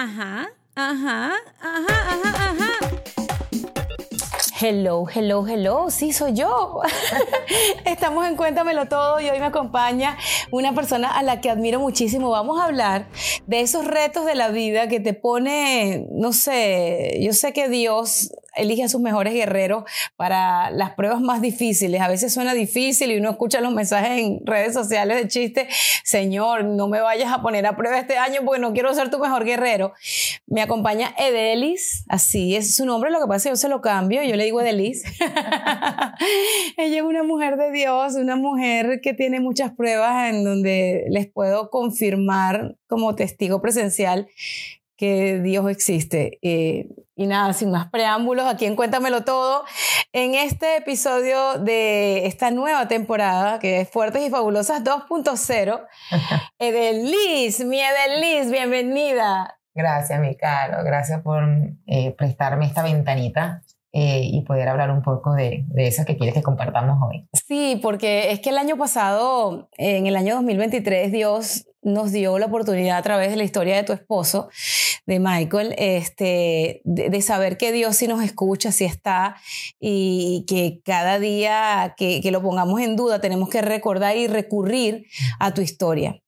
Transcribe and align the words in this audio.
Ajá, 0.00 0.48
ajá, 0.76 1.32
ajá, 1.60 2.12
ajá, 2.12 2.50
ajá. 2.50 2.70
Hello, 4.60 5.06
hello, 5.12 5.44
hello, 5.44 5.90
sí 5.90 6.12
soy 6.12 6.34
yo. 6.34 6.82
Estamos 7.84 8.24
en 8.28 8.36
Cuéntamelo 8.36 8.86
Todo 8.86 9.18
y 9.18 9.28
hoy 9.28 9.40
me 9.40 9.46
acompaña 9.46 10.16
una 10.52 10.72
persona 10.72 11.10
a 11.10 11.24
la 11.24 11.40
que 11.40 11.50
admiro 11.50 11.80
muchísimo. 11.80 12.30
Vamos 12.30 12.60
a 12.60 12.66
hablar 12.66 13.08
de 13.48 13.60
esos 13.60 13.86
retos 13.86 14.24
de 14.24 14.36
la 14.36 14.50
vida 14.50 14.86
que 14.86 15.00
te 15.00 15.14
pone, 15.14 16.06
no 16.12 16.32
sé, 16.32 17.18
yo 17.20 17.32
sé 17.32 17.52
que 17.52 17.68
Dios 17.68 18.30
elige 18.56 18.84
a 18.84 18.88
sus 18.88 19.00
mejores 19.00 19.32
guerreros 19.32 19.84
para 20.16 20.70
las 20.70 20.90
pruebas 20.92 21.20
más 21.20 21.40
difíciles. 21.40 22.00
A 22.00 22.08
veces 22.08 22.32
suena 22.32 22.54
difícil 22.54 23.12
y 23.12 23.18
uno 23.18 23.30
escucha 23.30 23.60
los 23.60 23.72
mensajes 23.72 24.18
en 24.18 24.40
redes 24.44 24.74
sociales 24.74 25.16
de 25.16 25.28
chiste, 25.28 25.68
Señor, 26.04 26.64
no 26.64 26.88
me 26.88 27.00
vayas 27.00 27.32
a 27.32 27.42
poner 27.42 27.66
a 27.66 27.76
prueba 27.76 27.98
este 27.98 28.18
año 28.18 28.40
porque 28.44 28.60
no 28.60 28.72
quiero 28.72 28.92
ser 28.94 29.10
tu 29.10 29.18
mejor 29.18 29.44
guerrero. 29.44 29.92
Me 30.46 30.62
acompaña 30.62 31.14
Edelis, 31.18 32.04
así 32.08 32.56
es 32.56 32.74
su 32.74 32.86
nombre, 32.86 33.10
lo 33.10 33.20
que 33.20 33.26
pasa 33.26 33.36
es 33.36 33.42
que 33.44 33.50
yo 33.50 33.56
se 33.56 33.68
lo 33.68 33.80
cambio, 33.80 34.22
yo 34.22 34.36
le 34.36 34.44
digo 34.44 34.60
Edelis. 34.60 35.04
Ella 36.76 36.96
es 36.96 37.02
una 37.02 37.22
mujer 37.22 37.56
de 37.56 37.70
Dios, 37.70 38.14
una 38.14 38.36
mujer 38.36 39.00
que 39.02 39.14
tiene 39.14 39.40
muchas 39.40 39.72
pruebas 39.72 40.32
en 40.32 40.44
donde 40.44 41.04
les 41.10 41.26
puedo 41.26 41.70
confirmar 41.70 42.76
como 42.86 43.14
testigo 43.14 43.60
presencial 43.60 44.28
que 44.96 45.40
Dios 45.40 45.70
existe. 45.70 46.38
Eh, 46.42 46.88
y 47.18 47.26
nada, 47.26 47.52
sin 47.52 47.72
más 47.72 47.90
preámbulos, 47.90 48.46
aquí 48.46 48.64
en 48.64 48.76
Cuéntamelo 48.76 49.24
Todo, 49.24 49.64
en 50.12 50.36
este 50.36 50.76
episodio 50.76 51.58
de 51.58 52.26
esta 52.26 52.52
nueva 52.52 52.86
temporada, 52.86 53.58
que 53.58 53.80
es 53.80 53.90
Fuertes 53.90 54.22
y 54.22 54.30
Fabulosas 54.30 54.84
2.0, 54.84 55.86
Edelis, 56.60 57.64
mi 57.64 57.80
Edelis, 57.80 58.52
bienvenida. 58.52 59.58
Gracias, 59.74 60.20
mi 60.20 60.36
caro, 60.36 60.84
gracias 60.84 61.20
por 61.22 61.42
eh, 61.86 62.14
prestarme 62.16 62.66
esta 62.66 62.84
ventanita 62.84 63.62
eh, 63.90 64.20
y 64.22 64.42
poder 64.42 64.68
hablar 64.68 64.92
un 64.92 65.02
poco 65.02 65.34
de, 65.34 65.64
de 65.66 65.88
eso 65.88 66.04
que 66.04 66.16
quieres 66.16 66.36
que 66.36 66.42
compartamos 66.42 66.98
hoy. 67.02 67.28
Sí, 67.32 67.80
porque 67.82 68.30
es 68.30 68.38
que 68.38 68.50
el 68.50 68.58
año 68.58 68.76
pasado, 68.76 69.68
en 69.76 70.06
el 70.06 70.14
año 70.14 70.36
2023, 70.36 71.10
Dios 71.10 71.66
nos 71.88 72.12
dio 72.12 72.38
la 72.38 72.46
oportunidad 72.46 72.98
a 72.98 73.02
través 73.02 73.30
de 73.30 73.36
la 73.36 73.44
historia 73.44 73.76
de 73.76 73.82
tu 73.82 73.92
esposo, 73.92 74.48
de 75.06 75.18
Michael, 75.18 75.74
este, 75.78 76.82
de, 76.84 77.22
saber 77.22 77.56
que 77.56 77.72
Dios 77.72 77.96
sí 77.96 78.06
nos 78.06 78.22
escucha, 78.22 78.72
sí 78.72 78.84
está, 78.84 79.36
y 79.80 80.44
que 80.46 80.80
cada 80.84 81.18
día 81.18 81.94
que, 81.96 82.20
que 82.20 82.30
lo 82.30 82.42
pongamos 82.42 82.80
en 82.80 82.96
duda 82.96 83.20
tenemos 83.20 83.48
que 83.48 83.62
recordar 83.62 84.16
y 84.16 84.26
recurrir 84.26 85.06
a 85.38 85.54
tu 85.54 85.62
historia. 85.62 86.20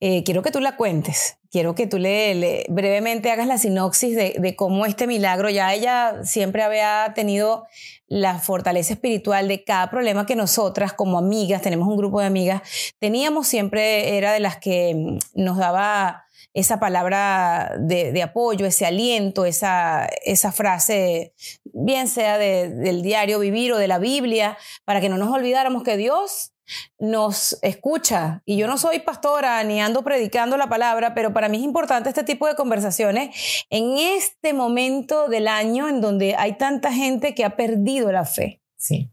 Eh, 0.00 0.24
quiero 0.24 0.42
que 0.42 0.50
tú 0.50 0.60
la 0.60 0.76
cuentes, 0.76 1.36
quiero 1.50 1.74
que 1.74 1.86
tú 1.86 1.98
le, 1.98 2.64
brevemente 2.70 3.30
hagas 3.30 3.46
la 3.46 3.58
sinopsis 3.58 4.16
de, 4.16 4.56
cómo 4.56 4.86
este 4.86 5.06
milagro, 5.06 5.50
ya 5.50 5.74
ella 5.74 6.24
siempre 6.24 6.62
había 6.62 7.12
tenido 7.14 7.66
la 8.06 8.38
fortaleza 8.38 8.94
espiritual 8.94 9.46
de 9.46 9.62
cada 9.62 9.90
problema 9.90 10.24
que 10.24 10.36
nosotras 10.36 10.94
como 10.94 11.18
amigas, 11.18 11.60
tenemos 11.60 11.86
un 11.86 11.98
grupo 11.98 12.20
de 12.20 12.26
amigas, 12.26 12.62
teníamos 12.98 13.46
siempre, 13.46 14.16
era 14.16 14.32
de 14.32 14.40
las 14.40 14.56
que 14.56 14.94
mm, 14.94 15.18
nos 15.34 15.58
daba 15.58 16.24
esa 16.54 16.80
palabra 16.80 17.76
de, 17.78 18.22
apoyo, 18.22 18.66
ese 18.66 18.86
aliento, 18.86 19.44
esa, 19.44 20.08
esa 20.24 20.50
frase, 20.50 21.34
bien 21.64 22.08
sea 22.08 22.38
de, 22.38 22.70
del 22.70 23.02
diario 23.02 23.38
vivir 23.38 23.72
o 23.72 23.78
de 23.78 23.86
la 23.86 23.98
Biblia, 23.98 24.56
para 24.84 25.00
que 25.00 25.08
no 25.08 25.16
nos 25.16 25.32
olvidáramos 25.32 25.84
que 25.84 25.96
Dios 25.96 26.52
nos 26.98 27.58
escucha. 27.62 28.42
Y 28.44 28.56
yo 28.56 28.66
no 28.66 28.78
soy 28.78 29.00
pastora 29.00 29.62
ni 29.64 29.80
ando 29.80 30.02
predicando 30.02 30.56
la 30.56 30.68
palabra, 30.68 31.14
pero 31.14 31.32
para 31.32 31.48
mí 31.48 31.58
es 31.58 31.64
importante 31.64 32.08
este 32.08 32.24
tipo 32.24 32.46
de 32.46 32.54
conversaciones 32.54 33.66
en 33.70 33.98
este 33.98 34.52
momento 34.52 35.28
del 35.28 35.48
año 35.48 35.88
en 35.88 36.00
donde 36.00 36.34
hay 36.36 36.56
tanta 36.56 36.92
gente 36.92 37.34
que 37.34 37.44
ha 37.44 37.56
perdido 37.56 38.12
la 38.12 38.24
fe. 38.24 38.60
Sí, 38.76 39.10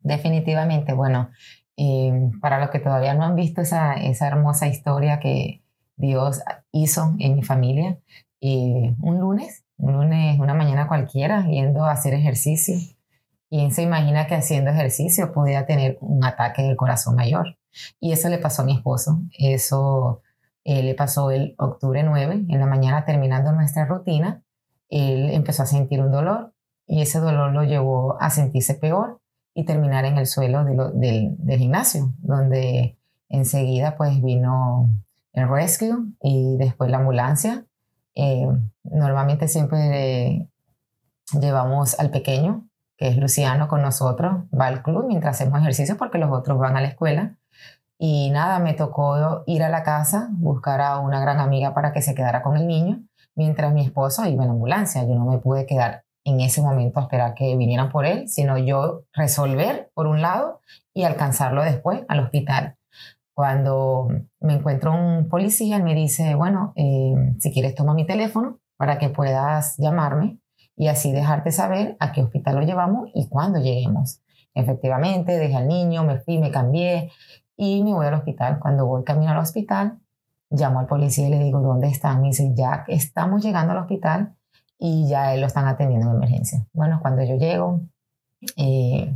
definitivamente. 0.00 0.92
Bueno, 0.92 1.30
eh, 1.76 2.30
para 2.40 2.60
los 2.60 2.70
que 2.70 2.80
todavía 2.80 3.14
no 3.14 3.24
han 3.24 3.36
visto 3.36 3.60
esa, 3.60 3.94
esa 3.94 4.26
hermosa 4.26 4.66
historia 4.66 5.20
que 5.20 5.62
Dios 5.96 6.40
hizo 6.72 7.14
en 7.18 7.36
mi 7.36 7.42
familia, 7.42 7.98
eh, 8.40 8.94
un 9.00 9.18
lunes, 9.18 9.64
un 9.76 9.94
lunes, 9.94 10.38
una 10.38 10.54
mañana 10.54 10.86
cualquiera, 10.86 11.46
yendo 11.46 11.84
a 11.84 11.92
hacer 11.92 12.14
ejercicio 12.14 12.76
¿Quién 13.50 13.72
se 13.72 13.82
imagina 13.82 14.26
que 14.26 14.34
haciendo 14.34 14.70
ejercicio 14.70 15.32
podía 15.32 15.64
tener 15.64 15.96
un 16.00 16.22
ataque 16.24 16.62
del 16.62 16.76
corazón 16.76 17.14
mayor? 17.14 17.56
Y 17.98 18.12
eso 18.12 18.28
le 18.28 18.38
pasó 18.38 18.62
a 18.62 18.64
mi 18.66 18.74
esposo. 18.74 19.20
Eso 19.38 20.22
eh, 20.64 20.82
le 20.82 20.94
pasó 20.94 21.30
el 21.30 21.54
octubre 21.56 22.02
9, 22.02 22.44
en 22.48 22.60
la 22.60 22.66
mañana 22.66 23.06
terminando 23.06 23.52
nuestra 23.52 23.86
rutina. 23.86 24.42
Él 24.90 25.30
empezó 25.30 25.62
a 25.62 25.66
sentir 25.66 26.00
un 26.00 26.10
dolor 26.10 26.52
y 26.86 27.00
ese 27.00 27.20
dolor 27.20 27.52
lo 27.52 27.64
llevó 27.64 28.20
a 28.20 28.30
sentirse 28.30 28.74
peor 28.74 29.20
y 29.54 29.64
terminar 29.64 30.04
en 30.04 30.18
el 30.18 30.26
suelo 30.26 30.64
del, 30.64 31.36
gimnasio, 31.58 32.12
donde 32.18 32.98
enseguida 33.30 33.96
pues 33.96 34.22
vino 34.22 34.90
el 35.32 35.48
rescue 35.48 35.96
y 36.22 36.56
después 36.58 36.90
la 36.90 36.98
ambulancia. 36.98 37.64
Eh, 38.14 38.46
normalmente 38.84 39.48
siempre 39.48 40.48
llevamos 41.40 41.98
al 41.98 42.10
pequeño 42.10 42.67
que 42.98 43.08
es 43.08 43.16
Luciano 43.16 43.68
con 43.68 43.80
nosotros, 43.80 44.42
va 44.52 44.66
al 44.66 44.82
club 44.82 45.06
mientras 45.06 45.36
hacemos 45.36 45.60
ejercicio 45.60 45.96
porque 45.96 46.18
los 46.18 46.32
otros 46.32 46.58
van 46.58 46.76
a 46.76 46.80
la 46.80 46.88
escuela. 46.88 47.36
Y 47.96 48.30
nada, 48.30 48.58
me 48.58 48.74
tocó 48.74 49.44
ir 49.46 49.62
a 49.62 49.68
la 49.68 49.84
casa, 49.84 50.28
buscar 50.32 50.80
a 50.80 50.98
una 50.98 51.20
gran 51.20 51.38
amiga 51.38 51.74
para 51.74 51.92
que 51.92 52.02
se 52.02 52.14
quedara 52.14 52.42
con 52.42 52.56
el 52.56 52.66
niño, 52.66 53.00
mientras 53.34 53.72
mi 53.72 53.84
esposo 53.84 54.26
iba 54.26 54.44
en 54.44 54.50
ambulancia. 54.50 55.02
Yo 55.04 55.14
no 55.14 55.24
me 55.24 55.38
pude 55.38 55.64
quedar 55.64 56.04
en 56.24 56.40
ese 56.40 56.60
momento 56.60 56.98
a 56.98 57.04
esperar 57.04 57.34
que 57.34 57.56
vinieran 57.56 57.88
por 57.90 58.04
él, 58.04 58.28
sino 58.28 58.58
yo 58.58 59.04
resolver 59.12 59.90
por 59.94 60.08
un 60.08 60.20
lado 60.20 60.60
y 60.92 61.04
alcanzarlo 61.04 61.62
después 61.62 62.02
al 62.08 62.20
hospital. 62.20 62.76
Cuando 63.32 64.08
me 64.40 64.54
encuentro 64.54 64.92
un 64.92 65.28
policía, 65.28 65.76
él 65.76 65.84
me 65.84 65.94
dice, 65.94 66.34
bueno, 66.34 66.72
eh, 66.74 67.14
si 67.38 67.52
quieres 67.52 67.76
toma 67.76 67.94
mi 67.94 68.04
teléfono 68.04 68.58
para 68.76 68.98
que 68.98 69.08
puedas 69.08 69.76
llamarme 69.78 70.38
y 70.78 70.86
así 70.86 71.12
dejarte 71.12 71.50
saber 71.50 71.96
a 71.98 72.12
qué 72.12 72.22
hospital 72.22 72.54
lo 72.54 72.62
llevamos 72.62 73.10
y 73.12 73.28
cuándo 73.28 73.58
lleguemos. 73.58 74.22
Efectivamente, 74.54 75.36
dejé 75.36 75.56
al 75.56 75.66
niño, 75.66 76.04
me 76.04 76.20
fui, 76.20 76.38
me 76.38 76.52
cambié 76.52 77.10
y 77.56 77.82
me 77.82 77.92
voy 77.92 78.06
al 78.06 78.14
hospital. 78.14 78.60
Cuando 78.60 78.86
voy 78.86 79.02
camino 79.02 79.32
al 79.32 79.38
hospital, 79.38 79.98
llamo 80.50 80.78
al 80.78 80.86
policía 80.86 81.26
y 81.26 81.30
le 81.30 81.40
digo, 81.40 81.60
¿dónde 81.60 81.88
están? 81.88 82.20
Me 82.22 82.28
dice, 82.28 82.52
ya 82.54 82.84
estamos 82.86 83.42
llegando 83.42 83.72
al 83.72 83.78
hospital 83.78 84.36
y 84.78 85.08
ya 85.08 85.34
lo 85.36 85.46
están 85.46 85.66
atendiendo 85.66 86.10
en 86.10 86.16
emergencia. 86.16 86.64
Bueno, 86.72 87.00
cuando 87.02 87.24
yo 87.24 87.34
llego, 87.34 87.80
eh, 88.56 89.12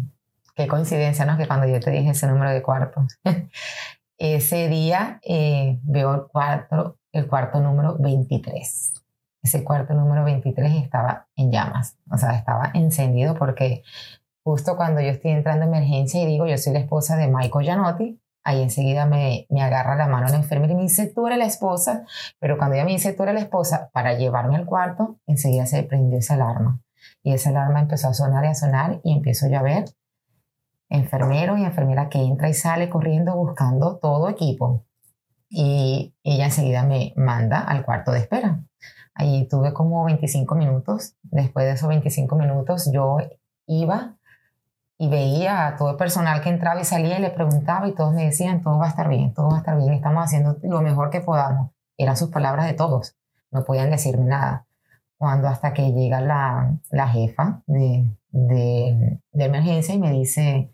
qué 0.57 0.67
coincidencia, 0.67 1.25
¿no? 1.25 1.39
Que 1.39 1.47
cuando 1.47 1.69
yo 1.69 1.79
te 1.79 1.93
dije 1.93 2.11
ese 2.11 2.27
número 2.27 2.51
de 2.51 2.61
cuarto, 2.61 3.07
ese 4.19 4.69
día 4.69 5.21
eh, 5.23 5.79
veo 5.85 6.13
el 6.13 6.23
cuarto, 6.23 6.99
el 7.13 7.29
cuarto 7.29 7.61
número 7.61 7.97
23 7.99 9.02
ese 9.43 9.65
cuarto 9.65 9.95
número 9.95 10.25
23 10.25 10.83
estaba 10.83 11.27
en 11.37 11.51
llamas, 11.51 11.99
o 12.11 12.17
sea, 12.17 12.37
estaba 12.37 12.71
encendido 12.75 13.35
porque 13.35 13.83
justo 14.45 14.77
cuando 14.77 15.01
yo 15.01 15.09
estoy 15.09 15.33
entrando 15.33 15.65
en 15.65 15.75
emergencia 15.75 16.23
y 16.23 16.27
digo, 16.27 16.47
yo 16.47 16.57
soy 16.59 16.73
la 16.73 16.81
esposa 16.81 17.17
de 17.17 17.29
Michael 17.29 17.65
Gianotti, 17.65 18.21
ahí 18.45 18.63
enseguida 18.63 19.07
me, 19.07 19.47
me 19.51 19.63
agarra 19.63 19.97
la 19.97 20.07
mano 20.07 20.29
la 20.29 20.37
enfermera 20.37 20.73
y 20.73 20.77
me 20.77 20.83
dice, 20.83 21.07
tú 21.07 21.27
eres 21.27 21.39
la 21.39 21.47
esposa, 21.47 22.05
pero 22.39 22.59
cuando 22.59 22.77
ella 22.77 22.85
me 22.85 22.93
dice, 22.93 23.13
tú 23.13 23.23
eres 23.23 23.35
la 23.35 23.41
esposa, 23.41 23.91
para 23.93 24.15
llevarme 24.15 24.57
al 24.57 24.67
cuarto, 24.67 25.19
enseguida 25.27 25.67
se 25.67 25.83
prendió 25.83 26.19
esa 26.19 26.35
alarma. 26.35 26.81
Y 27.23 27.33
esa 27.33 27.51
alarma 27.51 27.81
empezó 27.81 28.09
a 28.09 28.15
sonar 28.15 28.45
y 28.45 28.49
a 28.49 28.55
sonar 28.55 29.01
y 29.05 29.13
empiezo 29.13 29.49
yo 29.49 29.59
a 29.59 29.63
ver 29.63 29.85
enfermero 30.93 31.57
y 31.57 31.65
enfermera 31.65 32.09
que 32.09 32.19
entra 32.23 32.49
y 32.51 32.55
sale 32.55 32.91
corriendo 32.91 33.35
buscando 33.35 33.97
todo 33.97 34.29
equipo. 34.29 34.85
Y 35.49 36.15
ella 36.23 36.47
enseguida 36.47 36.83
me 36.85 37.15
manda 37.17 37.61
al 37.61 37.85
cuarto 37.85 38.13
de 38.13 38.21
espera. 38.21 38.63
Allí 39.15 39.47
tuve 39.49 39.73
como 39.73 40.05
25 40.05 40.55
minutos. 40.55 41.15
Después 41.23 41.67
de 41.67 41.73
esos 41.73 41.89
25 41.89 42.37
minutos 42.37 42.91
yo 42.93 43.19
iba 43.67 44.17
y 44.99 45.09
veía 45.09 45.67
a 45.67 45.77
todo 45.77 45.91
el 45.91 45.97
personal 45.97 46.41
que 46.43 46.49
entraba 46.49 46.81
y 46.81 46.85
salía 46.85 47.19
y 47.19 47.23
le 47.23 47.31
preguntaba 47.31 47.89
y 47.89 47.93
todos 47.95 48.15
me 48.15 48.25
decían, 48.25 48.63
todo 48.63 48.79
va 48.79 48.87
a 48.87 48.91
estar 48.91 49.09
bien, 49.09 49.35
todo 49.35 49.49
va 49.49 49.57
a 49.57 49.59
estar 49.59 49.77
bien, 49.77 49.93
estamos 49.95 50.25
haciendo 50.25 50.59
lo 50.63 50.81
mejor 50.81 51.11
que 51.11 51.21
podamos. 51.21 51.73
Eran 51.97 52.17
sus 52.17 52.31
palabras 52.31 52.67
de 52.67 52.75
todos, 52.75 53.17
no 53.51 53.65
podían 53.65 53.91
decirme 53.91 54.27
nada. 54.27 54.67
Cuando 55.19 55.49
hasta 55.49 55.73
que 55.73 55.93
llega 55.93 56.21
la, 56.21 56.79
la 56.91 57.09
jefa 57.09 57.63
de, 57.67 58.17
de, 58.31 59.21
de 59.33 59.45
emergencia 59.45 59.95
y 59.95 59.99
me 59.99 60.11
dice, 60.13 60.73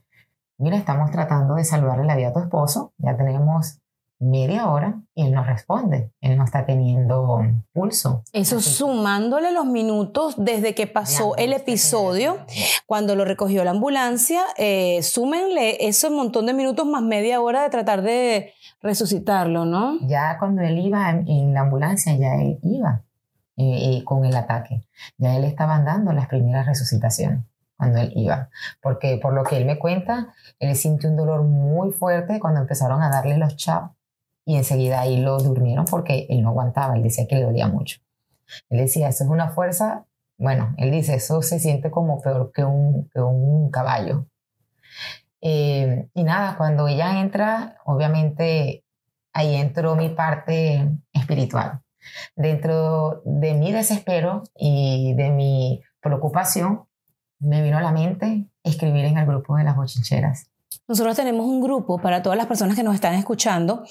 mira, 0.59 0.77
estamos 0.77 1.11
tratando 1.11 1.55
de 1.55 1.65
salvarle 1.65 2.05
la 2.05 2.17
vida 2.17 2.29
a 2.29 2.33
tu 2.33 2.41
esposo, 2.41 2.93
ya 2.99 3.17
tenemos 3.17 3.78
media 4.21 4.69
hora 4.69 5.01
y 5.15 5.27
él 5.27 5.33
no 5.33 5.45
responde, 5.45 6.13
él 6.21 6.37
no 6.37 6.45
está 6.45 6.67
teniendo 6.67 7.41
pulso. 7.73 8.23
Eso 8.33 8.61
sumándole 8.61 9.53
los 9.53 9.67
minutos 9.67 10.35
desde 10.37 10.75
que 10.75 10.87
pasó 10.87 11.37
el 11.37 11.53
episodio, 11.53 12.39
cuando 12.87 13.15
lo 13.15 13.25
recogió 13.25 13.65
la 13.65 13.71
ambulancia, 13.71 14.43
eh, 14.57 15.03
súmenle 15.03 15.87
ese 15.89 16.11
montón 16.11 16.47
de 16.47 16.55
minutos 16.55 16.87
más 16.87 17.03
media 17.03 17.41
hora 17.41 17.63
de 17.63 17.71
tratar 17.71 18.03
de 18.03 18.53
resucitarlo, 18.83 19.65
¿no? 19.65 19.99
Ya 20.03 20.37
cuando 20.39 20.63
él 20.63 20.79
iba 20.79 21.11
en, 21.11 21.55
la 21.55 21.61
ambulancia, 21.61 22.17
ya 22.17 22.35
él 22.37 22.59
iba. 22.63 23.03
y, 23.61 24.05
con 24.05 24.25
el 24.25 24.37
ataque. 24.37 24.85
Ya 25.17 25.37
él 25.37 25.43
estaba 25.43 25.81
dando 25.81 26.13
las 26.13 26.29
primeras 26.29 26.67
resucitaciones 26.67 27.41
cuando 27.77 27.99
él 27.99 28.13
iba, 28.17 28.51
porque 28.83 29.19
por 29.23 29.33
lo 29.33 29.45
que 29.45 29.57
él 29.57 29.65
me 29.65 29.79
cuenta, 29.79 30.35
él 30.59 30.75
sintió 30.75 31.09
un 31.09 31.17
dolor 31.17 31.43
muy 31.43 31.93
fuerte 31.93 32.41
cuando 32.41 32.61
empezaron 32.61 33.03
a 33.03 33.09
darle 33.09 33.37
los 33.37 33.57
chaps 33.57 33.98
y 34.49 34.57
enseguida 34.57 35.01
ahí 35.03 35.19
lo 35.19 35.37
durmieron 35.39 35.85
porque 35.85 36.27
él 36.31 36.41
no 36.41 36.49
aguantaba, 36.49 36.97
él 36.97 37.03
decía 37.03 37.27
que 37.29 37.37
le 37.37 37.43
dolía 37.43 37.69
mucho. 37.69 38.01
Él 38.71 38.79
decía, 38.79 39.11
eso 39.11 39.25
es 39.25 39.29
una 39.29 39.51
fuerza, 39.51 40.07
bueno, 40.39 40.75
él 40.79 40.91
dice, 40.91 41.17
eso 41.17 41.43
se 41.43 41.61
siente 41.61 41.91
como 41.91 42.23
peor 42.23 42.51
que 42.55 42.65
un, 42.65 43.11
que 43.13 43.21
un 43.21 43.71
caballo. 43.71 44.27
Eh, 45.43 46.09
y 46.15 46.25
nada, 46.25 46.57
cuando 46.57 46.89
ella 46.89 47.21
entra, 47.21 47.77
obviamente 47.85 48.85
ahí 49.35 49.55
entró 49.55 49.97
mi 49.97 50.09
parte 50.09 50.93
espiritual. 51.13 51.83
Dentro 52.35 53.21
de 53.27 53.53
mi 53.53 53.71
desespero 53.71 54.45
y 54.57 55.13
de 55.13 55.29
mi 55.29 55.83
preocupación, 56.01 56.85
me 57.39 57.63
vino 57.63 57.77
a 57.77 57.83
la 57.83 57.93
mente 57.93 58.47
escribir 58.63 59.05
en 59.05 59.19
el 59.19 59.27
grupo 59.27 59.57
de 59.57 59.65
las 59.65 59.77
bochincheras. 59.77 60.49
Nosotros 60.89 61.17
tenemos 61.17 61.47
un 61.47 61.61
grupo 61.61 62.01
para 62.01 62.23
todas 62.23 62.39
las 62.39 62.47
personas 62.47 62.75
que 62.75 62.83
nos 62.83 62.95
están 62.95 63.15
escuchando 63.15 63.85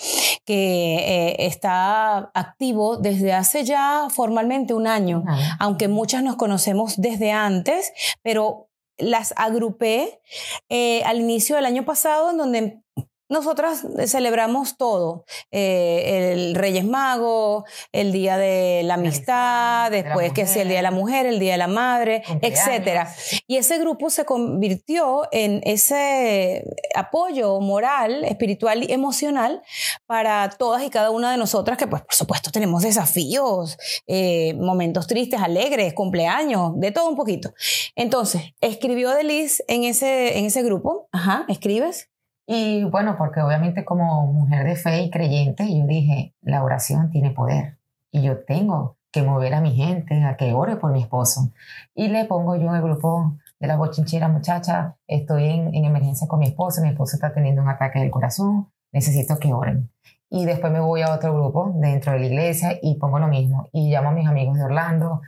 que 0.46 0.96
eh, 0.96 1.36
está 1.46 2.32
activo 2.34 2.98
desde 2.98 3.34
hace 3.34 3.64
ya 3.64 4.08
formalmente 4.10 4.74
un 4.74 4.88
año, 4.88 5.24
aunque 5.60 5.88
muchas 5.88 6.24
nos 6.24 6.38
conocemos 6.38 6.96
desde 6.98 7.32
antes, 7.32 7.94
pero 8.24 8.70
las 8.98 9.34
agrupé 9.38 10.22
eh, 10.70 11.04
al 11.04 11.20
inicio 11.20 11.56
del 11.56 11.66
año 11.66 11.86
pasado 11.86 12.32
en 12.32 12.38
donde 12.38 12.82
nosotras 13.30 13.86
celebramos 14.08 14.78
todo, 14.78 15.26
eh, 15.52 16.34
el 16.34 16.56
Reyes 16.56 16.86
Mago, 16.86 17.66
el 17.92 18.12
Día 18.12 18.38
de 18.38 18.82
la 18.84 18.96
Amistad, 18.96 19.92
después 19.92 20.32
que 20.34 20.48
sea 20.48 20.62
el 20.62 20.70
Día 20.70 20.78
de 20.78 20.84
la 20.84 20.92
Mujer, 20.92 21.26
el 21.26 21.40
Día 21.40 21.54
de 21.54 21.58
la 21.58 21.68
Madre, 21.68 22.24
etc. 22.42 23.08
Y 23.48 23.58
ese 23.58 23.78
grupo 23.80 24.10
se 24.10 24.26
convirtió 24.26 25.24
en 25.32 25.62
ese 25.64 26.64
apoyo 26.96 27.60
moral, 27.60 28.24
espiritual 28.24 28.84
y 28.84 28.92
emocional 28.92 29.62
para 30.06 30.50
todas 30.50 30.84
y 30.84 30.90
cada 30.90 31.12
una 31.12 31.32
de 31.32 31.38
nosotras 31.38 31.78
que 31.78 31.88
pues 31.88 32.02
por 32.02 32.14
supuesto 32.14 32.52
tenemos 32.52 32.84
desafíos, 32.84 33.78
eh, 34.08 34.54
momentos 34.56 35.08
tristes, 35.08 35.42
alegres, 35.42 35.94
cumpleaños, 35.94 36.74
de 36.76 36.92
todo 36.92 37.10
un 37.10 37.16
poquito. 37.16 37.54
Entonces, 37.96 38.54
escribió 38.62 39.12
Delis 39.12 39.64
en 39.68 39.84
ese, 39.84 40.38
en 40.38 40.46
ese 40.46 40.64
grupo, 40.64 41.08
ajá, 41.12 41.46
escribes. 41.48 42.10
Y 42.50 42.86
bueno, 42.86 43.18
porque 43.18 43.42
obviamente 43.42 43.84
como 43.84 44.26
mujer 44.32 44.66
de 44.66 44.78
fe 44.78 45.02
y 45.02 45.12
creyente, 45.12 45.66
yo 45.68 45.86
dije, 45.86 46.34
la 46.42 46.64
oración 46.64 47.12
tiene 47.12 47.32
poder 47.32 47.78
y 48.10 48.22
yo 48.22 48.40
tengo 48.46 48.96
que 49.12 49.22
mover 49.22 49.54
a 49.54 49.60
mi 49.60 49.76
gente 49.76 50.24
a 50.24 50.38
que 50.38 50.54
ore 50.54 50.78
por 50.78 50.94
mi 50.94 51.02
esposo. 51.02 51.52
Y 51.94 52.08
le 52.08 52.24
pongo 52.24 52.56
yo 52.56 52.70
en 52.70 52.76
el 52.76 52.82
grupo 52.82 53.36
de 53.60 53.68
la 53.68 53.76
bochinchera, 53.76 54.30
muchacha, 54.30 54.96
estoy 55.08 55.50
en, 55.50 55.76
en 55.76 55.84
emergencia 55.84 56.26
con 56.30 56.40
mi 56.40 56.48
esposo, 56.48 56.82
mi 56.82 56.90
esposo 56.90 57.18
está 57.18 57.34
teniendo 57.34 57.62
un 57.62 57.68
ataque 57.68 58.00
del 58.00 58.12
corazón, 58.12 58.70
necesito 58.94 59.38
que 59.40 59.52
oren. 59.52 59.92
Y 60.30 60.46
después 60.46 60.72
me 60.72 60.80
voy 60.80 61.02
a 61.02 61.14
otro 61.14 61.34
grupo 61.34 61.74
dentro 61.76 62.14
de 62.14 62.20
la 62.20 62.26
iglesia 62.28 62.80
y 62.82 62.96
pongo 62.96 63.20
lo 63.20 63.28
mismo. 63.28 63.68
Y 63.74 63.92
llamo 63.92 64.10
a 64.10 64.14
mis 64.14 64.28
amigos 64.28 64.58
de 64.58 64.64
Orlando. 64.64 65.22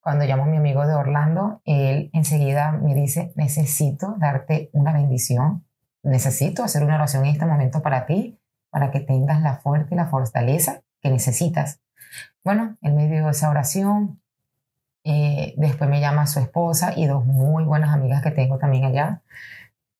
Cuando 0.00 0.24
llamo 0.24 0.44
a 0.44 0.46
mi 0.46 0.56
amigo 0.56 0.86
de 0.86 0.94
Orlando, 0.94 1.60
él 1.66 2.08
enseguida 2.14 2.72
me 2.72 2.94
dice, 2.94 3.32
necesito 3.36 4.14
darte 4.18 4.70
una 4.72 4.94
bendición 4.94 5.64
necesito 6.02 6.64
hacer 6.64 6.82
una 6.82 6.96
oración 6.96 7.24
en 7.24 7.32
este 7.32 7.46
momento 7.46 7.82
para 7.82 8.06
ti, 8.06 8.38
para 8.70 8.90
que 8.90 9.00
tengas 9.00 9.40
la 9.40 9.56
fuerza 9.56 9.88
y 9.92 9.96
la 9.96 10.06
fortaleza 10.06 10.82
que 11.00 11.10
necesitas. 11.10 11.80
Bueno, 12.44 12.76
en 12.82 12.96
medio 12.96 13.24
de 13.24 13.30
esa 13.30 13.50
oración, 13.50 14.20
eh, 15.04 15.54
después 15.56 15.88
me 15.90 16.00
llama 16.00 16.26
su 16.26 16.40
esposa 16.40 16.92
y 16.96 17.06
dos 17.06 17.24
muy 17.24 17.64
buenas 17.64 17.90
amigas 17.90 18.22
que 18.22 18.30
tengo 18.30 18.58
también 18.58 18.84
allá. 18.84 19.22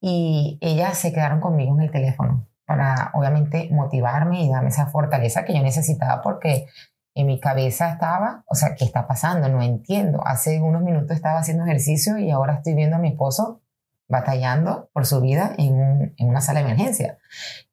Y 0.00 0.58
ellas 0.60 0.99
se 0.99 1.12
quedaron 1.12 1.40
conmigo 1.40 1.75
en 1.75 1.82
el 1.82 1.90
teléfono 1.90 2.46
para 2.66 3.10
obviamente 3.14 3.69
motivarme 3.70 4.43
y 4.43 4.50
darme 4.50 4.69
esa 4.69 4.87
fortaleza 4.87 5.44
que 5.44 5.54
yo 5.54 5.62
necesitaba 5.62 6.22
porque 6.22 6.66
en 7.14 7.26
mi 7.26 7.40
cabeza 7.40 7.90
estaba, 7.90 8.44
o 8.46 8.54
sea, 8.54 8.75
¿qué 8.75 8.84
está 8.84 9.06
pasando? 9.06 9.49
No 9.49 9.62
entiendo. 9.62 10.26
Hace 10.26 10.60
unos 10.60 10.82
minutos 10.82 11.14
estaba 11.14 11.38
haciendo 11.38 11.64
ejercicio 11.64 12.19
y 12.19 12.31
ahora 12.31 12.54
estoy 12.54 12.75
viendo 12.75 12.96
a 12.96 12.99
mi 12.99 13.08
esposo 13.08 13.62
batallando 14.12 14.91
por 14.93 15.06
su 15.06 15.23
vida 15.23 15.55
en, 15.56 16.14
una 16.20 16.43
sala 16.43 16.61
de 16.61 16.67
emergencia. 16.67 17.19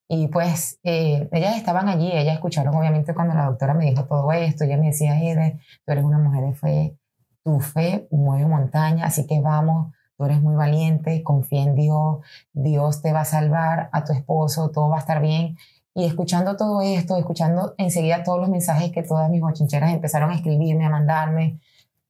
Y 0.07 0.29
pues 0.29 0.79
eh, 0.83 1.27
ellas 1.33 1.57
estaban 1.57 1.89
allí, 1.89 2.09
ellas 2.11 2.35
escucharon 2.35 2.73
obviamente 2.73 3.13
cuando 3.13 3.35
la 3.35 3.45
doctora 3.45 3.73
me 3.73 3.85
dijo 3.85 4.05
todo 4.05 4.31
esto, 4.31 4.63
ella 4.63 4.77
me 4.77 4.87
decía, 4.87 5.21
Ede, 5.21 5.59
tú 5.85 5.91
eres 5.91 6.03
una 6.03 6.17
mujer 6.17 6.45
de 6.45 6.53
fe, 6.53 6.97
tu 7.43 7.59
fe 7.59 8.07
mueve 8.09 8.47
montaña, 8.47 9.05
así 9.05 9.27
que 9.27 9.41
vamos, 9.41 9.93
tú 10.17 10.23
eres 10.25 10.41
muy 10.41 10.55
valiente, 10.55 11.21
confía 11.23 11.63
en 11.63 11.75
Dios, 11.75 12.19
Dios 12.53 13.01
te 13.01 13.11
va 13.11 13.21
a 13.21 13.25
salvar, 13.25 13.89
a 13.91 14.05
tu 14.05 14.13
esposo, 14.13 14.71
todo 14.71 14.89
va 14.89 14.95
a 14.95 15.01
estar 15.01 15.21
bien. 15.21 15.57
Y 15.93 16.05
escuchando 16.05 16.55
todo 16.55 16.81
esto, 16.81 17.17
escuchando 17.17 17.75
enseguida 17.77 18.23
todos 18.23 18.39
los 18.39 18.49
mensajes 18.49 18.91
que 18.93 19.03
todas 19.03 19.29
mis 19.29 19.41
bochincheras 19.41 19.93
empezaron 19.93 20.31
a 20.31 20.35
escribirme, 20.35 20.85
a 20.85 20.89
mandarme, 20.89 21.59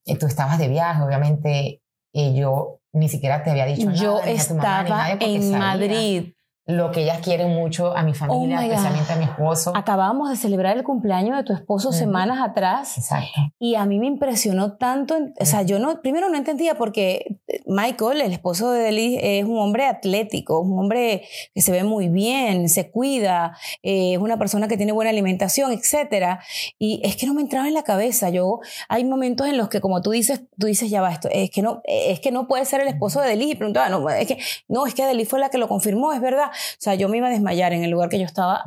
eh, 0.06 0.18
tú 0.18 0.28
estabas 0.28 0.60
de 0.60 0.68
viaje, 0.68 1.02
obviamente, 1.02 1.82
y 2.12 2.36
yo 2.36 2.79
ni 2.94 3.10
siquiera 3.10 3.44
te 3.44 3.52
había 3.52 3.66
dicho 3.66 3.92
Yo 3.92 4.16
nada. 4.16 4.26
Yo 4.26 4.32
estaba 4.32 5.12
en 5.20 5.58
Madrid 5.58 6.34
lo 6.70 6.92
que 6.92 7.02
ellas 7.02 7.18
quieren 7.24 7.50
mucho 7.50 7.98
a 7.98 8.04
mi 8.04 8.14
familia, 8.14 8.60
oh 8.60 8.62
especialmente 8.62 9.12
a 9.12 9.16
mi 9.16 9.24
esposo. 9.24 9.72
Acabamos 9.76 10.30
de 10.30 10.36
celebrar 10.36 10.78
el 10.78 10.84
cumpleaños 10.84 11.36
de 11.36 11.44
tu 11.44 11.52
esposo 11.52 11.92
semanas 11.92 12.48
atrás. 12.48 12.96
Exacto. 12.96 13.42
Y 13.58 13.74
a 13.74 13.86
mí 13.86 13.98
me 13.98 14.06
impresionó 14.06 14.74
tanto, 14.74 15.18
o 15.40 15.46
sea, 15.46 15.64
yo 15.64 15.80
no, 15.80 16.00
primero 16.04 16.30
no 16.30 16.38
entendía 16.38 16.76
porque 16.76 17.40
Michael, 17.66 18.22
el 18.22 18.34
esposo 18.34 18.70
de 18.72 18.84
Deli, 18.84 19.18
es 19.20 19.46
un 19.46 19.58
hombre 19.58 19.88
atlético, 19.88 20.60
un 20.60 20.78
hombre 20.78 21.24
que 21.56 21.62
se 21.62 21.72
ve 21.72 21.84
muy 21.84 22.08
bien, 22.08 22.70
se 22.70 22.92
cuida, 22.92 23.58
eh, 23.82 24.14
es 24.14 24.20
una 24.20 24.38
persona 24.38 24.68
que 24.68 24.78
tiene 24.78 24.92
buena 24.92 25.10
alimentación, 25.10 25.72
etcétera. 25.72 26.40
Y 26.78 27.02
es 27.04 27.16
que 27.16 27.26
no 27.26 27.34
me 27.34 27.42
entraba 27.42 27.68
en 27.68 27.74
la 27.74 27.82
cabeza. 27.82 28.30
Yo, 28.30 28.60
hay 28.90 29.06
momentos 29.06 29.48
en 29.48 29.58
los 29.58 29.70
que, 29.70 29.82
como 29.82 30.04
tú 30.04 30.12
dices, 30.12 30.44
tú 30.60 30.68
dices, 30.68 30.92
ya 30.92 31.02
va, 31.02 31.12
esto, 31.12 31.30
es 31.32 31.50
que 31.50 31.64
no, 31.64 31.82
es 31.86 32.20
que 32.20 32.32
no 32.32 32.48
puede 32.48 32.66
ser 32.66 32.82
el 32.82 32.90
esposo 32.90 33.22
de 33.22 33.30
Deli. 33.30 33.54
Y 33.54 33.56
preguntaba, 33.56 33.90
no, 33.90 34.08
es 34.08 34.28
que, 34.28 34.38
no, 34.68 34.86
es 34.86 34.94
que 34.94 35.04
Deli 35.04 35.26
fue 35.26 35.40
la 35.40 35.50
que 35.50 35.58
lo 35.58 35.68
confirmó, 35.68 36.14
es 36.14 36.22
verdad. 36.22 36.52
O 36.74 36.78
sea, 36.80 36.96
yo 36.96 37.10
me 37.10 37.18
iba 37.18 37.28
a 37.28 37.32
desmayar 37.32 37.74
en 37.74 37.84
el 37.84 37.92
lugar 37.92 38.10
que 38.10 38.20
yo 38.20 38.26
estaba, 38.26 38.64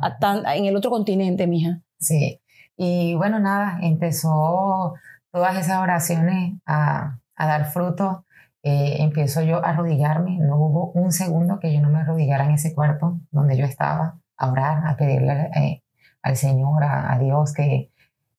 en 0.55 0.65
el 0.65 0.75
otro 0.75 0.91
continente, 0.91 1.47
mija. 1.47 1.81
Sí. 1.99 2.39
Y 2.75 3.15
bueno, 3.15 3.39
nada, 3.39 3.79
empezó 3.81 4.95
todas 5.31 5.57
esas 5.57 5.81
oraciones 5.81 6.55
a, 6.65 7.19
a 7.35 7.47
dar 7.47 7.65
fruto. 7.65 8.25
Eh, 8.65 8.97
empiezo 8.99 9.41
yo 9.41 9.57
a 9.57 9.71
arrodillarme. 9.71 10.37
No 10.39 10.57
hubo 10.57 10.91
un 10.91 11.11
segundo 11.11 11.59
que 11.59 11.73
yo 11.73 11.81
no 11.81 11.89
me 11.89 11.99
arrodillara 11.99 12.45
en 12.45 12.51
ese 12.51 12.73
cuarto 12.73 13.19
donde 13.31 13.57
yo 13.57 13.65
estaba, 13.65 14.19
a 14.37 14.51
orar, 14.51 14.87
a 14.87 14.95
pedirle 14.95 15.49
eh, 15.55 15.83
al 16.21 16.37
Señor, 16.37 16.83
a, 16.83 17.17
Dios 17.19 17.53
que, 17.53 17.91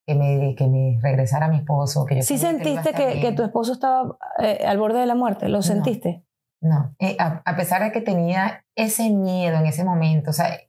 que 0.07 0.15
me, 0.15 0.55
que 0.57 0.67
me 0.67 0.99
regresara 1.03 1.47
a 1.47 1.49
mi 1.49 1.59
esposo. 1.59 2.07
Que 2.07 2.17
yo 2.17 2.23
¿Sí 2.23 2.39
sentiste 2.39 2.93
que, 2.95 3.21
que, 3.21 3.33
tu 3.33 3.43
esposo 3.43 3.75
estaba 3.75 4.17
eh, 4.39 4.65
al 4.67 4.79
borde 4.79 5.01
de 5.01 5.07
la 5.07 5.15
muerte? 5.15 5.49
¿Lo 5.49 5.61
sentiste? 5.61 6.25
No, 6.65 6.95
eh, 6.99 7.15
a, 7.19 7.57
pesar 7.57 7.83
de 7.83 7.93
que 7.93 8.01
tenía 8.01 8.65
ese 8.75 9.11
miedo 9.11 9.59
en 9.59 9.67
ese 9.67 9.85
momento, 9.85 10.31
o 10.31 10.33
sea, 10.33 10.61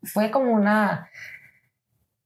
fue 0.00 0.30
como 0.30 0.52
una, 0.52 1.08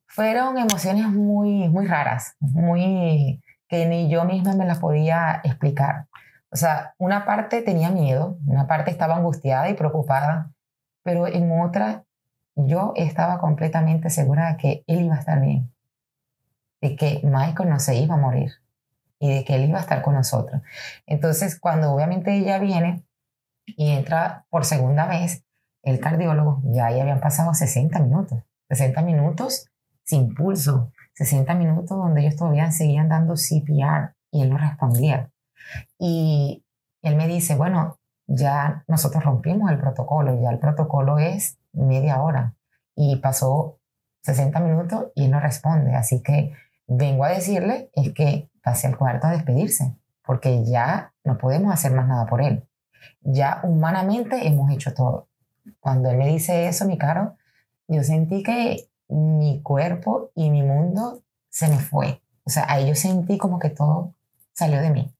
fueron 0.06 0.58
emociones 0.58 1.06
muy, 1.06 1.70
muy 1.70 1.86
raras, 1.86 2.36
muy, 2.38 3.42
que 3.66 3.86
ni 3.86 4.10
yo 4.10 4.26
misma 4.26 4.54
me 4.54 4.66
las 4.66 4.78
podía 4.78 5.40
explicar. 5.42 6.06
O 6.50 6.56
sea, 6.56 6.92
una 6.98 7.24
parte 7.24 7.62
tenía 7.62 7.90
miedo, 7.90 8.36
una 8.46 8.66
parte 8.66 8.90
estaba 8.90 9.16
angustiada 9.16 9.70
y 9.70 9.74
preocupada, 9.74 10.50
pero 11.02 11.26
en 11.26 11.50
otra 11.62 12.04
yo 12.56 12.92
estaba 12.94 13.38
completamente 13.38 14.10
segura 14.10 14.52
de 14.52 14.56
que 14.58 14.84
él 14.86 15.00
iba 15.00 15.14
a 15.14 15.20
estar 15.20 15.40
bien, 15.40 15.72
de 16.82 16.94
que 16.94 17.22
Michael 17.24 17.70
no 17.70 17.80
se 17.80 17.96
iba 17.96 18.16
a 18.16 18.18
morir 18.18 18.52
y 19.18 19.32
de 19.32 19.44
que 19.46 19.54
él 19.54 19.64
iba 19.64 19.78
a 19.78 19.80
estar 19.80 20.02
con 20.02 20.12
nosotros. 20.12 20.60
Entonces, 21.06 21.58
cuando 21.58 21.90
obviamente 21.90 22.34
ella 22.34 22.58
viene, 22.58 23.02
y 23.66 23.90
entra 23.90 24.46
por 24.50 24.64
segunda 24.64 25.06
vez 25.06 25.44
el 25.82 26.00
cardiólogo, 26.00 26.62
ya 26.64 26.86
ahí 26.86 27.00
habían 27.00 27.20
pasado 27.20 27.52
60 27.52 27.98
minutos, 28.00 28.42
60 28.68 29.02
minutos 29.02 29.68
sin 30.02 30.34
pulso, 30.34 30.92
60 31.14 31.54
minutos 31.54 31.96
donde 31.96 32.22
ellos 32.22 32.36
todavía 32.36 32.70
seguían 32.70 33.08
dando 33.08 33.34
CPR 33.34 34.14
y 34.30 34.42
él 34.42 34.50
no 34.50 34.58
respondía. 34.58 35.30
Y 35.98 36.64
él 37.02 37.16
me 37.16 37.28
dice, 37.28 37.54
bueno, 37.54 37.98
ya 38.26 38.84
nosotros 38.88 39.24
rompimos 39.24 39.70
el 39.70 39.78
protocolo, 39.78 40.40
ya 40.40 40.50
el 40.50 40.58
protocolo 40.58 41.18
es 41.18 41.58
media 41.72 42.22
hora 42.22 42.54
y 42.96 43.16
pasó 43.16 43.78
60 44.22 44.58
minutos 44.60 45.06
y 45.14 45.26
él 45.26 45.30
no 45.30 45.40
responde, 45.40 45.94
así 45.94 46.22
que 46.22 46.54
vengo 46.86 47.24
a 47.24 47.30
decirle 47.30 47.90
es 47.94 48.12
que 48.14 48.48
pase 48.62 48.86
al 48.86 48.96
cuarto 48.96 49.26
a 49.26 49.32
despedirse, 49.32 49.94
porque 50.24 50.64
ya 50.64 51.12
no 51.24 51.36
podemos 51.36 51.72
hacer 51.72 51.92
más 51.92 52.08
nada 52.08 52.24
por 52.26 52.40
él 52.40 52.66
ya 53.22 53.60
humanamente 53.62 54.46
hemos 54.46 54.70
hecho 54.70 54.94
todo. 54.94 55.28
Cuando 55.80 56.10
él 56.10 56.16
me 56.16 56.28
dice 56.28 56.68
eso, 56.68 56.84
mi 56.86 56.98
caro, 56.98 57.36
yo 57.88 58.02
sentí 58.02 58.42
que 58.42 58.88
mi 59.08 59.60
cuerpo 59.62 60.30
y 60.34 60.50
mi 60.50 60.62
mundo 60.62 61.22
se 61.48 61.68
me 61.68 61.78
fue. 61.78 62.20
O 62.44 62.50
sea, 62.50 62.66
ahí 62.68 62.88
yo 62.88 62.94
sentí 62.94 63.38
como 63.38 63.58
que 63.58 63.70
todo 63.70 64.14
salió 64.52 64.80
de 64.80 64.90
mí. 64.90 65.14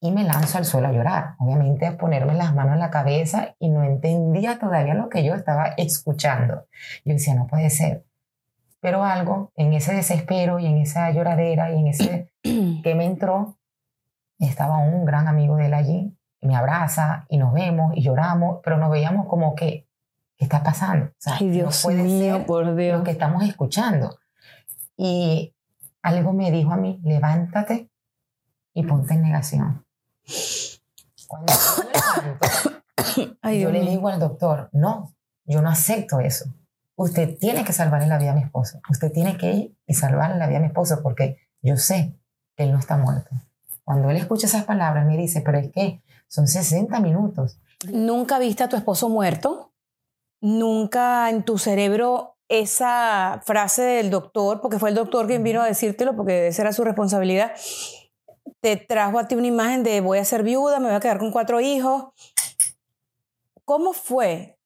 Y 0.00 0.10
me 0.10 0.24
lanzo 0.24 0.58
al 0.58 0.64
suelo 0.64 0.88
a 0.88 0.92
llorar. 0.92 1.34
Obviamente 1.38 1.86
a 1.86 1.96
ponerme 1.96 2.34
las 2.34 2.54
manos 2.54 2.74
en 2.74 2.80
la 2.80 2.90
cabeza 2.90 3.54
y 3.58 3.68
no 3.68 3.84
entendía 3.84 4.58
todavía 4.58 4.94
lo 4.94 5.08
que 5.08 5.24
yo 5.24 5.34
estaba 5.34 5.74
escuchando. 5.76 6.66
Yo 7.04 7.12
decía, 7.12 7.34
no 7.34 7.46
puede 7.46 7.70
ser. 7.70 8.04
Pero 8.80 9.04
algo 9.04 9.52
en 9.54 9.72
ese 9.74 9.94
desespero 9.94 10.58
y 10.58 10.66
en 10.66 10.78
esa 10.78 11.10
lloradera 11.12 11.70
y 11.72 11.78
en 11.78 11.86
ese 11.86 12.32
que 12.42 12.94
me 12.96 13.04
entró, 13.04 13.58
estaba 14.40 14.78
un 14.78 15.04
gran 15.04 15.28
amigo 15.28 15.56
de 15.56 15.66
él 15.66 15.74
allí, 15.74 16.11
me 16.42 16.56
abraza 16.56 17.24
y 17.28 17.38
nos 17.38 17.52
vemos 17.52 17.92
y 17.96 18.02
lloramos, 18.02 18.60
pero 18.62 18.76
nos 18.76 18.90
veíamos 18.90 19.26
como 19.28 19.54
que, 19.54 19.88
¿qué 20.36 20.44
está 20.44 20.62
pasando? 20.62 21.06
O 21.06 21.14
sea, 21.18 21.36
Ay, 21.38 21.50
Dios 21.50 21.86
mío, 21.86 22.44
por 22.46 22.74
Dios. 22.74 22.98
Lo 22.98 23.04
que 23.04 23.12
estamos 23.12 23.44
escuchando. 23.44 24.18
Y 24.96 25.54
algo 26.02 26.32
me 26.32 26.50
dijo 26.50 26.72
a 26.72 26.76
mí, 26.76 27.00
levántate 27.04 27.88
y 28.74 28.82
ponte 28.82 29.14
en 29.14 29.22
negación. 29.22 29.86
Cuando 31.28 31.52
yo 31.52 31.84
levanto, 31.84 32.48
yo 33.52 33.70
le 33.70 33.80
digo 33.80 34.08
al 34.08 34.18
doctor, 34.18 34.68
no, 34.72 35.14
yo 35.44 35.62
no 35.62 35.70
acepto 35.70 36.20
eso. 36.20 36.46
Usted 36.96 37.38
tiene 37.38 37.64
que 37.64 37.72
salvarle 37.72 38.08
la 38.08 38.18
vida 38.18 38.32
a 38.32 38.34
mi 38.34 38.42
esposo. 38.42 38.80
Usted 38.90 39.12
tiene 39.12 39.36
que 39.36 39.52
ir 39.52 39.76
y 39.86 39.94
salvarle 39.94 40.38
la 40.38 40.46
vida 40.46 40.58
a 40.58 40.60
mi 40.60 40.66
esposo 40.66 41.02
porque 41.02 41.38
yo 41.62 41.76
sé 41.76 42.14
que 42.56 42.64
él 42.64 42.72
no 42.72 42.78
está 42.78 42.96
muerto. 42.96 43.30
Cuando 43.84 44.10
él 44.10 44.16
escucha 44.16 44.46
esas 44.46 44.64
palabras, 44.64 45.06
me 45.06 45.16
dice, 45.16 45.40
pero 45.40 45.58
es 45.58 45.70
que 45.70 46.02
son 46.32 46.48
60 46.48 46.98
minutos. 47.00 47.58
¿Nunca 47.92 48.38
viste 48.38 48.64
a 48.64 48.68
tu 48.68 48.76
esposo 48.76 49.10
muerto? 49.10 49.74
¿Nunca 50.40 51.28
en 51.28 51.44
tu 51.44 51.58
cerebro 51.58 52.38
esa 52.48 53.42
frase 53.44 53.82
del 53.82 54.08
doctor, 54.08 54.62
porque 54.62 54.78
fue 54.78 54.88
el 54.88 54.94
doctor 54.94 55.26
quien 55.26 55.44
vino 55.44 55.60
a 55.60 55.66
decírtelo, 55.66 56.16
porque 56.16 56.46
esa 56.46 56.62
era 56.62 56.72
su 56.72 56.84
responsabilidad, 56.84 57.52
te 58.62 58.76
trajo 58.78 59.18
a 59.18 59.28
ti 59.28 59.34
una 59.34 59.46
imagen 59.46 59.82
de 59.82 60.00
voy 60.00 60.18
a 60.18 60.24
ser 60.24 60.42
viuda, 60.42 60.80
me 60.80 60.86
voy 60.86 60.94
a 60.94 61.00
quedar 61.00 61.18
con 61.18 61.32
cuatro 61.32 61.60
hijos? 61.60 62.14
¿Cómo 63.66 63.92
fue 63.92 64.58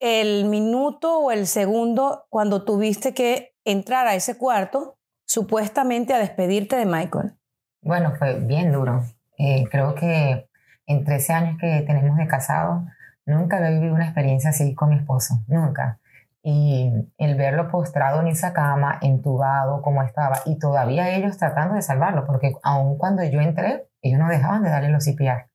el 0.00 0.44
minuto 0.44 1.20
o 1.20 1.30
el 1.30 1.46
segundo 1.46 2.26
cuando 2.28 2.64
tuviste 2.64 3.14
que 3.14 3.54
entrar 3.64 4.06
a 4.06 4.14
ese 4.14 4.36
cuarto 4.36 4.98
supuestamente 5.24 6.12
a 6.12 6.18
despedirte 6.18 6.76
de 6.76 6.84
Michael? 6.84 7.32
Bueno, 7.80 8.12
fue 8.18 8.34
bien 8.40 8.72
duro. 8.72 9.04
Eh, 9.38 9.64
creo 9.70 9.94
que 9.94 10.48
en 10.86 11.04
13 11.04 11.32
años 11.32 11.58
que 11.58 11.82
tenemos 11.86 12.16
de 12.16 12.26
casado, 12.26 12.86
nunca 13.26 13.56
había 13.56 13.70
vivido 13.70 13.94
una 13.94 14.04
experiencia 14.04 14.50
así 14.50 14.74
con 14.74 14.90
mi 14.90 14.96
esposo, 14.96 15.42
nunca. 15.46 15.98
Y 16.42 16.92
el 17.16 17.36
verlo 17.36 17.68
postrado 17.70 18.20
en 18.20 18.28
esa 18.28 18.52
cama, 18.52 18.98
entubado 19.00 19.80
como 19.80 20.02
estaba, 20.02 20.40
y 20.44 20.58
todavía 20.58 21.14
ellos 21.14 21.38
tratando 21.38 21.74
de 21.74 21.82
salvarlo, 21.82 22.26
porque 22.26 22.52
aun 22.62 22.98
cuando 22.98 23.24
yo 23.24 23.40
entré, 23.40 23.88
ellos 24.02 24.18
no 24.18 24.28
dejaban 24.28 24.62
de 24.62 24.70
darle 24.70 24.90
los 24.90 25.04
CPR. 25.04 25.48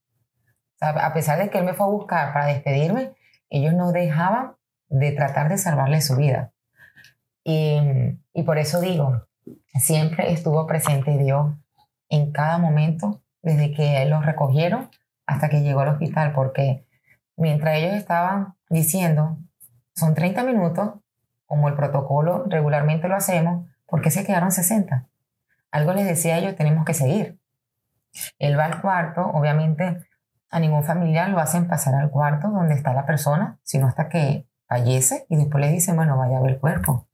a 0.82 1.14
pesar 1.14 1.38
de 1.38 1.50
que 1.50 1.60
él 1.60 1.66
me 1.66 1.74
fue 1.74 1.86
a 1.86 1.90
buscar 1.90 2.34
para 2.34 2.48
despedirme, 2.48 3.14
ellos 3.50 3.74
no 3.74 3.92
dejaban 3.92 4.56
de 4.90 5.12
tratar 5.12 5.50
de 5.50 5.58
salvarle 5.58 6.02
su 6.02 6.16
vida. 6.16 6.52
Y, 7.44 7.80
y 8.34 8.44
por 8.44 8.58
eso 8.58 8.80
digo, 8.80 9.28
siempre 9.76 10.32
estuvo 10.32 10.66
presente 10.66 11.18
Dios 11.18 11.54
en 12.10 12.32
cada 12.32 12.58
momento, 12.58 13.22
desde 13.42 13.72
que 13.74 14.06
los 14.06 14.26
recogieron 14.26 14.90
hasta 15.30 15.48
que 15.48 15.62
llegó 15.62 15.82
al 15.82 15.90
hospital, 15.90 16.34
porque 16.34 16.86
mientras 17.38 17.76
ellos 17.76 17.94
estaban 17.94 18.56
diciendo, 18.68 19.38
son 19.96 20.16
30 20.16 20.44
minutos, 20.44 20.96
como 21.46 21.68
el 21.68 21.76
protocolo 21.76 22.46
regularmente 22.48 23.08
lo 23.08 23.16
hacemos, 23.16 23.68
¿por 23.86 24.02
qué 24.02 24.10
se 24.10 24.26
quedaron 24.26 24.52
60? 24.52 25.08
Algo 25.72 25.94
les 25.94 26.08
decía 26.08 26.36
a 26.36 26.38
ellos, 26.40 26.56
tenemos 26.56 26.84
que 26.84 26.96
seguir. 26.96 27.40
Él 28.40 28.58
va 28.58 28.66
al 28.66 28.82
cuarto, 28.82 29.22
obviamente 29.22 30.04
a 30.50 30.60
ningún 30.60 30.84
familiar 30.84 31.30
lo 31.30 31.38
hacen 31.38 31.68
pasar 31.68 31.94
al 31.94 32.10
cuarto 32.10 32.50
donde 32.50 32.74
está 32.74 32.92
la 32.94 33.06
persona, 33.06 33.60
sino 33.62 33.86
hasta 33.86 34.10
que 34.10 34.48
fallece 34.68 35.28
y 35.30 35.36
después 35.36 35.64
le 35.64 35.72
dicen, 35.72 35.96
bueno, 35.96 36.18
vaya 36.18 36.40
a 36.40 36.42
ver 36.42 36.54
el 36.54 36.60
cuerpo. 36.60 37.08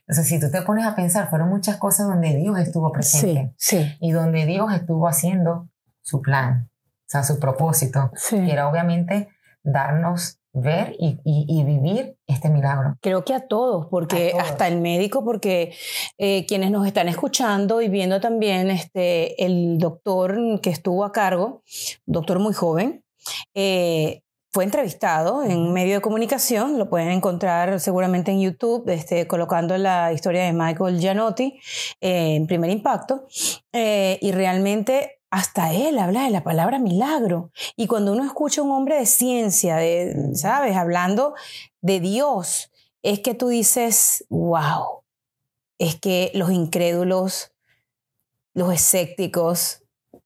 Entonces, 0.00 0.26
si 0.26 0.40
tú 0.40 0.50
te 0.50 0.62
pones 0.62 0.86
a 0.86 0.94
pensar, 0.94 1.28
fueron 1.28 1.50
muchas 1.50 1.76
cosas 1.76 2.06
donde 2.06 2.34
Dios 2.34 2.58
estuvo 2.58 2.90
presente 2.92 3.54
y 4.00 4.12
donde 4.12 4.46
Dios 4.46 4.72
estuvo 4.72 5.06
haciendo 5.06 5.68
su 6.00 6.22
plan, 6.22 6.70
sea, 7.12 7.22
su 7.22 7.38
propósito, 7.38 8.10
que 8.30 8.50
era 8.50 8.68
obviamente 8.68 9.28
darnos 9.62 10.38
ver 10.54 10.94
y, 10.98 11.18
y, 11.24 11.64
vivir 11.64 12.16
este 12.26 12.50
milagro. 12.50 12.98
Creo 13.00 13.24
que 13.24 13.32
a 13.32 13.46
todos, 13.46 13.86
porque 13.86 14.34
hasta 14.38 14.68
el 14.68 14.80
médico, 14.80 15.24
porque 15.24 15.74
eh, 16.18 16.44
quienes 16.46 16.70
nos 16.70 16.86
están 16.86 17.08
escuchando 17.08 17.80
y 17.80 17.88
viendo 17.88 18.20
también, 18.20 18.70
este, 18.70 19.42
el 19.44 19.78
doctor 19.78 20.60
que 20.60 20.70
estuvo 20.70 21.04
a 21.04 21.12
cargo, 21.12 21.62
doctor 22.04 22.38
muy 22.38 22.52
joven, 22.52 23.02
eh, 23.54 24.22
fue 24.52 24.64
entrevistado 24.64 25.42
en 25.42 25.72
medio 25.72 25.94
de 25.94 26.00
comunicación, 26.02 26.78
lo 26.78 26.90
pueden 26.90 27.08
encontrar 27.08 27.80
seguramente 27.80 28.32
en 28.32 28.40
YouTube, 28.42 28.86
este, 28.90 29.26
colocando 29.26 29.78
la 29.78 30.12
historia 30.12 30.44
de 30.44 30.52
Michael 30.52 31.00
Gianotti 31.00 31.58
eh, 32.02 32.34
en 32.34 32.46
primer 32.46 32.68
impacto, 32.68 33.26
y 33.72 34.32
realmente 34.32 35.21
hasta 35.32 35.72
él 35.72 35.98
habla 35.98 36.24
de 36.24 36.30
la 36.30 36.44
palabra 36.44 36.78
milagro. 36.78 37.52
Y 37.74 37.86
cuando 37.86 38.12
uno 38.12 38.22
escucha 38.22 38.60
a 38.60 38.64
un 38.64 38.70
hombre 38.70 38.98
de 38.98 39.06
ciencia, 39.06 39.76
de, 39.76 40.34
¿sabes? 40.34 40.76
Hablando 40.76 41.32
de 41.80 42.00
Dios, 42.00 42.70
es 43.00 43.20
que 43.20 43.34
tú 43.34 43.48
dices, 43.48 44.26
wow, 44.28 45.04
es 45.78 45.98
que 45.98 46.30
los 46.34 46.52
incrédulos, 46.52 47.54
los 48.52 48.74
escépticos, 48.74 49.82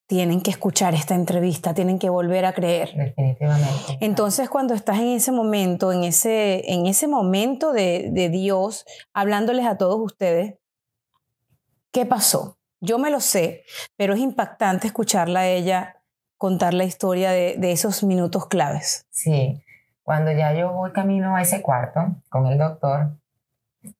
tienen 0.08 0.40
que 0.40 0.50
escuchar 0.50 0.92
esta 0.94 1.14
entrevista, 1.14 1.72
tienen 1.72 2.00
que 2.00 2.10
volver 2.10 2.44
a 2.44 2.52
creer. 2.52 2.92
Definitivamente. 2.96 3.98
Entonces, 4.00 4.50
cuando 4.50 4.74
estás 4.74 4.98
en 4.98 5.10
ese 5.10 5.30
momento, 5.30 5.92
en 5.92 6.02
ese, 6.02 6.72
en 6.72 6.86
ese 6.86 7.06
momento 7.06 7.72
de, 7.72 8.08
de 8.10 8.28
Dios, 8.28 8.84
hablándoles 9.12 9.66
a 9.66 9.78
todos 9.78 10.00
ustedes, 10.00 10.56
¿qué 11.92 12.06
pasó? 12.06 12.58
Yo 12.86 12.98
me 12.98 13.10
lo 13.10 13.20
sé, 13.20 13.64
pero 13.96 14.14
es 14.14 14.20
impactante 14.20 14.86
escucharla 14.86 15.40
a 15.40 15.48
ella 15.48 15.96
contar 16.38 16.72
la 16.72 16.84
historia 16.84 17.32
de, 17.32 17.56
de 17.58 17.72
esos 17.72 18.04
minutos 18.04 18.46
claves. 18.46 19.06
Sí, 19.10 19.60
cuando 20.02 20.30
ya 20.30 20.54
yo 20.54 20.72
voy 20.72 20.92
camino 20.92 21.34
a 21.34 21.42
ese 21.42 21.62
cuarto 21.62 22.00
con 22.28 22.46
el 22.46 22.58
doctor, 22.58 23.16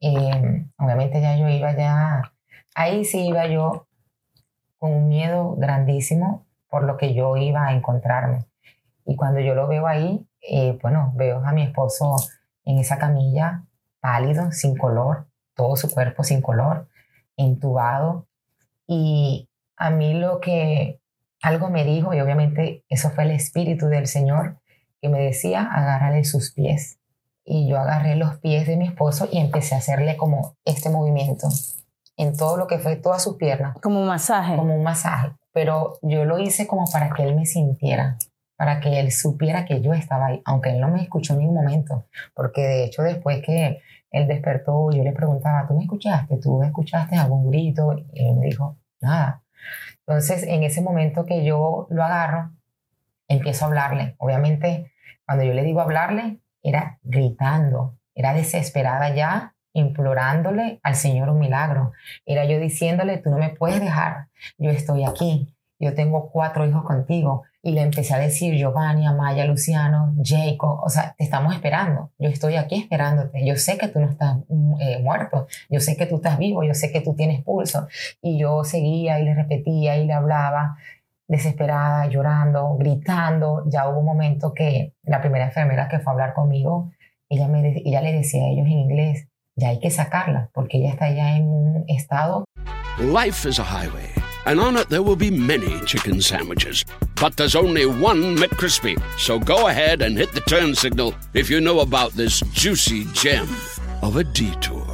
eh, 0.00 0.66
obviamente 0.78 1.21
ya 1.21 1.37
yo 1.37 1.49
iba 1.49 1.76
ya, 1.76 2.23
ahí 2.76 3.05
sí 3.05 3.26
iba 3.26 3.49
yo 3.49 3.88
con 4.78 4.93
un 4.93 5.09
miedo 5.09 5.57
grandísimo 5.57 6.47
por 6.69 6.85
lo 6.85 6.97
que 6.97 7.12
yo 7.12 7.37
iba 7.37 7.66
a 7.66 7.73
encontrarme. 7.73 8.47
Y 9.05 9.16
cuando 9.16 9.40
yo 9.40 9.57
lo 9.57 9.66
veo 9.66 9.88
ahí, 9.88 10.25
eh, 10.49 10.78
bueno, 10.81 11.12
veo 11.16 11.45
a 11.45 11.50
mi 11.50 11.62
esposo 11.62 12.14
en 12.64 12.78
esa 12.78 12.99
camilla, 12.99 13.64
pálido, 13.99 14.52
sin 14.52 14.76
color, 14.76 15.26
todo 15.55 15.75
su 15.75 15.90
cuerpo 15.90 16.23
sin 16.23 16.40
color, 16.40 16.88
entubado. 17.37 18.28
Y 18.87 19.49
a 19.76 19.90
mí 19.90 20.14
lo 20.14 20.40
que 20.40 21.00
algo 21.43 21.71
me 21.71 21.85
dijo, 21.85 22.14
y 22.14 22.21
obviamente 22.21 22.85
eso 22.88 23.11
fue 23.11 23.25
el 23.25 23.33
espíritu 23.33 23.87
del 23.87 24.07
Señor, 24.07 24.59
que 25.00 25.09
me 25.09 25.21
decía, 25.21 25.62
agárrale 25.62 26.25
sus 26.25 26.52
pies. 26.52 26.99
Y 27.45 27.69
yo 27.69 27.78
agarré 27.78 28.16
los 28.16 28.38
pies 28.38 28.66
de 28.66 28.76
mi 28.76 28.87
esposo 28.88 29.28
y 29.31 29.38
empecé 29.38 29.75
a 29.75 29.78
hacerle 29.78 30.16
como 30.16 30.57
este 30.64 30.90
movimiento 30.90 31.49
en 32.16 32.37
todo 32.37 32.57
lo 32.57 32.66
que 32.66 32.78
fue 32.78 32.97
todas 32.97 33.23
sus 33.23 33.37
piernas. 33.37 33.76
Como 33.81 34.00
un 34.00 34.07
masaje. 34.07 34.57
Como 34.57 34.75
un 34.75 34.83
masaje. 34.83 35.33
Pero 35.52 35.99
yo 36.02 36.25
lo 36.25 36.38
hice 36.38 36.66
como 36.66 36.90
para 36.90 37.11
que 37.11 37.23
él 37.23 37.37
me 37.37 37.47
sintiera, 37.47 38.19
para 38.57 38.81
que 38.81 38.99
él 38.99 39.12
supiera 39.12 39.64
que 39.64 39.81
yo 39.81 39.93
estaba 39.93 40.26
ahí, 40.26 40.43
aunque 40.45 40.71
él 40.71 40.81
no 40.81 40.88
me 40.88 41.02
escuchó 41.02 41.35
en 41.35 41.40
ningún 41.40 41.57
momento. 41.57 42.07
Porque 42.35 42.62
de 42.62 42.85
hecho 42.85 43.02
después 43.02 43.43
que 43.45 43.81
él 44.11 44.27
despertó, 44.27 44.91
yo 44.91 45.03
le 45.03 45.13
preguntaba, 45.13 45.67
¿tú 45.67 45.75
me 45.75 45.85
escuchaste? 45.85 46.39
¿Tú 46.39 46.63
escuchaste 46.63 47.17
algún 47.17 47.51
grito? 47.51 47.95
Y 48.13 48.29
él 48.29 48.37
me 48.37 48.47
dijo, 48.47 48.77
nada. 49.01 49.43
Entonces, 50.07 50.45
en 50.45 50.63
ese 50.63 50.81
momento 50.81 51.27
que 51.27 51.45
yo 51.45 51.87
lo 51.91 52.05
agarro, 52.05 52.53
empiezo 53.29 53.65
a 53.65 53.69
hablarle. 53.69 54.15
Obviamente, 54.19 54.93
cuando 55.25 55.45
yo 55.45 55.53
le 55.53 55.65
digo 55.65 55.81
hablarle, 55.81 56.41
era 56.63 56.99
gritando, 57.03 57.97
era 58.15 58.33
desesperada 58.33 59.15
ya 59.15 59.55
implorándole 59.73 60.81
al 60.83 60.95
Señor 60.95 61.29
un 61.29 61.39
milagro. 61.39 61.93
Era 62.25 62.45
yo 62.47 62.59
diciéndole, 62.59 63.19
tú 63.19 63.31
no 63.31 63.39
me 63.39 63.51
puedes 63.51 63.81
dejar, 63.81 64.29
yo 64.57 64.71
estoy 64.71 65.05
aquí, 65.05 65.55
yo 65.79 65.95
tengo 65.95 66.31
cuatro 66.31 66.67
hijos 66.67 66.85
contigo. 66.85 67.45
Y 67.67 67.73
le 67.73 67.81
empecé 67.81 68.15
a 68.15 68.19
decir, 68.19 68.55
Giovanni, 68.55 69.09
Amaya, 69.09 69.45
Luciano, 69.45 70.15
Jacob, 70.23 70.85
o 70.85 70.89
sea, 70.89 71.17
te 71.19 71.25
estamos 71.25 71.53
esperando, 71.53 72.13
yo 72.17 72.29
estoy 72.29 72.55
aquí 72.55 72.77
esperándote, 72.77 73.45
yo 73.45 73.57
sé 73.57 73.77
que 73.77 73.89
tú 73.89 73.99
no 73.99 74.09
estás 74.09 74.37
mm, 74.49 74.81
eh, 74.81 75.01
muerto, 75.03 75.49
yo 75.69 75.81
sé 75.81 75.97
que 75.97 76.07
tú 76.07 76.17
estás 76.17 76.39
vivo, 76.39 76.63
yo 76.63 76.75
sé 76.75 76.93
que 76.93 77.01
tú 77.01 77.17
tienes 77.17 77.43
pulso. 77.43 77.89
Y 78.23 78.39
yo 78.39 78.63
seguía 78.63 79.19
y 79.19 79.25
le 79.25 79.35
repetía 79.35 79.99
y 79.99 80.07
le 80.07 80.13
hablaba 80.13 80.77
desesperada, 81.27 82.07
llorando, 82.07 82.77
gritando. 82.79 83.65
Ya 83.67 83.89
hubo 83.89 83.99
un 83.99 84.07
momento 84.07 84.55
que 84.55 84.93
la 85.03 85.21
primera 85.21 85.47
enfermera 85.47 85.89
que 85.89 85.99
fue 85.99 86.13
a 86.13 86.15
hablar 86.15 86.35
conmigo, 86.35 86.93
ella, 87.29 87.49
me, 87.49 87.83
ella 87.85 88.01
le 88.01 88.13
decía 88.13 88.45
a 88.45 88.47
ellos 88.47 88.67
en 88.67 88.79
inglés, 88.79 89.27
ya 89.57 89.71
hay 89.71 89.81
que 89.81 89.91
sacarla, 89.91 90.51
porque 90.55 90.79
ella 90.79 90.91
está 90.91 91.11
ya 91.11 91.37
en 91.37 91.49
un 91.49 91.85
estado 91.89 92.45
Life 92.99 93.45
is 93.45 93.59
a 93.59 93.65
highway, 93.65 94.09
and 94.47 94.61
on 94.61 94.76
it 94.76 94.88
there 94.88 95.03
will 95.03 95.17
be 95.17 95.31
many 95.31 95.81
chicken 95.85 96.21
sandwiches. 96.23 96.85
But 97.21 97.37
there's 97.37 97.57
only 97.57 97.87
one 97.87 98.37
McCrispy. 98.37 98.97
So 99.19 99.38
go 99.38 99.67
ahead 99.69 100.03
and 100.03 100.17
hit 100.17 100.33
the 100.33 100.41
turn 100.41 100.75
signal 100.75 101.15
if 101.35 101.50
you 101.50 101.61
know 101.61 101.81
about 101.81 102.12
this 102.12 102.41
juicy 102.53 103.05
gem 103.12 103.49
of 104.03 104.17
a 104.17 104.25
detour. 104.25 104.85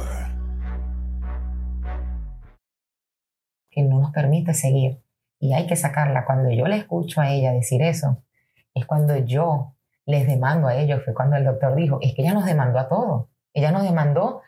Que 3.71 3.83
no 3.83 3.99
nos 3.99 4.11
permite 4.11 4.53
seguir. 4.53 4.99
Y 5.39 5.53
hay 5.53 5.67
que 5.67 5.75
sacarla. 5.75 6.25
Cuando 6.25 6.51
yo 6.51 6.65
le 6.65 6.77
escucho 6.77 7.21
a 7.21 7.31
ella 7.31 7.51
decir 7.51 7.81
eso, 7.81 8.23
es 8.73 8.85
cuando 8.85 9.17
yo 9.17 9.75
les 10.05 10.27
demando 10.27 10.67
a 10.67 10.75
ellos, 10.75 11.01
fue 11.03 11.13
cuando 11.13 11.35
el 11.35 11.45
doctor 11.45 11.75
dijo, 11.75 11.99
es 12.01 12.13
que 12.13 12.21
ella 12.21 12.33
nos 12.33 12.45
demandó 12.45 12.79
a 12.79 12.87
todos. 12.87 13.25
Ella 13.53 13.71
nos 13.71 13.83
demandó 13.83 14.41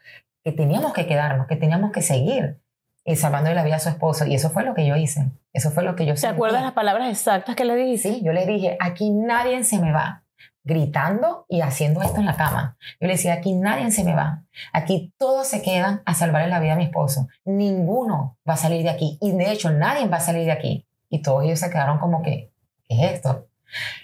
que 0.44 0.52
teníamos 0.52 0.94
que 0.94 1.08
quedarnos, 1.08 1.48
que 1.48 1.56
teníamos 1.56 1.92
que 1.92 2.02
seguir 2.02 2.60
y 3.06 3.16
salvando 3.16 3.54
la 3.54 3.64
vida 3.64 3.76
a 3.76 3.80
su 3.80 3.90
esposo. 3.90 4.26
Y 4.26 4.34
eso 4.34 4.50
fue 4.50 4.64
lo 4.64 4.74
que 4.74 4.86
yo 4.86 4.96
hice. 4.96 5.30
Eso 5.54 5.70
fue 5.70 5.84
lo 5.84 5.96
que 5.96 6.06
yo 6.06 6.16
¿Te 6.16 6.28
acuerdas 6.28 6.64
las 6.64 6.74
palabras 6.74 7.10
exactas 7.10 7.56
que 7.56 7.64
le 7.64 7.76
dijiste? 7.76 8.16
Sí, 8.16 8.22
yo 8.24 8.34
le 8.34 8.46
dije, 8.46 8.78
aquí 8.80 9.12
nadie 9.12 9.64
se 9.64 9.80
me 9.80 9.92
va. 9.92 10.24
Gritando 10.64 11.46
y 11.48 11.62
haciendo 11.62 12.02
esto 12.02 12.20
en 12.20 12.26
la 12.26 12.36
cama. 12.36 12.78
Yo 13.00 13.06
le 13.08 13.14
decía, 13.14 13.34
aquí 13.34 13.54
nadie 13.54 13.92
se 13.92 14.04
me 14.04 14.16
va. 14.16 14.44
Aquí 14.74 15.14
todos 15.20 15.48
se 15.48 15.62
quedan 15.62 16.02
a 16.06 16.16
salvarle 16.16 16.50
la 16.50 16.60
vida 16.60 16.74
a 16.74 16.78
mi 16.78 16.86
esposo. 16.86 17.28
Ninguno 17.46 18.38
va 18.50 18.56
a 18.56 18.58
salir 18.58 18.82
de 18.82 18.90
aquí. 18.90 19.20
Y 19.22 19.32
de 19.34 19.52
hecho, 19.52 19.70
nadie 19.70 20.08
va 20.08 20.18
a 20.18 20.22
salir 20.22 20.46
de 20.46 20.52
aquí. 20.52 20.88
Y 21.08 21.22
todos 21.22 21.44
ellos 21.44 21.60
se 21.60 21.70
quedaron 21.70 22.00
como 22.00 22.24
que, 22.24 22.52
¿qué 22.90 22.96
es 22.96 23.14
esto? 23.14 23.48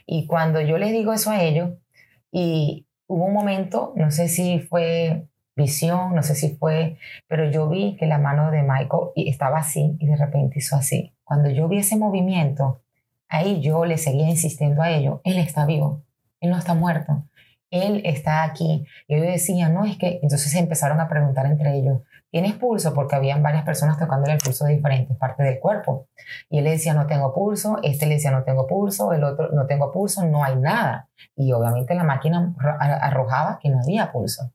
Y 0.05 0.27
cuando 0.27 0.62
yo 0.62 0.77
les 0.77 0.91
digo 0.91 1.13
eso 1.13 1.31
a 1.31 1.41
ellos, 1.41 1.72
y 2.31 2.86
hubo 3.08 3.25
un 3.25 3.34
momento, 3.34 3.93
no 3.96 4.12
sé 4.12 4.27
si 4.27 4.60
fue 4.60 5.25
visión, 5.55 6.15
no 6.15 6.24
sé 6.24 6.36
si 6.36 6.55
fue, 6.55 6.98
pero 7.27 7.50
yo 7.50 7.70
vi 7.70 7.98
que 7.98 8.05
la 8.05 8.17
mano 8.17 8.51
de 8.51 8.63
Michael 8.63 9.12
estaba 9.15 9.60
así 9.60 9.98
y 10.00 10.08
de 10.08 10.15
repente 10.15 10.60
hizo 10.60 10.75
así. 10.75 11.13
Cuando 11.24 11.50
yo 11.50 11.67
vi 11.67 11.79
ese 11.79 11.98
movimiento, 11.98 12.81
ahí 13.27 13.62
yo 13.62 13.86
le 13.86 13.98
seguía 13.98 14.29
insistiendo 14.29 14.81
a 14.81 14.91
ellos, 14.91 15.22
él 15.24 15.38
está 15.38 15.65
vivo, 15.65 16.03
él 16.39 16.50
no 16.51 16.58
está 16.58 16.74
muerto, 16.74 17.25
él 17.70 18.01
está 18.05 18.43
aquí. 18.43 18.86
Y 19.08 19.15
yo 19.15 19.22
decía, 19.24 19.70
no, 19.70 19.86
es 19.86 19.98
que 19.98 20.20
entonces 20.22 20.53
empezaron 20.55 21.00
a 21.00 21.08
preguntar 21.08 21.46
entre 21.46 21.77
ellos, 21.77 22.01
¿tienes 22.29 22.53
pulso? 22.53 22.93
Porque 22.93 23.15
habían 23.15 23.41
varias 23.41 23.63
personas 23.63 23.98
tocándole 23.98 24.34
el 24.34 24.39
pulso 24.39 24.65
de 24.65 24.75
diferentes 24.75 25.15
partes 25.17 25.46
del 25.46 25.60
cuerpo. 25.60 26.08
Y 26.50 26.60
él 26.60 26.65
le 26.65 26.72
decía, 26.72 26.93
no 26.93 27.08
tengo 27.08 27.34
pulso, 27.34 27.79
este 27.84 28.05
le 28.05 28.15
decía, 28.15 28.31
no 28.31 28.43
tengo 28.43 28.67
pulso, 28.67 29.13
el 29.13 29.24
otro, 29.24 29.50
no 29.53 29.65
tengo 29.65 29.91
pulso, 29.91 30.25
no 30.25 30.43
hay 30.43 30.58
nada. 30.58 31.10
Y 31.36 31.51
obviamente 31.53 31.96
la 31.96 32.03
máquina 32.03 32.53
arrojaba 32.79 33.60
que 33.62 33.70
no 33.70 33.79
había 33.81 34.12
pulso. 34.12 34.51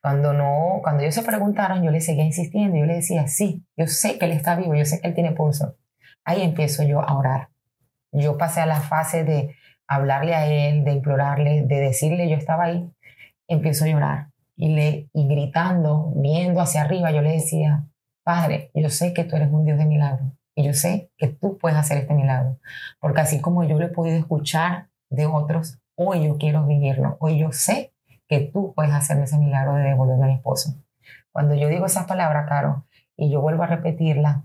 Cuando, 0.00 0.32
no, 0.32 0.80
cuando 0.82 1.02
ellos 1.02 1.14
se 1.14 1.22
preguntaron, 1.22 1.82
yo 1.82 1.90
le 1.90 2.00
seguía 2.00 2.24
insistiendo, 2.24 2.76
yo 2.76 2.86
le 2.86 2.96
decía, 2.96 3.26
sí, 3.26 3.64
yo 3.76 3.86
sé 3.86 4.18
que 4.18 4.26
él 4.26 4.32
está 4.32 4.56
vivo, 4.56 4.74
yo 4.74 4.84
sé 4.84 5.00
que 5.00 5.08
él 5.08 5.14
tiene 5.14 5.32
pulso. 5.32 5.76
Ahí 6.24 6.42
empiezo 6.42 6.82
yo 6.82 7.00
a 7.00 7.16
orar. 7.16 7.48
Yo 8.12 8.38
pasé 8.38 8.60
a 8.60 8.66
la 8.66 8.80
fase 8.80 9.24
de 9.24 9.54
hablarle 9.86 10.34
a 10.34 10.46
él, 10.46 10.84
de 10.84 10.92
implorarle, 10.92 11.62
de 11.62 11.80
decirle, 11.80 12.28
yo 12.28 12.36
estaba 12.36 12.64
ahí, 12.64 12.90
empiezo 13.48 13.84
a 13.84 13.88
llorar. 13.88 14.28
Y, 14.56 14.74
le, 14.74 15.08
y 15.12 15.28
gritando, 15.28 16.12
viendo 16.16 16.60
hacia 16.60 16.82
arriba, 16.82 17.10
yo 17.10 17.22
le 17.22 17.32
decía, 17.32 17.86
Padre, 18.24 18.70
yo 18.74 18.90
sé 18.90 19.14
que 19.14 19.24
tú 19.24 19.36
eres 19.36 19.50
un 19.50 19.64
Dios 19.64 19.78
de 19.78 19.86
milagro. 19.86 20.32
Y 20.54 20.64
yo 20.64 20.74
sé 20.74 21.10
que 21.16 21.28
tú 21.28 21.56
puedes 21.56 21.78
hacer 21.78 21.98
este 21.98 22.14
milagro. 22.14 22.58
Porque 23.00 23.20
así 23.20 23.40
como 23.40 23.64
yo 23.64 23.78
lo 23.78 23.86
he 23.86 23.90
podido 23.90 24.18
escuchar 24.18 24.88
de 25.08 25.26
otros, 25.26 25.78
hoy 25.94 26.26
yo 26.26 26.36
quiero 26.36 26.66
vivirlo. 26.66 27.16
Hoy 27.20 27.38
yo 27.38 27.52
sé 27.52 27.94
que 28.28 28.40
tú 28.52 28.72
puedes 28.74 28.92
hacerme 28.92 29.24
ese 29.24 29.38
milagro 29.38 29.74
de 29.74 29.84
devolverme 29.84 30.24
a 30.24 30.28
mi 30.28 30.34
esposo. 30.34 30.74
Cuando 31.32 31.54
yo 31.54 31.68
digo 31.68 31.86
esas 31.86 32.06
palabras, 32.06 32.48
Caro, 32.48 32.84
y 33.16 33.30
yo 33.30 33.40
vuelvo 33.40 33.62
a 33.62 33.66
repetirla, 33.66 34.44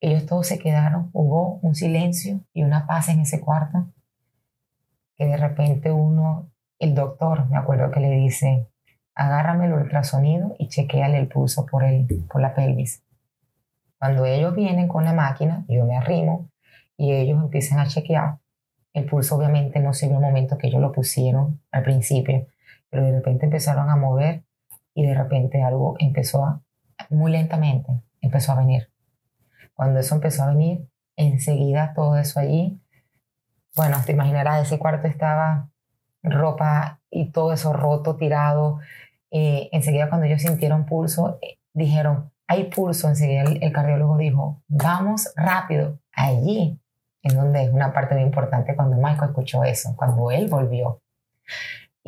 ellos 0.00 0.26
todos 0.26 0.46
se 0.46 0.58
quedaron, 0.58 1.10
hubo 1.12 1.58
un 1.62 1.74
silencio 1.74 2.40
y 2.52 2.62
una 2.62 2.86
paz 2.86 3.08
en 3.08 3.20
ese 3.20 3.40
cuarto, 3.40 3.86
que 5.16 5.26
de 5.26 5.36
repente 5.36 5.90
uno, 5.90 6.50
el 6.78 6.94
doctor, 6.94 7.48
me 7.48 7.56
acuerdo 7.56 7.90
que 7.90 8.00
le 8.00 8.10
dice, 8.10 8.68
agárrame 9.14 9.66
el 9.66 9.72
ultrasonido 9.72 10.54
y 10.58 10.68
chequeale 10.68 11.18
el 11.18 11.28
pulso 11.28 11.66
por, 11.66 11.84
el, 11.84 12.06
por 12.30 12.40
la 12.40 12.54
pelvis. 12.54 13.02
Cuando 13.98 14.26
ellos 14.26 14.54
vienen 14.54 14.88
con 14.88 15.04
la 15.04 15.14
máquina, 15.14 15.64
yo 15.68 15.86
me 15.86 15.96
arrimo 15.96 16.50
y 16.96 17.12
ellos 17.12 17.42
empiezan 17.42 17.78
a 17.78 17.86
chequear. 17.86 18.38
El 18.92 19.06
pulso 19.06 19.36
obviamente 19.36 19.80
no 19.80 19.94
se 19.94 20.06
vio 20.06 20.16
el 20.16 20.22
momento 20.22 20.58
que 20.58 20.68
ellos 20.68 20.80
lo 20.80 20.92
pusieron 20.92 21.60
al 21.70 21.82
principio, 21.82 22.46
pero 22.90 23.04
de 23.04 23.12
repente 23.12 23.46
empezaron 23.46 23.90
a 23.90 23.96
mover 23.96 24.44
y 24.94 25.06
de 25.06 25.14
repente 25.14 25.62
algo 25.62 25.96
empezó 25.98 26.44
a, 26.44 26.62
muy 27.10 27.32
lentamente, 27.32 27.90
empezó 28.20 28.52
a 28.52 28.56
venir. 28.56 28.90
Cuando 29.74 30.00
eso 30.00 30.14
empezó 30.14 30.44
a 30.44 30.48
venir, 30.48 30.88
enseguida 31.16 31.92
todo 31.94 32.16
eso 32.16 32.40
allí, 32.40 32.80
bueno, 33.76 33.98
te 34.04 34.12
imaginarás, 34.12 34.66
ese 34.66 34.78
cuarto 34.78 35.06
estaba 35.06 35.68
ropa 36.22 37.00
y 37.10 37.30
todo 37.30 37.52
eso 37.52 37.74
roto, 37.74 38.16
tirado. 38.16 38.80
Eh, 39.30 39.68
enseguida 39.70 40.08
cuando 40.08 40.26
ellos 40.26 40.40
sintieron 40.40 40.86
pulso, 40.86 41.38
eh, 41.42 41.58
dijeron, 41.74 42.32
hay 42.46 42.64
pulso. 42.64 43.08
Enseguida 43.08 43.42
el, 43.42 43.72
cardiólogo 43.72 44.16
dijo, 44.16 44.62
vamos 44.66 45.30
rápido, 45.36 45.98
allí, 46.12 46.80
en 47.22 47.36
donde 47.36 47.64
es 47.64 47.72
una 47.72 47.92
parte 47.92 48.14
muy 48.14 48.24
importante 48.24 48.74
cuando 48.74 48.96
Michael 48.96 49.30
escuchó 49.30 49.62
eso, 49.62 49.94
cuando 49.94 50.30
él 50.30 50.48
volvió 50.48 51.02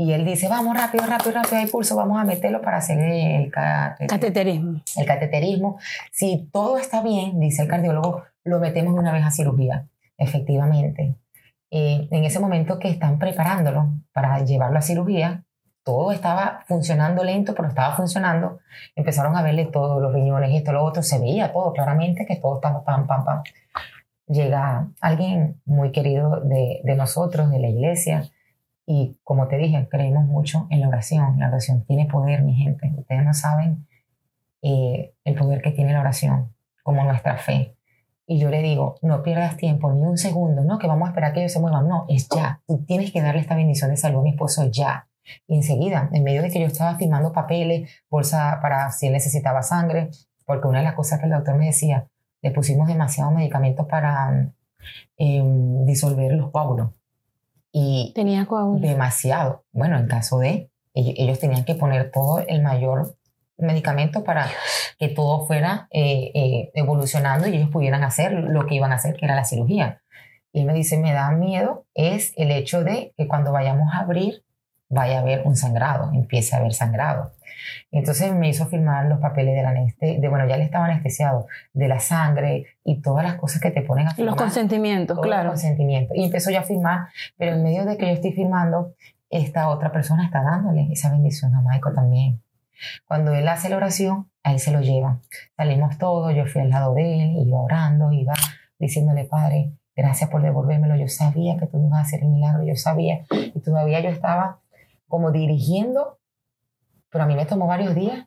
y 0.00 0.12
él 0.12 0.24
dice, 0.24 0.46
vamos 0.48 0.76
rápido, 0.76 1.04
rápido, 1.06 1.32
rápido, 1.32 1.56
hay 1.56 1.66
pulso, 1.66 1.96
vamos 1.96 2.20
a 2.20 2.24
meterlo 2.24 2.62
para 2.62 2.76
hacer 2.76 3.00
el 3.00 3.50
cateterismo. 3.50 4.80
El 4.96 5.04
cateterismo. 5.04 5.80
Si 6.12 6.48
todo 6.52 6.78
está 6.78 7.02
bien, 7.02 7.40
dice 7.40 7.62
el 7.62 7.68
cardiólogo, 7.68 8.22
lo 8.44 8.60
metemos 8.60 8.94
una 8.94 9.12
vez 9.12 9.26
a 9.26 9.32
cirugía, 9.32 9.88
efectivamente. 10.16 11.16
Eh, 11.72 12.06
en 12.12 12.24
ese 12.24 12.38
momento 12.38 12.78
que 12.78 12.88
están 12.88 13.18
preparándolo 13.18 13.88
para 14.12 14.38
llevarlo 14.44 14.78
a 14.78 14.82
cirugía, 14.82 15.42
todo 15.82 16.12
estaba 16.12 16.60
funcionando 16.68 17.24
lento, 17.24 17.52
pero 17.56 17.66
estaba 17.66 17.96
funcionando. 17.96 18.60
Empezaron 18.94 19.36
a 19.36 19.42
verle 19.42 19.66
todos 19.66 20.00
los 20.00 20.12
riñones, 20.12 20.54
esto, 20.54 20.70
lo 20.70 20.84
otro, 20.84 21.02
se 21.02 21.18
veía 21.18 21.52
todo 21.52 21.72
claramente 21.72 22.24
que 22.24 22.36
todo 22.36 22.54
estaba 22.54 22.84
pam, 22.84 23.08
pam, 23.08 23.24
pam. 23.24 23.42
Llega 24.28 24.90
alguien 25.00 25.60
muy 25.64 25.90
querido 25.90 26.38
de, 26.38 26.82
de 26.84 26.94
nosotros, 26.94 27.50
de 27.50 27.58
la 27.58 27.68
iglesia, 27.68 28.30
y 28.90 29.18
como 29.22 29.48
te 29.48 29.58
dije, 29.58 29.86
creemos 29.90 30.24
mucho 30.24 30.66
en 30.70 30.80
la 30.80 30.88
oración. 30.88 31.38
La 31.38 31.48
oración 31.48 31.84
tiene 31.84 32.06
poder, 32.06 32.42
mi 32.42 32.54
gente. 32.54 32.90
Ustedes 32.96 33.22
no 33.22 33.34
saben 33.34 33.86
eh, 34.62 35.12
el 35.24 35.34
poder 35.34 35.60
que 35.60 35.72
tiene 35.72 35.92
la 35.92 36.00
oración, 36.00 36.54
como 36.82 37.04
nuestra 37.04 37.36
fe. 37.36 37.76
Y 38.26 38.38
yo 38.38 38.48
le 38.48 38.62
digo, 38.62 38.94
no 39.02 39.22
pierdas 39.22 39.58
tiempo, 39.58 39.92
ni 39.92 40.00
un 40.00 40.16
segundo, 40.16 40.64
no, 40.64 40.78
que 40.78 40.86
vamos 40.86 41.06
a 41.06 41.10
esperar 41.10 41.34
que 41.34 41.40
ellos 41.40 41.52
se 41.52 41.60
muevan. 41.60 41.86
No, 41.86 42.06
es 42.08 42.30
ya. 42.34 42.62
Tú 42.66 42.82
tienes 42.86 43.12
que 43.12 43.20
darle 43.20 43.42
esta 43.42 43.56
bendición 43.56 43.90
de 43.90 43.98
salud 43.98 44.20
a 44.20 44.22
mi 44.22 44.30
esposo 44.30 44.70
ya. 44.70 45.06
Y 45.46 45.56
enseguida, 45.56 46.08
en 46.14 46.24
medio 46.24 46.40
de 46.40 46.48
que 46.48 46.58
yo 46.58 46.66
estaba 46.66 46.96
firmando 46.96 47.30
papeles, 47.30 47.90
bolsa 48.08 48.58
para 48.62 48.90
si 48.90 49.08
él 49.08 49.12
necesitaba 49.12 49.62
sangre, 49.62 50.08
porque 50.46 50.66
una 50.66 50.78
de 50.78 50.84
las 50.84 50.94
cosas 50.94 51.18
que 51.20 51.26
el 51.26 51.32
doctor 51.32 51.58
me 51.58 51.66
decía, 51.66 52.08
le 52.40 52.52
pusimos 52.52 52.88
demasiados 52.88 53.34
medicamentos 53.34 53.86
para 53.86 54.50
em, 55.18 55.84
disolver 55.84 56.32
los 56.32 56.50
coágulos. 56.50 56.97
Y 57.72 58.12
Tenía 58.14 58.46
Demasiado. 58.78 59.64
Bueno, 59.72 59.98
en 59.98 60.06
caso 60.06 60.38
de, 60.38 60.70
ellos, 60.94 61.38
tenían 61.38 61.64
que 61.64 61.74
poner 61.74 62.10
todo 62.10 62.40
el 62.46 62.62
mayor 62.62 63.16
medicamento 63.56 64.24
para 64.24 64.48
que 64.98 65.08
todo 65.08 65.46
fuera 65.46 65.88
eh, 65.90 66.30
eh, 66.34 66.70
evolucionando 66.74 67.46
y 67.46 67.56
ellos 67.56 67.70
pudieran 67.70 68.04
hacer 68.04 68.32
lo 68.32 68.66
que 68.66 68.74
iban 68.74 68.92
a 68.92 68.96
hacer, 68.96 69.16
que 69.16 69.26
era 69.26 69.34
la 69.34 69.44
cirugía. 69.44 70.02
Y 70.52 70.60
él 70.60 70.66
me 70.66 70.74
dice, 70.74 70.98
me 70.98 71.12
da 71.12 71.30
miedo 71.30 71.86
es 71.94 72.32
el 72.36 72.50
hecho 72.50 72.82
de 72.82 73.12
que 73.16 73.28
cuando 73.28 73.52
vayamos 73.52 73.92
a 73.92 74.00
abrir 74.00 74.44
vaya 74.88 75.18
a 75.18 75.20
haber 75.20 75.42
un 75.46 75.56
sangrado, 75.56 76.10
empiece 76.14 76.54
a 76.54 76.60
haber 76.60 76.72
sangrado. 76.72 77.32
Entonces 77.90 78.32
me 78.34 78.48
hizo 78.48 78.66
firmar 78.66 79.06
los 79.06 79.20
papeles 79.20 79.54
de 79.54 79.62
la 79.62 79.70
anestesia, 79.70 80.20
de 80.20 80.28
bueno, 80.28 80.48
ya 80.48 80.56
le 80.56 80.64
estaba 80.64 80.86
anestesiado, 80.86 81.46
de 81.72 81.88
la 81.88 82.00
sangre 82.00 82.66
y 82.84 83.00
todas 83.00 83.24
las 83.24 83.36
cosas 83.36 83.60
que 83.60 83.70
te 83.70 83.82
ponen 83.82 84.08
a 84.08 84.14
firmar. 84.14 84.34
Los 84.34 84.42
consentimientos, 84.42 85.18
claro. 85.20 85.44
Los 85.44 85.52
consentimientos. 85.52 86.16
Y 86.16 86.24
empezó 86.24 86.50
ya 86.50 86.60
a 86.60 86.64
firmar, 86.64 87.08
pero 87.36 87.54
en 87.54 87.62
medio 87.62 87.84
de 87.84 87.96
que 87.96 88.06
yo 88.06 88.12
estoy 88.12 88.32
firmando, 88.32 88.94
esta 89.30 89.68
otra 89.68 89.92
persona 89.92 90.24
está 90.24 90.42
dándole 90.42 90.88
esa 90.90 91.10
bendición 91.10 91.54
a 91.54 91.60
Michael 91.60 91.94
también. 91.94 92.42
Cuando 93.06 93.34
él 93.34 93.46
hace 93.48 93.68
la 93.68 93.76
oración, 93.76 94.30
a 94.42 94.52
él 94.52 94.60
se 94.60 94.70
lo 94.70 94.80
lleva. 94.80 95.20
Salimos 95.56 95.98
todos, 95.98 96.34
yo 96.34 96.46
fui 96.46 96.62
al 96.62 96.70
lado 96.70 96.94
de 96.94 97.24
él, 97.24 97.46
iba 97.46 97.60
orando, 97.60 98.12
iba 98.12 98.34
diciéndole, 98.78 99.24
Padre, 99.24 99.72
gracias 99.96 100.30
por 100.30 100.42
devolvérmelo. 100.42 100.96
Yo 100.96 101.08
sabía 101.08 101.56
que 101.56 101.66
tú 101.66 101.78
me 101.78 101.88
ibas 101.88 101.98
a 101.98 102.02
hacer 102.02 102.22
el 102.22 102.28
milagro, 102.28 102.64
yo 102.64 102.76
sabía. 102.76 103.24
Y 103.30 103.60
todavía 103.60 104.00
yo 104.00 104.10
estaba 104.10 104.60
como 105.08 105.32
dirigiendo, 105.32 106.17
pero 107.10 107.24
a 107.24 107.26
mí 107.26 107.34
me 107.34 107.46
tomó 107.46 107.66
varios 107.66 107.94
días 107.94 108.26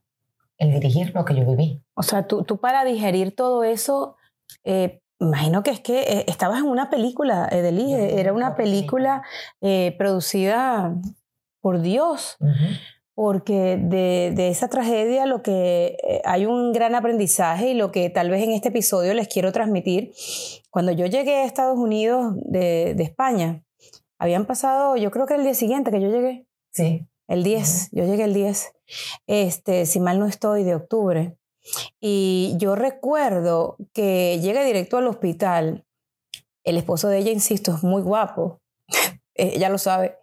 el 0.58 0.72
dirigir 0.72 1.14
lo 1.16 1.26
que 1.26 1.36
yo 1.36 1.46
viví. 1.46 1.82
O 1.96 2.04
sea, 2.04 2.28
tú, 2.28 2.44
tú 2.44 2.60
para 2.60 2.84
digerir 2.86 3.36
todo 3.36 3.64
eso, 3.64 4.16
eh, 4.64 5.02
imagino 5.20 5.64
que 5.64 5.72
es 5.72 5.80
que 5.80 6.02
eh, 6.02 6.26
estabas 6.28 6.60
en 6.60 6.68
una 6.68 6.90
película, 6.90 7.48
Edeli, 7.52 7.94
era 7.94 8.34
una 8.34 8.56
película 8.56 9.24
eh, 9.62 9.96
producida 9.98 10.96
por 11.62 11.82
Dios. 11.82 12.38
porque 13.14 13.78
de, 13.78 14.32
de 14.36 14.48
esa 14.48 14.70
tragedia 14.70 15.26
lo 15.26 15.44
que 15.44 15.98
eh, 16.08 16.22
hay 16.24 16.46
un 16.46 16.72
gran 16.72 16.96
aprendizaje 16.96 17.72
y 17.72 17.74
lo 17.74 17.92
que 17.92 18.10
tal 18.10 18.30
vez 18.30 18.42
en 18.42 18.52
este 18.52 18.70
episodio 18.70 19.14
les 19.14 19.28
quiero 19.28 19.52
transmitir. 19.52 20.14
Cuando 20.70 20.92
yo 20.92 21.06
llegué 21.06 21.36
a 21.36 21.46
Estados 21.46 21.78
Unidos 21.78 22.34
de, 22.38 22.96
de 22.96 23.04
España, 23.04 23.64
habían 24.18 24.46
pasado, 24.46 24.96
yo 24.98 25.12
creo 25.12 25.26
que 25.26 25.36
el 25.36 25.44
día 25.44 25.54
siguiente 25.54 25.92
que 25.92 26.02
yo 26.02 26.10
llegué. 26.10 26.48
Sí. 26.72 27.08
El 27.32 27.44
10, 27.44 27.90
yo 27.92 28.04
llegué 28.04 28.26
el 28.26 28.34
10, 28.34 28.74
este, 29.28 29.86
si 29.86 30.00
mal 30.00 30.20
no 30.20 30.26
estoy, 30.26 30.64
de 30.64 30.76
octubre. 30.76 31.38
Y 32.00 32.56
yo 32.58 32.76
recuerdo 32.76 33.78
que 33.94 34.40
llega 34.42 34.64
directo 34.64 34.98
al 34.98 35.08
hospital. 35.08 35.86
El 36.64 36.78
esposo 36.78 37.08
de 37.08 37.20
ella, 37.20 37.32
insisto, 37.32 37.74
es 37.76 37.84
muy 37.84 38.02
guapo. 38.02 38.60
ella 39.34 39.70
lo 39.70 39.78
sabe. 39.78 40.18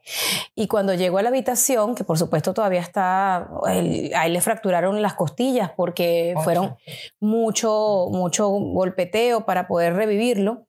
Y 0.54 0.66
cuando 0.66 0.92
llegó 0.94 1.18
a 1.18 1.22
la 1.22 1.30
habitación, 1.30 1.94
que 1.94 2.04
por 2.04 2.18
supuesto 2.18 2.52
todavía 2.52 2.80
está, 2.80 3.48
él- 3.72 4.12
a 4.14 4.26
él 4.26 4.32
le 4.34 4.40
fracturaron 4.40 5.00
las 5.00 5.14
costillas 5.14 5.70
porque 5.76 6.34
Ocho. 6.36 6.44
fueron 6.44 6.76
mucho, 7.20 8.08
mucho 8.10 8.48
golpeteo 8.48 9.46
para 9.46 9.66
poder 9.66 9.94
revivirlo. 9.94 10.66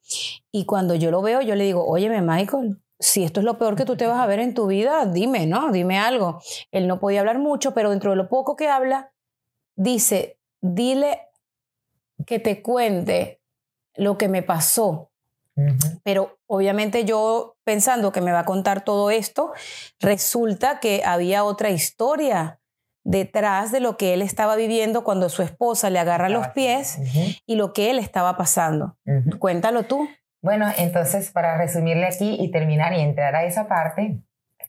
Y 0.52 0.66
cuando 0.66 0.96
yo 0.96 1.12
lo 1.12 1.22
veo, 1.22 1.42
yo 1.42 1.56
le 1.56 1.66
digo, 1.66 1.86
óyeme, 1.86 2.22
Michael, 2.22 2.78
si 3.00 3.24
esto 3.24 3.40
es 3.40 3.46
lo 3.46 3.58
peor 3.58 3.76
que 3.76 3.86
tú 3.86 3.96
te 3.96 4.06
vas 4.06 4.20
a 4.20 4.26
ver 4.26 4.40
en 4.40 4.54
tu 4.54 4.68
vida, 4.68 5.06
dime, 5.06 5.46
¿no? 5.46 5.72
Dime 5.72 5.98
algo. 5.98 6.42
Él 6.72 6.88
no 6.88 7.00
podía 7.00 7.22
hablar 7.22 7.40
mucho, 7.40 7.74
pero 7.74 7.90
dentro 7.90 8.12
de 8.12 8.18
lo 8.18 8.28
poco 8.28 8.56
que 8.56 8.68
habla, 8.68 9.14
dice, 9.76 10.38
dile 10.62 11.22
que 12.26 12.40
te 12.40 12.62
cuente 12.62 13.42
lo 13.96 14.18
que 14.18 14.28
me 14.28 14.44
pasó. 14.44 15.12
Pero 16.04 16.40
obviamente 16.48 17.04
yo 17.04 17.58
pensando 17.66 18.14
que 18.14 18.22
me 18.22 18.32
va 18.32 18.40
a 18.40 18.46
contar 18.46 18.86
todo 18.86 19.12
esto, 19.12 19.52
resulta 20.00 20.80
que 20.80 21.02
había 21.04 21.44
otra 21.44 21.70
historia 21.70 22.62
detrás 23.04 23.72
de 23.72 23.80
lo 23.80 23.98
que 23.98 24.14
él 24.14 24.22
estaba 24.22 24.56
viviendo 24.56 25.04
cuando 25.04 25.28
su 25.30 25.42
esposa 25.42 25.90
le 25.90 26.00
agarra 26.00 26.30
los 26.30 26.48
pies 26.50 26.98
y 27.46 27.56
lo 27.56 27.74
que 27.74 27.90
él 27.90 28.00
estaba 28.00 28.38
pasando. 28.38 28.98
Cuéntalo 29.40 29.84
tú. 29.84 30.08
Bueno, 30.42 30.68
entonces 30.78 31.32
para 31.32 31.58
resumirle 31.58 32.06
aquí 32.06 32.38
y 32.40 32.52
terminar 32.52 32.94
y 32.94 33.02
entrar 33.02 33.36
a 33.36 33.44
esa 33.44 33.68
parte, 33.68 34.20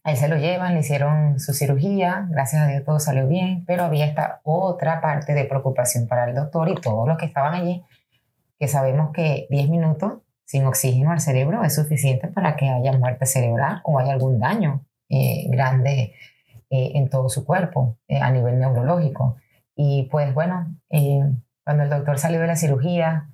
a 0.02 0.10
él 0.10 0.16
se 0.16 0.28
lo 0.28 0.36
llevan, 0.36 0.74
le 0.74 0.80
hicieron 0.80 1.38
su 1.38 1.52
cirugía, 1.52 2.26
gracias 2.30 2.62
a 2.62 2.66
Dios 2.66 2.84
todo 2.84 2.98
salió 2.98 3.28
bien, 3.28 3.64
pero 3.66 3.84
había 3.84 4.06
esta 4.06 4.40
otra 4.42 5.00
parte 5.00 5.34
de 5.34 5.44
preocupación 5.44 6.08
para 6.08 6.28
el 6.28 6.34
doctor 6.34 6.68
y 6.68 6.74
todos 6.74 7.06
los 7.06 7.18
que 7.18 7.26
estaban 7.26 7.54
allí, 7.54 7.84
que 8.58 8.66
sabemos 8.66 9.12
que 9.12 9.46
10 9.50 9.68
minutos 9.68 10.22
sin 10.44 10.66
oxígeno 10.66 11.12
al 11.12 11.20
cerebro 11.20 11.62
es 11.62 11.76
suficiente 11.76 12.26
para 12.26 12.56
que 12.56 12.68
haya 12.68 12.92
muerte 12.92 13.24
cerebral 13.24 13.80
o 13.84 14.00
haya 14.00 14.12
algún 14.12 14.40
daño 14.40 14.84
eh, 15.08 15.46
grande 15.48 16.14
eh, 16.70 16.92
en 16.94 17.08
todo 17.08 17.28
su 17.28 17.44
cuerpo 17.44 17.98
eh, 18.08 18.18
a 18.18 18.32
nivel 18.32 18.58
neurológico. 18.58 19.36
Y 19.76 20.08
pues 20.10 20.34
bueno, 20.34 20.74
cuando 21.64 21.84
el 21.84 21.90
doctor 21.90 22.18
salió 22.18 22.40
de 22.40 22.48
la 22.48 22.56
cirugía, 22.56 23.30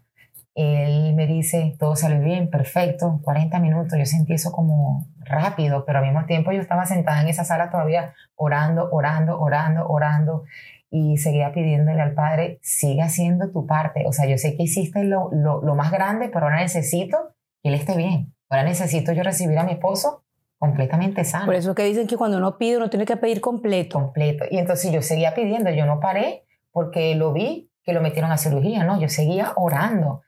él 0.57 1.15
me 1.15 1.27
dice, 1.27 1.77
todo 1.79 1.97
salió 1.97 2.19
bien, 2.21 2.49
perfecto, 2.49 3.21
40 3.23 3.61
minutos. 3.61 3.99
Yo 3.99 4.07
sentí 4.07 4.33
eso 4.33 4.53
como 4.53 5.07
rápido, 5.21 5.85
pero 5.85 5.99
al 5.99 6.07
mismo 6.07 6.25
tiempo 6.25 6.51
yo 6.51 6.63
estaba 6.63 6.87
sentada 6.87 7.21
en 7.21 7.29
esa 7.29 7.45
sala 7.45 7.71
todavía 7.71 8.15
orando, 8.35 8.89
orando, 8.91 9.39
orando, 9.39 9.87
orando 9.87 10.45
y 10.91 11.19
seguía 11.19 11.53
pidiéndole 11.53 12.01
al 12.01 12.15
Padre, 12.15 12.59
sigue 12.63 13.03
haciendo 13.03 13.51
tu 13.51 13.67
parte. 13.67 14.05
O 14.07 14.13
sea, 14.13 14.27
yo 14.27 14.39
sé 14.39 14.57
que 14.57 14.63
hiciste 14.63 15.05
lo, 15.05 15.29
lo, 15.31 15.61
lo 15.61 15.75
más 15.75 15.93
grande, 15.93 16.31
pero 16.33 16.47
ahora 16.47 16.63
necesito 16.63 17.35
que 17.63 17.69
Él 17.69 17.75
esté 17.75 17.95
bien. 17.95 18.33
Ahora 18.49 18.65
necesito 18.65 19.13
yo 19.13 19.23
recibir 19.23 19.59
a 19.59 19.65
mi 19.65 19.73
esposo 19.73 20.25
completamente 20.59 21.23
sano 21.25 21.45
Por 21.45 21.55
eso 21.55 21.71
es 21.71 21.77
que 21.77 21.85
dicen 21.85 22.07
que 22.07 22.17
cuando 22.17 22.39
uno 22.39 22.57
pide, 22.57 22.79
uno 22.79 22.89
tiene 22.89 23.05
que 23.05 23.19
pedir 23.19 23.43
completo. 23.43 23.99
completo. 24.01 24.47
Y 24.51 24.57
entonces 24.57 24.91
yo 24.91 25.03
seguía 25.03 25.35
pidiendo, 25.35 25.71
yo 25.71 25.85
no 25.85 26.01
paré 26.01 26.45
porque 26.71 27.15
lo 27.15 27.33
vi 27.33 27.71
que 27.87 27.93
lo 27.93 28.01
metieron 28.03 28.33
a 28.33 28.37
cirugía, 28.37 28.83
no, 28.85 29.01
yo 29.01 29.09
seguía 29.09 29.53
orando. 29.57 30.23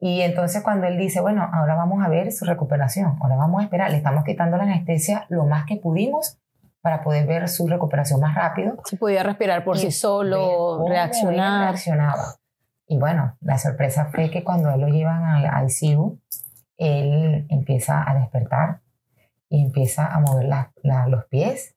Y 0.00 0.22
entonces 0.22 0.62
cuando 0.62 0.86
él 0.86 0.96
dice, 0.98 1.20
bueno, 1.20 1.48
ahora 1.52 1.74
vamos 1.76 2.02
a 2.04 2.08
ver 2.08 2.32
su 2.32 2.44
recuperación, 2.46 3.16
ahora 3.20 3.36
vamos 3.36 3.60
a 3.60 3.64
esperar, 3.64 3.90
le 3.90 3.98
estamos 3.98 4.24
quitando 4.24 4.56
la 4.56 4.64
anestesia 4.64 5.26
lo 5.28 5.44
más 5.44 5.66
que 5.66 5.76
pudimos 5.76 6.38
para 6.80 7.02
poder 7.02 7.26
ver 7.26 7.48
su 7.48 7.66
recuperación 7.68 8.20
más 8.20 8.34
rápido. 8.34 8.76
Si 8.84 8.96
podía 8.96 9.22
respirar 9.22 9.64
por 9.64 9.76
y 9.76 9.80
sí 9.80 9.90
solo, 9.90 10.84
reaccionar. 10.88 11.62
reaccionaba. 11.70 12.36
Y 12.86 12.98
bueno, 12.98 13.36
la 13.40 13.56
sorpresa 13.58 14.06
fue 14.12 14.30
que 14.30 14.42
cuando 14.44 14.70
él 14.70 14.80
lo 14.80 14.88
llevan 14.88 15.24
al 15.24 15.66
ICU, 15.68 16.18
él 16.76 17.46
empieza 17.48 18.08
a 18.10 18.14
despertar 18.14 18.80
y 19.48 19.62
empieza 19.62 20.06
a 20.06 20.20
mover 20.20 20.46
la- 20.46 20.72
la- 20.82 21.06
los 21.06 21.24
pies, 21.26 21.74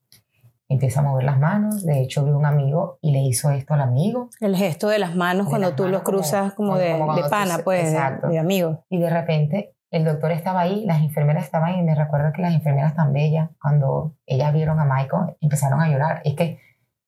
empieza 0.68 1.00
a 1.00 1.02
mover 1.02 1.24
las 1.24 1.38
manos. 1.38 1.84
De 1.84 2.00
hecho, 2.02 2.24
vi 2.24 2.30
un 2.30 2.44
amigo 2.46 2.98
y 3.00 3.12
le 3.12 3.20
hizo 3.20 3.50
esto 3.50 3.74
al 3.74 3.80
amigo. 3.80 4.28
El 4.40 4.54
gesto 4.56 4.88
de 4.88 4.98
las 4.98 5.14
manos 5.14 5.46
De 5.46 5.50
cuando 5.50 5.68
las 5.68 5.76
tú 5.76 5.82
manos 5.84 5.92
los 5.92 6.02
cruzas 6.02 6.52
como, 6.54 6.70
como- 6.72 6.78
de, 6.80 6.98
como 6.98 7.14
de 7.16 7.22
tú 7.22 7.30
pana, 7.30 7.56
se- 7.56 7.62
pues, 7.62 7.92
de, 7.92 8.28
de 8.28 8.38
amigos. 8.38 8.78
Y 8.90 8.98
de 8.98 9.10
repente 9.10 9.74
el 9.90 10.04
doctor 10.04 10.32
estaba 10.32 10.60
ahí, 10.60 10.84
las 10.84 11.00
enfermeras 11.00 11.44
estaban 11.44 11.70
ahí. 11.70 11.80
Y 11.80 11.82
me 11.82 11.94
recuerdo 11.94 12.32
que 12.32 12.42
las 12.42 12.52
enfermeras 12.54 12.94
tan 12.94 13.12
bellas, 13.12 13.48
cuando 13.60 14.14
ellas 14.26 14.52
vieron 14.52 14.78
a 14.80 14.84
Michael, 14.84 15.36
empezaron 15.40 15.80
a 15.80 15.88
llorar. 15.88 16.20
Es 16.24 16.34
que, 16.34 16.58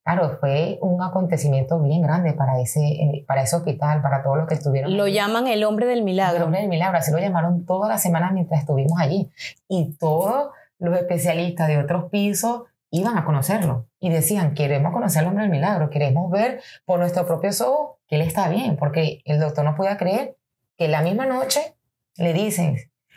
claro, 0.03 0.39
fue 0.41 0.79
un 0.81 1.03
acontecimiento 1.03 1.79
bien 1.83 2.01
grande 2.01 2.33
para 2.33 2.59
ese, 2.59 2.81
eh, 2.81 3.25
para 3.29 3.43
ese 3.43 3.57
hospital, 3.57 4.01
para 4.01 4.23
todos 4.23 4.39
los 4.39 4.47
que 4.47 4.55
estuvieron. 4.55 4.97
Lo 4.97 5.07
llaman 5.07 5.47
el 5.47 5.63
hombre 5.65 5.85
del 5.85 5.99
El 5.99 6.05
milagro. 6.05 6.45
hombre 6.47 6.61
del 6.61 6.71
milagro, 6.71 6.97
así 6.97 7.13
lo 7.13 7.19
llamaron 7.19 7.67
toda 7.67 7.87
la 7.89 7.99
semana 7.99 8.31
mientras 8.33 8.61
estuvimos 8.61 8.99
allí. 8.99 9.31
Y 9.69 9.95
todos 9.99 10.49
los 10.79 10.97
especialistas 10.97 11.69
de 11.69 11.77
otros 11.77 12.05
pisos 12.11 12.63
iban 12.91 13.17
a 13.17 13.25
conocerlo 13.25 13.87
y 14.01 14.11
decían, 14.11 14.55
queremos 14.55 14.93
conocer 14.93 15.21
al 15.21 15.29
hombre 15.29 15.43
del 15.45 15.53
milagro, 15.53 15.91
queremos 15.91 16.31
ver 16.31 16.61
por 16.85 16.99
nuestros 16.99 17.27
propios 17.27 17.61
ojos 17.61 17.99
que 18.09 18.17
él 18.17 18.23
está 18.23 18.49
bien, 18.49 18.77
porque 18.77 19.23
el 19.25 19.39
doctor 19.39 19.65
no 19.65 19.77
podía 19.77 19.97
creer 19.97 20.37
que 20.77 20.89
la 20.89 21.03
misma 21.03 21.27
noche 21.27 21.77
le 22.17 22.33
dicen, 22.33 22.77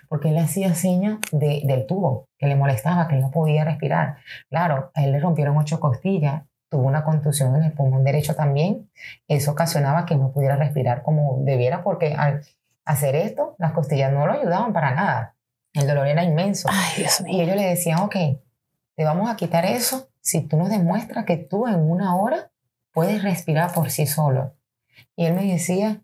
porque 0.10 0.30
él 0.30 0.38
hacía 0.38 0.76
señas 0.76 1.18
de, 1.32 1.62
del 1.66 1.88
tubo, 1.88 2.28
que 2.38 2.46
le 2.48 2.56
molestaba, 2.56 3.08
que 3.08 3.16
él 3.16 3.22
no 3.22 3.32
podía 3.32 3.64
respirar. 3.66 4.18
Claro, 4.50 4.92
a 4.94 5.04
él 5.04 5.12
le 5.12 5.20
rompieron 5.20 5.58
ocho 5.58 5.80
costillas, 5.80 6.44
tuvo 6.70 6.84
una 6.88 7.04
contusión 7.04 7.56
en 7.56 7.64
el 7.64 7.74
pulmón 7.74 8.04
derecho 8.04 8.36
también, 8.36 8.90
eso 9.28 9.52
ocasionaba 9.52 10.06
que 10.06 10.16
no 10.16 10.32
pudiera 10.32 10.56
respirar 10.56 11.02
como 11.02 11.38
debiera, 11.40 11.84
porque 11.84 12.14
al 12.14 12.42
hacer 12.86 13.16
esto, 13.16 13.56
las 13.58 13.72
costillas 13.72 14.12
no 14.12 14.28
lo 14.28 14.34
ayudaban 14.34 14.74
para 14.74 14.94
nada. 14.94 15.36
El 15.74 15.88
dolor 15.88 16.06
era 16.08 16.24
inmenso. 16.24 16.70
Ay, 16.72 16.98
Dios 16.98 17.22
Y 17.22 17.24
mío. 17.24 17.44
ellos 17.44 17.56
le 17.56 17.66
decían, 17.70 18.00
ok, 18.00 18.16
te 18.96 19.04
vamos 19.04 19.30
a 19.30 19.36
quitar 19.36 19.66
eso 19.66 20.10
si 20.22 20.42
tú 20.42 20.58
nos 20.58 20.70
demuestras 20.70 21.26
que 21.26 21.38
tú 21.38 21.68
en 21.68 21.80
una 21.80 22.16
hora 22.16 22.52
puedes 22.92 23.24
respirar 23.24 23.74
por 23.74 23.90
sí 23.90 24.06
solo. 24.06 24.56
Y 25.16 25.26
él 25.26 25.34
me 25.34 25.46
decía 25.46 26.02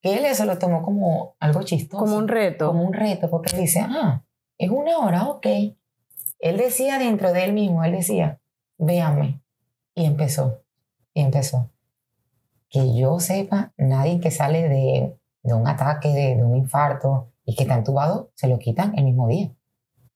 que 0.00 0.16
él 0.16 0.24
eso 0.24 0.44
lo 0.44 0.58
tomó 0.58 0.82
como 0.82 1.36
algo 1.38 1.62
chistoso. 1.62 2.04
Como 2.04 2.16
un 2.16 2.28
reto. 2.28 2.68
Como 2.68 2.84
un 2.84 2.92
reto, 2.92 3.28
porque 3.30 3.54
él 3.54 3.62
dice, 3.62 3.80
ah, 3.80 4.24
es 4.58 4.70
una 4.70 4.98
hora, 4.98 5.28
ok. 5.28 5.46
Él 6.38 6.56
decía 6.56 6.98
dentro 6.98 7.32
de 7.32 7.44
él 7.44 7.52
mismo, 7.52 7.84
él 7.84 7.92
decía, 7.92 8.40
véame. 8.78 9.42
Y 9.94 10.06
empezó, 10.06 10.62
y 11.12 11.20
empezó. 11.22 11.70
Que 12.68 12.96
yo 12.96 13.20
sepa, 13.20 13.72
nadie 13.76 14.18
que 14.20 14.30
sale 14.30 14.68
de, 14.68 15.18
de 15.42 15.54
un 15.54 15.68
ataque, 15.68 16.08
de, 16.08 16.36
de 16.36 16.44
un 16.44 16.56
infarto 16.56 17.32
y 17.44 17.54
que 17.54 17.64
está 17.64 17.74
entubado, 17.74 18.30
se 18.34 18.48
lo 18.48 18.58
quitan 18.58 18.96
el 18.96 19.04
mismo 19.04 19.28
día. 19.28 19.52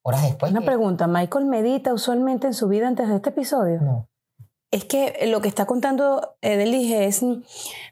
Horas 0.07 0.21
después. 0.23 0.51
Una 0.51 0.61
que- 0.61 0.65
pregunta, 0.67 1.05
¿Michael 1.07 1.45
medita 1.45 1.93
usualmente 1.93 2.47
en 2.47 2.53
su 2.53 2.67
vida 2.69 2.87
antes 2.87 3.09
de 3.09 3.15
este 3.17 3.29
episodio? 3.29 3.81
No. 3.81 4.07
Es 4.71 4.85
que 4.85 5.27
lo 5.27 5.41
que 5.41 5.49
está 5.49 5.65
contando 5.65 6.35
Edelige 6.41 7.05
es 7.07 7.23
mm, 7.23 7.41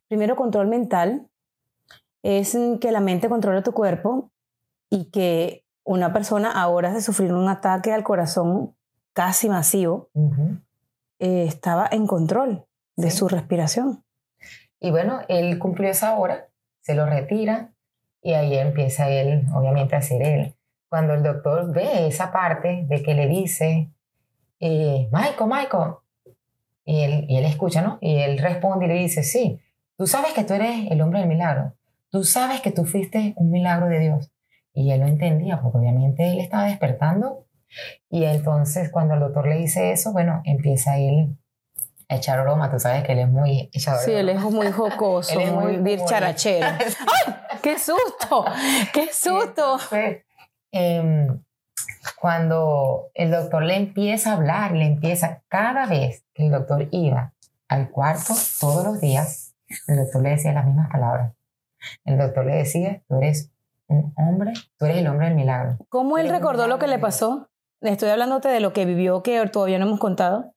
primero 0.08 0.36
control 0.38 0.67
mental, 0.67 1.28
es 2.23 2.56
mm, 2.56 2.78
que 2.78 2.91
la 2.93 3.01
mente 3.01 3.28
controla 3.28 3.63
tu 3.63 3.73
cuerpo 3.73 4.32
y 4.89 5.06
que 5.12 5.65
una 5.84 6.13
persona 6.13 6.51
a 6.51 6.67
horas 6.69 6.93
de 6.93 7.01
sufrir 7.01 7.34
un 7.34 7.49
ataque 7.49 7.91
al 7.93 8.04
corazón 8.04 8.75
casi 9.13 9.49
masivo 9.49 10.10
eh, 11.19 11.43
estaba 11.47 11.88
en 11.91 12.08
control 12.08 12.65
de 12.95 13.12
Sí. 13.12 13.17
su 13.17 13.28
respiración. 13.28 14.04
Y 14.80 14.91
bueno, 14.91 15.19
él 15.28 15.60
cumplió 15.60 15.89
esa 15.89 16.17
hora, 16.17 16.47
se 16.82 16.95
lo 16.95 17.06
retira 17.06 17.73
y 18.21 18.34
ahí 18.34 18.56
empieza 18.58 19.10
él, 19.10 19.45
obviamente, 19.54 19.95
a 19.95 19.99
hacer 19.99 20.21
él. 20.23 20.55
Cuando 20.95 21.13
el 21.13 21.23
doctor 21.23 21.73
ve 21.73 22.08
esa 22.08 22.31
parte 22.31 22.86
de 22.88 23.03
que 23.03 23.13
le 23.15 23.27
dice, 23.27 23.91
eh, 24.62 25.10
Michael, 25.12 25.49
Michael, 25.49 25.95
y 26.86 27.01
él, 27.01 27.25
y 27.27 27.36
él 27.36 27.43
escucha, 27.43 27.81
¿no? 27.81 27.97
Y 27.99 28.15
él 28.15 28.38
responde 28.38 28.86
y 28.86 28.88
le 28.88 28.93
dice, 28.93 29.21
sí, 29.21 29.60
tú 29.97 30.08
sabes 30.08 30.31
que 30.31 30.45
tú 30.45 30.53
eres 30.53 30.89
el 30.89 31.01
hombre 31.01 31.19
del 31.19 31.27
milagro, 31.27 31.73
tú 32.10 32.23
sabes 32.23 32.62
que 32.62 32.71
tú 32.71 32.86
fuiste 32.86 33.34
un 33.36 33.51
milagro 33.51 33.88
de 33.88 33.99
Dios. 33.99 34.31
Y 34.73 34.89
él 34.89 35.01
no 35.01 35.08
entendía, 35.08 35.60
porque 35.62 35.79
obviamente 35.79 36.31
él 36.31 36.39
estaba 36.39 36.67
despertando. 36.67 37.45
Y 38.10 38.23
entonces 38.23 38.89
cuando 38.89 39.15
el 39.15 39.19
doctor 39.19 39.49
le 39.49 39.58
dice 39.58 39.91
eso, 39.91 40.13
bueno, 40.13 40.43
empieza 40.45 40.97
él 40.97 41.36
a 42.08 42.15
echar 42.15 42.41
broma, 42.41 42.71
tú 42.71 42.79
sabes 42.79 43.03
que 43.03 43.12
él 43.12 43.19
es 43.19 43.29
muy 43.29 43.69
echador 43.73 43.99
Sí, 43.99 44.13
él 44.13 44.29
es 44.29 44.39
muy 44.39 44.71
jocoso, 44.71 45.34
Él 45.34 45.41
es 45.41 45.51
muy, 45.51 45.77
muy 45.77 45.97
dicharachero. 45.97 46.67
¡Ay! 46.67 47.36
¡Qué 47.62 47.77
susto! 47.77 48.45
¡Qué 48.93 49.12
susto! 49.12 49.77
Entonces, 49.91 50.24
em, 50.75 51.41
cuando 52.19 53.11
el 53.13 53.31
doctor 53.31 53.63
le 53.63 53.75
empieza 53.75 54.31
a 54.31 54.33
hablar, 54.35 54.73
le 54.73 54.85
empieza 54.85 55.41
cada 55.47 55.85
vez 55.85 56.25
que 56.33 56.45
el 56.45 56.51
doctor 56.51 56.88
iba 56.91 57.33
al 57.67 57.89
cuarto 57.89 58.33
todos 58.59 58.85
los 58.85 59.01
días, 59.01 59.55
el 59.88 59.97
doctor 59.97 60.21
le 60.21 60.29
decía 60.31 60.53
las 60.53 60.65
mismas 60.65 60.91
palabras. 60.91 61.33
El 62.03 62.17
doctor 62.17 62.45
le 62.45 62.55
decía, 62.55 63.01
tú 63.07 63.17
eres 63.17 63.51
un 63.88 64.13
hombre, 64.17 64.53
tú 64.77 64.85
eres 64.85 64.97
el 64.97 65.07
hombre 65.07 65.27
del 65.27 65.35
milagro. 65.35 65.77
¿Cómo 65.89 66.17
él 66.17 66.29
recordó 66.29 66.67
lo 66.67 66.79
que 66.79 66.88
le 66.88 66.99
pasó? 66.99 67.49
Estoy 67.81 68.09
hablándote 68.09 68.49
de 68.49 68.59
lo 68.59 68.73
que 68.73 68.85
vivió 68.85 69.23
que 69.23 69.45
todavía 69.47 69.79
no 69.79 69.85
hemos 69.85 69.99
contado. 69.99 70.53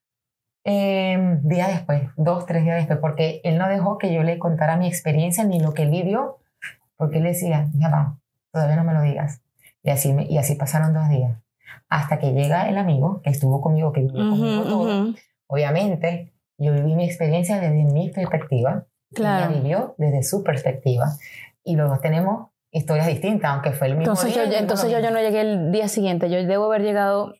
Eh, 0.64 1.38
día 1.42 1.68
después, 1.68 2.02
dos, 2.16 2.46
tres 2.46 2.64
días 2.64 2.76
después, 2.76 2.98
porque 2.98 3.40
él 3.44 3.58
no 3.58 3.68
dejó 3.68 3.98
que 3.98 4.12
yo 4.12 4.22
le 4.22 4.38
contara 4.38 4.76
mi 4.76 4.88
experiencia 4.88 5.44
ni 5.44 5.60
lo 5.60 5.74
que 5.74 5.82
él 5.82 5.90
vivió, 5.90 6.38
porque 6.96 7.18
él 7.18 7.24
decía, 7.24 7.68
ya 7.74 7.88
va, 7.88 8.18
todavía 8.52 8.76
no 8.76 8.84
me 8.84 8.94
lo 8.94 9.02
digas. 9.02 9.40
Y 9.82 9.90
así, 9.90 10.12
me, 10.12 10.24
y 10.24 10.38
así 10.38 10.54
pasaron 10.54 10.92
dos 10.92 11.08
días. 11.08 11.36
Hasta 11.88 12.18
que 12.18 12.32
llega 12.32 12.68
el 12.68 12.76
amigo 12.78 13.20
que 13.22 13.30
estuvo 13.30 13.60
conmigo, 13.60 13.92
que 13.92 14.00
vivió 14.00 14.28
conmigo 14.30 14.62
todo. 14.64 15.14
Obviamente, 15.46 16.32
yo 16.58 16.72
viví 16.72 16.94
mi 16.94 17.04
experiencia 17.04 17.58
desde 17.60 17.84
mi 17.84 18.10
perspectiva. 18.10 18.86
Claro. 19.14 19.50
Ella 19.50 19.60
vivió 19.60 19.94
desde 19.98 20.22
su 20.22 20.42
perspectiva. 20.42 21.06
Y 21.64 21.76
los 21.76 21.88
dos 21.88 22.00
tenemos 22.00 22.48
historias 22.70 23.06
distintas, 23.06 23.50
aunque 23.52 23.72
fue 23.72 23.86
el 23.86 23.96
mismo 23.96 24.12
Entonces, 24.12 24.34
día. 24.34 24.44
yo, 24.44 24.58
entonces 24.58 24.90
yo, 24.90 24.98
yo 25.00 25.10
no 25.10 25.20
llegué 25.20 25.40
el 25.40 25.72
día 25.72 25.88
siguiente, 25.88 26.28
yo 26.28 26.44
debo 26.44 26.66
haber 26.66 26.82
llegado 26.82 27.34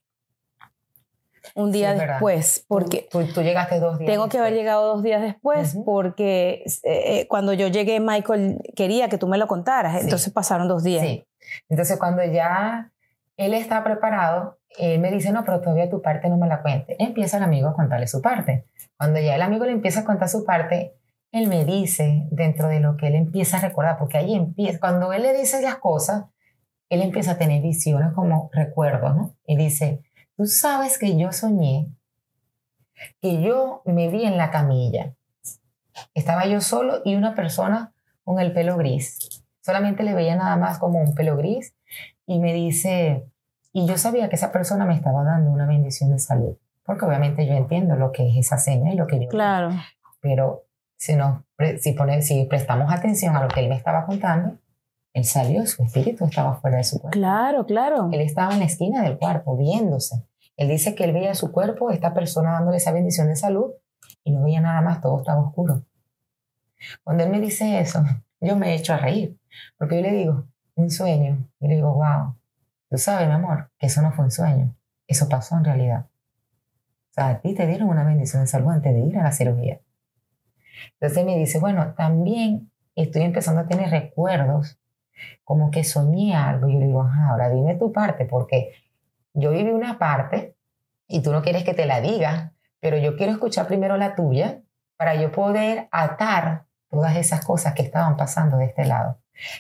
un 1.55 1.73
día 1.73 1.95
después, 1.95 2.65
porque 2.69 3.09
Tú, 3.11 3.25
tú 3.35 3.43
llegaste 3.43 3.81
dos 3.81 3.99
días. 3.99 4.11
tengo 4.11 4.29
que 4.29 4.39
haber 4.39 4.53
llegado 4.55 4.87
dos 4.95 5.03
días 5.03 5.23
después, 5.23 5.77
porque 5.85 6.63
eh, 6.85 7.21
eh, 7.21 7.27
cuando 7.29 7.53
yo 7.53 7.69
llegué, 7.69 8.01
Michael 8.01 8.59
quería 8.77 9.09
que 9.09 9.19
tú 9.19 9.29
me 9.29 9.39
lo 9.39 9.47
contaras, 9.47 9.95
Sí. 9.97 10.05
entonces 10.05 10.33
pasaron 10.33 10.69
dos 10.69 10.83
días. 10.85 11.05
Sí. 11.05 11.25
Entonces, 11.69 11.99
cuando 11.99 12.25
ya 12.25 12.93
él 13.37 13.55
está 13.55 13.83
preparado, 13.85 14.59
él 14.79 15.01
me 15.01 15.11
dice, 15.11 15.33
no, 15.33 15.45
pero 15.45 15.61
todavía 15.61 15.89
tu 15.89 16.03
parte 16.03 16.29
no 16.29 16.37
me 16.37 16.47
la 16.47 16.63
cuente. 16.63 16.97
Empieza 16.99 17.39
el 17.39 17.43
amigo 17.43 17.69
a 17.69 17.75
contarle 17.75 18.07
su 18.07 18.21
parte. 18.21 18.67
Cuando 18.97 19.21
ya 19.21 19.35
el 19.35 19.43
amigo 19.43 19.65
le 19.65 19.73
empieza 19.73 20.01
a 20.01 20.05
contar 20.05 20.29
su 20.29 20.45
parte, 20.45 20.95
él 21.33 21.49
me 21.49 21.65
dice, 21.65 22.27
dentro 22.31 22.69
de 22.69 22.81
lo 22.81 22.97
que 22.97 23.09
él 23.09 23.15
empieza 23.15 23.59
a 23.59 23.61
recordar, 23.61 23.99
porque 23.99 24.19
ahí 24.19 24.35
empieza, 24.35 24.79
cuando 24.81 25.13
él 25.13 25.23
le 25.23 25.37
dice 25.37 25.61
las 25.63 25.77
cosas, 25.77 26.27
él 26.89 27.03
empieza 27.03 27.33
a 27.33 27.39
tener 27.39 27.63
visiones 27.63 28.13
como 28.15 28.51
recuerdos, 28.53 29.15
¿no? 29.15 29.37
Y 29.47 29.57
dice, 29.57 30.03
tú 30.37 30.47
sabes 30.47 30.99
que 30.99 31.17
yo 31.19 31.33
soñé, 31.33 31.93
que 33.21 33.43
yo 33.43 33.83
me 33.85 34.09
vi 34.09 34.25
en 34.25 34.37
la 34.37 34.51
camilla. 34.51 35.15
Estaba 36.15 36.47
yo 36.47 36.61
solo 36.61 37.03
y 37.05 37.15
una 37.15 37.35
persona 37.35 37.93
con 38.25 38.41
el 38.41 38.53
pelo 38.53 38.77
gris. 38.77 39.45
Solamente 39.69 40.03
le 40.03 40.15
veía 40.15 40.35
nada 40.35 40.57
más 40.57 40.79
como 40.79 40.99
un 40.99 41.15
pelo 41.15 41.37
gris 41.37 41.75
y 42.25 42.39
me 42.39 42.55
dice, 42.55 43.27
y 43.71 43.87
yo 43.87 43.99
sabía 43.99 44.31
que 44.31 44.37
esa 44.37 44.51
persona 44.51 44.87
me 44.87 44.95
estaba 44.95 45.23
dando 45.25 45.51
una 45.51 45.67
bendición 45.67 46.11
de 46.11 46.19
salud, 46.19 46.57
porque 46.85 47.05
obviamente 47.05 47.47
yo 47.47 47.53
entiendo 47.53 47.95
lo 47.97 48.11
que 48.11 48.31
es 48.31 48.39
esa 48.39 48.57
seña 48.57 48.95
y 48.95 48.97
lo 48.97 49.07
que 49.07 49.21
yo... 49.21 49.29
Claro. 49.29 49.69
Pero 50.23 50.65
si, 50.97 51.17
nos, 51.17 51.43
si, 51.81 51.93
pone- 51.93 52.23
si 52.23 52.47
prestamos 52.47 52.91
atención 52.91 53.37
a 53.37 53.43
lo 53.43 53.49
que 53.49 53.61
él 53.61 53.69
me 53.69 53.75
estaba 53.77 54.07
contando, 54.07 54.57
él 55.13 55.25
salió, 55.27 55.67
su 55.67 55.83
espíritu 55.83 56.25
estaba 56.25 56.55
fuera 56.55 56.79
de 56.79 56.85
su 56.85 56.99
cuerpo. 56.99 57.19
Claro, 57.19 57.67
claro. 57.67 58.09
Él 58.11 58.23
estaba 58.23 58.55
en 58.55 58.61
la 58.61 58.65
esquina 58.65 59.03
del 59.03 59.19
cuarto, 59.19 59.55
viéndose. 59.55 60.25
Él 60.57 60.69
dice 60.69 60.95
que 60.95 61.05
él 61.05 61.13
veía 61.13 61.35
su 61.35 61.53
cuerpo, 61.53 61.91
esta 61.91 62.15
persona 62.15 62.53
dándole 62.53 62.79
esa 62.79 62.93
bendición 62.93 63.27
de 63.29 63.37
salud, 63.37 63.73
y 64.25 64.33
no 64.33 64.45
veía 64.45 64.63
nada 64.63 64.81
más, 64.81 65.03
todo 65.03 65.19
estaba 65.19 65.43
oscuro. 65.43 65.83
Cuando 67.05 67.23
él 67.25 67.29
me 67.29 67.39
dice 67.41 67.81
eso, 67.81 68.03
yo 68.41 68.57
me 68.57 68.75
echo 68.75 68.95
a 68.95 68.99
reír, 68.99 69.39
porque 69.77 69.97
yo 69.97 70.03
le 70.03 70.13
digo, 70.13 70.47
un 70.79 70.91
sueño. 70.91 71.49
Y 71.61 71.69
le 71.69 71.77
digo, 71.77 71.93
wow, 71.95 72.35
tú 72.89 72.99
sabes, 72.99 73.29
mi 73.29 73.35
amor, 73.35 73.71
que 73.79 73.87
eso 73.87 74.01
no 74.01 74.13
fue 74.13 74.25
un 74.25 74.31
sueño, 74.31 74.75
eso 75.07 75.29
pasó 75.29 75.57
en 75.57 75.65
realidad. 75.65 76.07
O 77.11 77.13
sea, 77.13 77.29
a 77.29 77.41
ti 77.41 77.55
te 77.55 77.67
dieron 77.67 77.89
una 77.89 78.05
bendición 78.05 78.43
de 78.43 78.47
salud 78.47 78.71
antes 78.71 78.95
de 78.95 79.01
ir 79.01 79.19
a 79.19 79.25
la 79.25 79.33
cirugía. 79.33 79.81
Entonces 80.93 81.25
me 81.25 81.37
dice, 81.37 81.59
bueno, 81.59 81.95
también 81.95 82.71
estoy 82.95 83.23
empezando 83.23 83.63
a 83.63 83.67
tener 83.67 83.91
recuerdos 83.91 84.79
como 85.43 85.71
que 85.71 85.83
soñé 85.83 86.35
algo. 86.37 86.69
Y 86.69 86.75
yo 86.75 86.79
le 86.79 86.87
digo, 86.87 87.03
ahora 87.03 87.51
dime 87.51 87.75
tu 87.75 87.93
parte, 87.93 88.25
porque 88.25 88.73
yo 89.35 89.51
viví 89.51 89.71
una 89.71 89.99
parte 89.99 90.57
y 91.09 91.23
tú 91.23 91.33
no 91.33 91.43
quieres 91.43 91.65
que 91.65 91.75
te 91.75 91.87
la 91.87 92.01
diga, 92.01 92.53
pero 92.81 92.97
yo 92.99 93.17
quiero 93.17 93.33
escuchar 93.33 93.67
primero 93.67 93.97
la 93.97 94.15
tuya 94.15 94.63
para 94.97 95.17
yo 95.17 95.33
poder 95.33 95.89
atar 95.91 96.67
todas 96.91 97.17
esas 97.17 97.45
cosas 97.45 97.75
que 97.75 97.83
estaban 97.83 98.17
pasando 98.17 98.57
de 98.57 98.67
este 98.67 98.85
lado. 98.85 99.19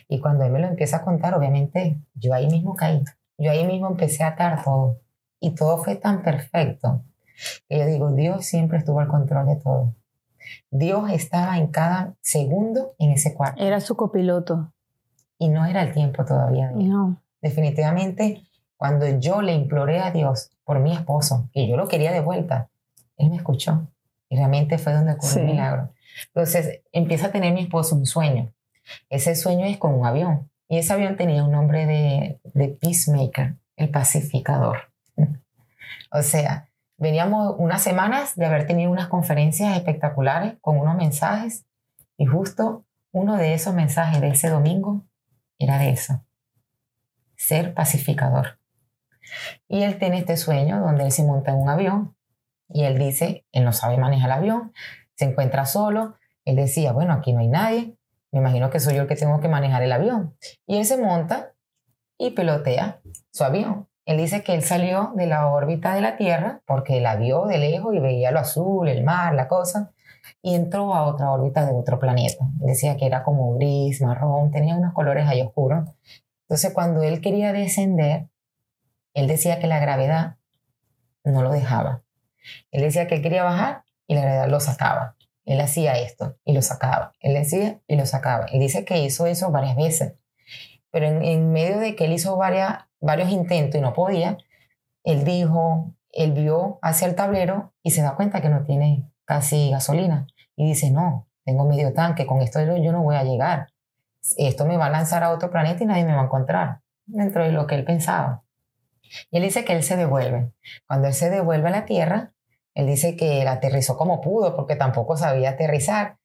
Y 0.09 0.21
cuando 0.21 0.45
él 0.45 0.53
me 0.53 0.59
lo 0.59 0.67
empieza 0.67 0.99
a 0.99 1.03
contar, 1.03 1.35
obviamente 1.35 1.99
yo 2.14 2.35
ahí 2.35 2.49
mismo 2.49 2.75
caí. 2.75 3.05
Yo 3.37 3.51
ahí 3.51 3.64
mismo 3.67 3.88
empecé 3.88 4.25
a 4.25 4.29
atar 4.29 4.64
todo. 4.64 4.99
Y 5.41 5.55
todo 5.55 5.79
fue 5.79 5.95
tan 5.97 6.23
perfecto 6.23 7.03
que 7.69 7.79
yo 7.79 7.87
digo, 7.87 8.11
Dios 8.12 8.45
siempre 8.45 8.79
estuvo 8.79 8.99
al 9.01 9.07
control 9.09 9.47
de 9.47 9.57
todo. 9.57 9.95
Dios 10.71 11.11
estaba 11.11 11.59
en 11.59 11.69
cada 11.69 12.14
segundo 12.21 12.95
en 12.99 13.11
ese 13.12 13.35
cuarto. 13.35 13.62
Era 13.62 13.81
su 13.81 13.97
copiloto. 13.97 14.73
Y 15.38 15.49
no 15.49 15.64
era 15.67 15.83
el 15.83 15.93
tiempo 15.93 16.25
todavía 16.25 16.69
de 16.69 16.83
No. 16.83 17.21
definitivamente 17.41 18.43
cuando 18.77 19.07
yo 19.19 19.43
le 19.43 19.53
imploré 19.55 20.01
a 20.01 20.11
Dios 20.11 20.51
por 20.64 20.81
mi 20.81 20.93
esposo, 20.95 21.49
que 21.53 21.69
yo 21.69 21.77
lo 21.77 21.87
quería 21.88 22.12
de 22.12 22.21
vuelta, 22.21 22.69
él 23.17 23.31
me 23.31 23.37
escuchó. 23.37 23.87
Y 24.29 24.37
realmente 24.37 24.79
fue 24.79 24.93
donde 24.95 25.12
ocurrió 25.12 25.35
Sí. 25.35 25.41
el 25.41 25.47
milagro. 25.47 25.91
Entonces 26.29 26.81
empieza 26.92 27.27
a 27.27 27.33
tener 27.33 27.53
mi 27.53 27.62
esposo 27.62 27.97
un 27.97 28.07
sueño. 28.07 28.53
Ese 29.11 29.35
sueño 29.35 29.66
es 29.66 29.79
con 29.79 29.94
un 29.94 30.07
avión. 30.07 30.51
Y 30.68 30.79
ese 30.79 30.92
avión 30.92 31.16
tenía 31.16 31.44
un 31.44 31.53
nombre 31.53 31.87
de, 31.87 32.40
de 32.55 32.68
Peacemaker, 32.68 33.55
el 33.77 33.90
pacificador. 33.90 34.92
o 36.12 36.23
sea, 36.23 36.68
veníamos 36.97 37.55
unas 37.59 37.83
semanas 37.83 38.37
de 38.37 38.47
haber 38.47 38.66
tenido 38.66 38.90
unas 38.90 39.09
conferencias 39.09 39.77
espectaculares 39.77 40.55
con 40.61 40.79
unos 40.79 40.97
mensajes. 40.97 41.64
Y 42.16 42.27
justo 42.27 42.85
uno 43.12 43.37
de 43.37 43.55
esos 43.55 43.75
mensajes 43.75 44.21
de 44.21 44.29
ese 44.29 44.49
domingo 44.49 45.05
era 45.59 45.79
de 45.79 45.90
eso 45.90 46.23
ser 47.38 47.73
pacificador. 47.73 48.59
Y 49.68 49.83
él 49.83 49.99
tiene 49.99 50.18
este 50.18 50.37
sueño 50.37 50.81
donde 50.81 51.05
él 51.05 51.12
se 51.12 51.23
monta 51.23 51.53
en 51.53 51.59
un 51.59 51.71
avión 51.71 52.16
y 52.68 52.85
él 52.85 52.99
dice, 52.99 53.47
él 53.53 53.64
no 53.64 53.73
sabe 53.73 53.97
manejar 53.97 54.29
el 54.31 54.37
avión, 54.37 54.73
se 55.18 55.24
encuentra 55.24 55.66
solo, 55.66 56.14
él 56.44 56.57
decía, 56.57 56.92
bueno, 56.92 57.12
aquí 57.12 57.33
no 57.33 57.40
hay 57.40 57.48
nadie, 57.48 57.96
me 58.31 58.38
imagino 58.38 58.70
que 58.70 58.78
soy 58.78 58.94
yo 58.94 59.02
el 59.02 59.09
que 59.09 59.16
tengo 59.16 59.40
que 59.40 59.48
manejar 59.48 59.83
el 59.83 59.90
avión. 59.90 60.37
Y 60.66 60.76
él 60.76 60.85
se 60.85 60.96
monta 60.96 61.54
y 62.18 62.31
pelotea 62.31 63.00
su 63.33 63.42
avión. 63.42 63.88
Él 64.04 64.18
dice 64.18 64.42
que 64.44 64.54
él 64.54 64.62
salió 64.62 65.12
de 65.16 65.26
la 65.26 65.48
órbita 65.48 65.94
de 65.94 66.02
la 66.02 66.16
Tierra 66.16 66.62
porque 66.66 67.00
la 67.00 67.16
vio 67.16 67.46
de 67.46 67.59
lejos 67.59 67.94
y 67.94 67.98
veía 67.98 68.31
lo 68.31 68.38
azul, 68.38 68.88
el 68.88 69.02
mar, 69.02 69.35
la 69.35 69.48
cosa, 69.48 69.92
y 70.40 70.54
entró 70.54 70.94
a 70.94 71.04
otra 71.04 71.33
órbita 71.33 71.66
de 71.66 71.72
otro 71.72 71.98
planeta. 71.98 72.46
Decía 72.61 72.96
que 72.96 73.07
era 73.07 73.24
como 73.24 73.54
gris, 73.57 74.00
marrón, 74.00 74.52
tenía 74.52 74.76
unos 74.76 74.94
colores 74.94 75.26
ahí 75.26 75.42
oscuros. 75.42 75.88
Entonces, 76.42 76.72
cuando 76.72 77.02
él 77.02 77.20
quería 77.20 77.52
descender, 77.52 78.28
él 79.14 79.26
decía 79.26 79.59
que 79.59 79.66
la 79.66 79.81
gravedad 79.81 80.37
no 81.24 81.42
lo 81.42 81.50
dejaba. 81.50 82.02
Él 82.70 82.83
decía 82.83 83.09
que 83.09 83.16
él 83.16 83.22
quería 83.22 83.42
bajar 83.42 83.83
y 84.09 84.16
la 84.16 84.23
gravedad 84.23 84.49
lo 84.49 84.59
sacaba. 84.59 85.14
Él 85.44 85.61
hacía 85.61 85.97
esto 85.99 86.37
y 86.44 86.53
lo 86.53 86.62
sacaba. 86.62 87.12
Él 87.21 87.35
decía 87.35 87.79
y 87.87 87.94
lo 87.94 88.05
sacaba. 88.05 88.47
Él 88.47 88.59
dice 88.59 88.85
que 88.85 88.99
hizo 88.99 89.27
eso 89.27 89.53
varias 89.53 89.77
veces. 89.77 90.14
Pero 90.90 91.07
en, 91.07 91.53
medio 91.53 91.79
de 91.79 91.94
que 91.94 92.07
él 92.07 92.12
hizo 92.12 92.37
varias, 92.37 92.81
varios 93.01 93.31
intentos 93.31 93.79
y 93.79 93.83
no 93.83 93.92
podía, 93.92 94.38
él 95.05 95.23
dijo, 95.23 95.94
él 96.11 96.33
vio 96.33 96.81
hacia 96.83 97.07
el 97.07 97.14
tablero 97.14 97.73
y 97.85 97.92
se 97.92 98.03
da 98.03 98.16
cuenta 98.16 98.40
que 98.40 98.49
no 98.49 98.64
tiene 98.64 99.09
casi 99.25 99.71
gasolina. 99.71 100.27
Y 100.57 100.66
dice, 100.66 100.90
no, 100.90 101.29
tengo 101.44 101.64
medio 101.64 101.94
tanque, 101.94 102.27
con 102.27 102.42
esto 102.42 102.61
yo 102.61 102.90
no 102.90 103.05
voy 103.05 103.14
a 103.14 103.23
llegar 103.23 103.68
esto 104.37 104.66
me 104.66 104.77
va 104.77 104.87
a 104.87 104.90
lanzar 104.90 105.23
a 105.23 105.31
otro 105.31 105.51
planeta 105.51 105.83
y 105.83 105.87
nadie 105.87 106.05
me 106.05 106.14
va 106.14 106.23
a 106.23 106.25
encontrar, 106.25 106.81
dentro 107.07 107.44
de 107.44 107.53
lo 107.53 107.66
que 107.66 107.77
él 107.77 107.85
pensaba. 107.85 108.42
Y 109.31 109.38
él 109.38 109.44
dice 109.44 109.64
que 109.64 109.73
él 109.73 109.83
se 109.83 109.97
devuelve. 109.97 110.53
Cuando 110.87 111.09
él 111.09 111.14
se 111.14 111.31
devuelve 111.31 111.68
a 111.68 111.73
la 111.73 111.85
Tierra, 111.87 112.33
él 112.79 112.87
dice 112.87 113.17
que 113.17 113.43
él 113.43 113.49
aterrizó 113.49 113.97
como 113.97 114.21
pudo, 114.21 114.55
porque 114.55 114.77
tampoco 114.77 115.17
sabía 115.17 115.51
aterrizar. 115.51 116.21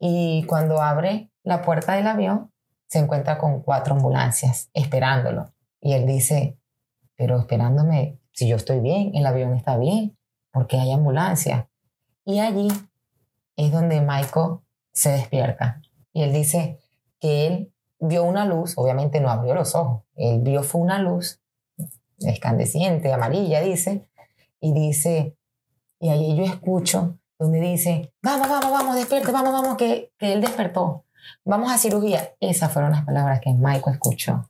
Y 0.00 0.44
cuando 0.48 0.82
abre 0.82 1.30
la 1.44 1.62
puerta 1.62 1.92
del 1.92 2.08
avión, 2.08 2.50
se 2.88 2.98
encuentra 2.98 3.38
con 3.38 3.62
cuatro 3.62 3.94
ambulancias 3.94 4.68
esperándolo. 4.74 5.54
Y 5.80 5.92
él 5.92 6.04
dice, 6.04 6.58
pero 7.14 7.38
esperándome, 7.38 8.18
si 8.32 8.48
yo 8.48 8.56
estoy 8.56 8.80
bien, 8.80 9.12
el 9.14 9.24
avión 9.24 9.54
está 9.54 9.76
bien, 9.76 10.18
porque 10.50 10.76
hay 10.76 10.90
ambulancia. 10.90 11.70
Y 12.24 12.40
allí 12.40 12.66
es 13.54 13.70
donde 13.70 14.00
Michael 14.00 14.58
se 14.92 15.10
despierta. 15.12 15.82
Y 16.12 16.24
él 16.24 16.32
dice, 16.32 16.80
que 17.20 17.46
él 17.46 17.72
vio 18.00 18.24
una 18.24 18.44
luz, 18.44 18.76
obviamente 18.76 19.20
no 19.20 19.30
abrió 19.30 19.54
los 19.54 19.76
ojos, 19.76 20.02
él 20.16 20.40
vio 20.40 20.64
fue 20.64 20.80
una 20.80 20.98
luz 20.98 21.40
escandeciente, 22.18 23.12
amarilla, 23.12 23.60
dice, 23.60 24.08
y 24.58 24.72
dice, 24.72 25.36
y 26.02 26.08
ahí 26.08 26.36
yo 26.36 26.42
escucho 26.42 27.16
donde 27.38 27.60
dice, 27.60 28.12
vamos, 28.22 28.48
vamos, 28.48 28.72
vamos, 28.72 28.96
despierte, 28.96 29.30
vamos, 29.30 29.52
vamos, 29.52 29.76
que, 29.76 30.12
que 30.18 30.32
él 30.32 30.40
despertó, 30.40 31.06
vamos 31.44 31.72
a 31.72 31.78
cirugía. 31.78 32.34
Esas 32.40 32.72
fueron 32.72 32.90
las 32.90 33.04
palabras 33.04 33.40
que 33.40 33.52
Michael 33.54 33.94
escuchó. 33.94 34.48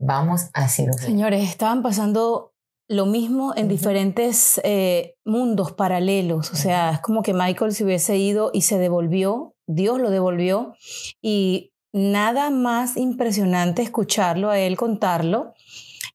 Vamos 0.00 0.50
a 0.52 0.68
cirugía. 0.68 1.06
Señores, 1.06 1.48
estaban 1.48 1.82
pasando 1.82 2.54
lo 2.88 3.06
mismo 3.06 3.54
en 3.56 3.68
diferentes 3.68 4.60
eh, 4.64 5.14
mundos 5.24 5.70
paralelos. 5.72 6.50
O 6.50 6.56
sea, 6.56 6.90
es 6.90 7.00
como 7.00 7.22
que 7.22 7.34
Michael 7.34 7.72
se 7.72 7.84
hubiese 7.84 8.16
ido 8.16 8.50
y 8.52 8.62
se 8.62 8.78
devolvió, 8.78 9.54
Dios 9.68 10.00
lo 10.00 10.10
devolvió. 10.10 10.74
Y 11.22 11.72
nada 11.92 12.50
más 12.50 12.96
impresionante 12.96 13.82
escucharlo 13.82 14.50
a 14.50 14.58
él 14.58 14.76
contarlo 14.76 15.54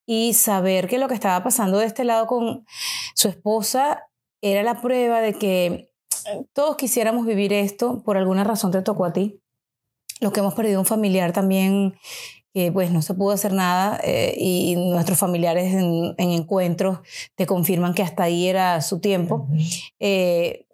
y 0.06 0.34
saber 0.34 0.90
que 0.90 1.00
lo 1.00 1.08
que 1.08 1.14
estaba 1.14 1.42
pasando 1.46 1.78
de 1.78 1.86
este 1.86 2.04
lado 2.04 2.28
con 2.28 2.66
su 3.14 3.30
esposa 3.30 4.04
era 4.42 4.64
la 4.64 4.82
prueba 4.82 5.22
de 5.22 5.34
que 5.34 5.90
todos 6.54 6.76
quisiéramos 6.76 7.26
vivir 7.26 7.54
esto, 7.54 8.02
por 8.04 8.18
alguna 8.18 8.44
razón 8.44 8.72
te 8.72 8.82
tocó 8.82 9.06
a 9.06 9.14
ti. 9.14 9.42
Los 10.22 10.32
que 10.32 10.40
hemos 10.40 10.54
perdido 10.54 10.80
un 10.80 10.86
familiar 10.86 11.34
también 11.34 11.96
que 12.54 12.72
pues 12.72 12.90
no 12.90 13.02
se 13.02 13.14
pudo 13.14 13.32
hacer 13.32 13.52
nada 13.52 14.00
eh, 14.02 14.34
y 14.38 14.78
nuestros 14.78 15.20
familiares 15.20 15.74
en, 15.74 16.16
encuentros 16.18 17.00
te 17.36 17.46
confirman 17.46 17.94
que 17.94 18.02
hasta 18.02 18.24
ahí 18.24 18.48
era 18.48 18.82
su 18.82 19.02
tiempo, 19.02 19.50
eh, 20.00 20.65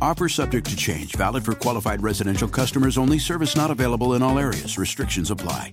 Offer 0.00 0.28
subject 0.28 0.70
to 0.70 0.76
change, 0.76 1.14
valid 1.16 1.44
for 1.44 1.54
qualified 1.54 2.02
residential 2.02 2.48
customers 2.48 2.98
only. 2.98 3.18
Service 3.18 3.56
not 3.56 3.70
available 3.70 4.14
in 4.14 4.22
all 4.22 4.38
areas. 4.38 4.78
Restrictions 4.78 5.30
apply. 5.30 5.72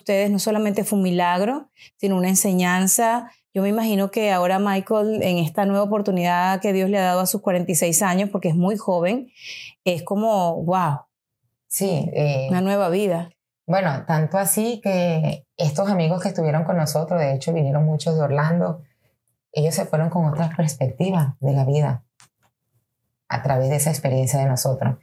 Ustedes 0.00 0.30
no 0.30 0.38
solamente 0.38 0.84
fue 0.84 0.98
un 0.98 1.04
milagro, 1.04 1.70
sino 1.96 2.16
una 2.16 2.28
enseñanza. 2.28 3.30
Yo 3.54 3.62
me 3.62 3.68
imagino 3.68 4.10
que 4.10 4.32
ahora 4.32 4.58
Michael, 4.58 5.22
en 5.22 5.38
esta 5.38 5.66
nueva 5.66 5.84
oportunidad 5.84 6.60
que 6.60 6.72
Dios 6.72 6.90
le 6.90 6.98
ha 6.98 7.02
dado 7.02 7.20
a 7.20 7.26
sus 7.26 7.40
46 7.40 8.02
años, 8.02 8.30
porque 8.30 8.48
es 8.48 8.56
muy 8.56 8.76
joven, 8.76 9.30
es 9.84 10.02
como, 10.02 10.62
wow. 10.64 11.00
Sí. 11.68 12.10
Eh, 12.12 12.46
una 12.50 12.60
nueva 12.60 12.88
vida. 12.88 13.30
Bueno, 13.66 14.04
tanto 14.06 14.38
así 14.38 14.80
que 14.82 15.46
estos 15.56 15.88
amigos 15.88 16.22
que 16.22 16.28
estuvieron 16.28 16.64
con 16.64 16.76
nosotros, 16.76 17.20
de 17.20 17.34
hecho 17.34 17.52
vinieron 17.52 17.84
muchos 17.84 18.16
de 18.16 18.22
Orlando, 18.22 18.82
ellos 19.52 19.74
se 19.74 19.84
fueron 19.84 20.10
con 20.10 20.24
otras 20.26 20.56
perspectivas 20.56 21.34
de 21.40 21.52
la 21.52 21.64
vida 21.64 22.04
a 23.28 23.42
través 23.42 23.68
de 23.70 23.76
esa 23.76 23.90
experiencia 23.90 24.40
de 24.40 24.46
nosotros. 24.46 24.96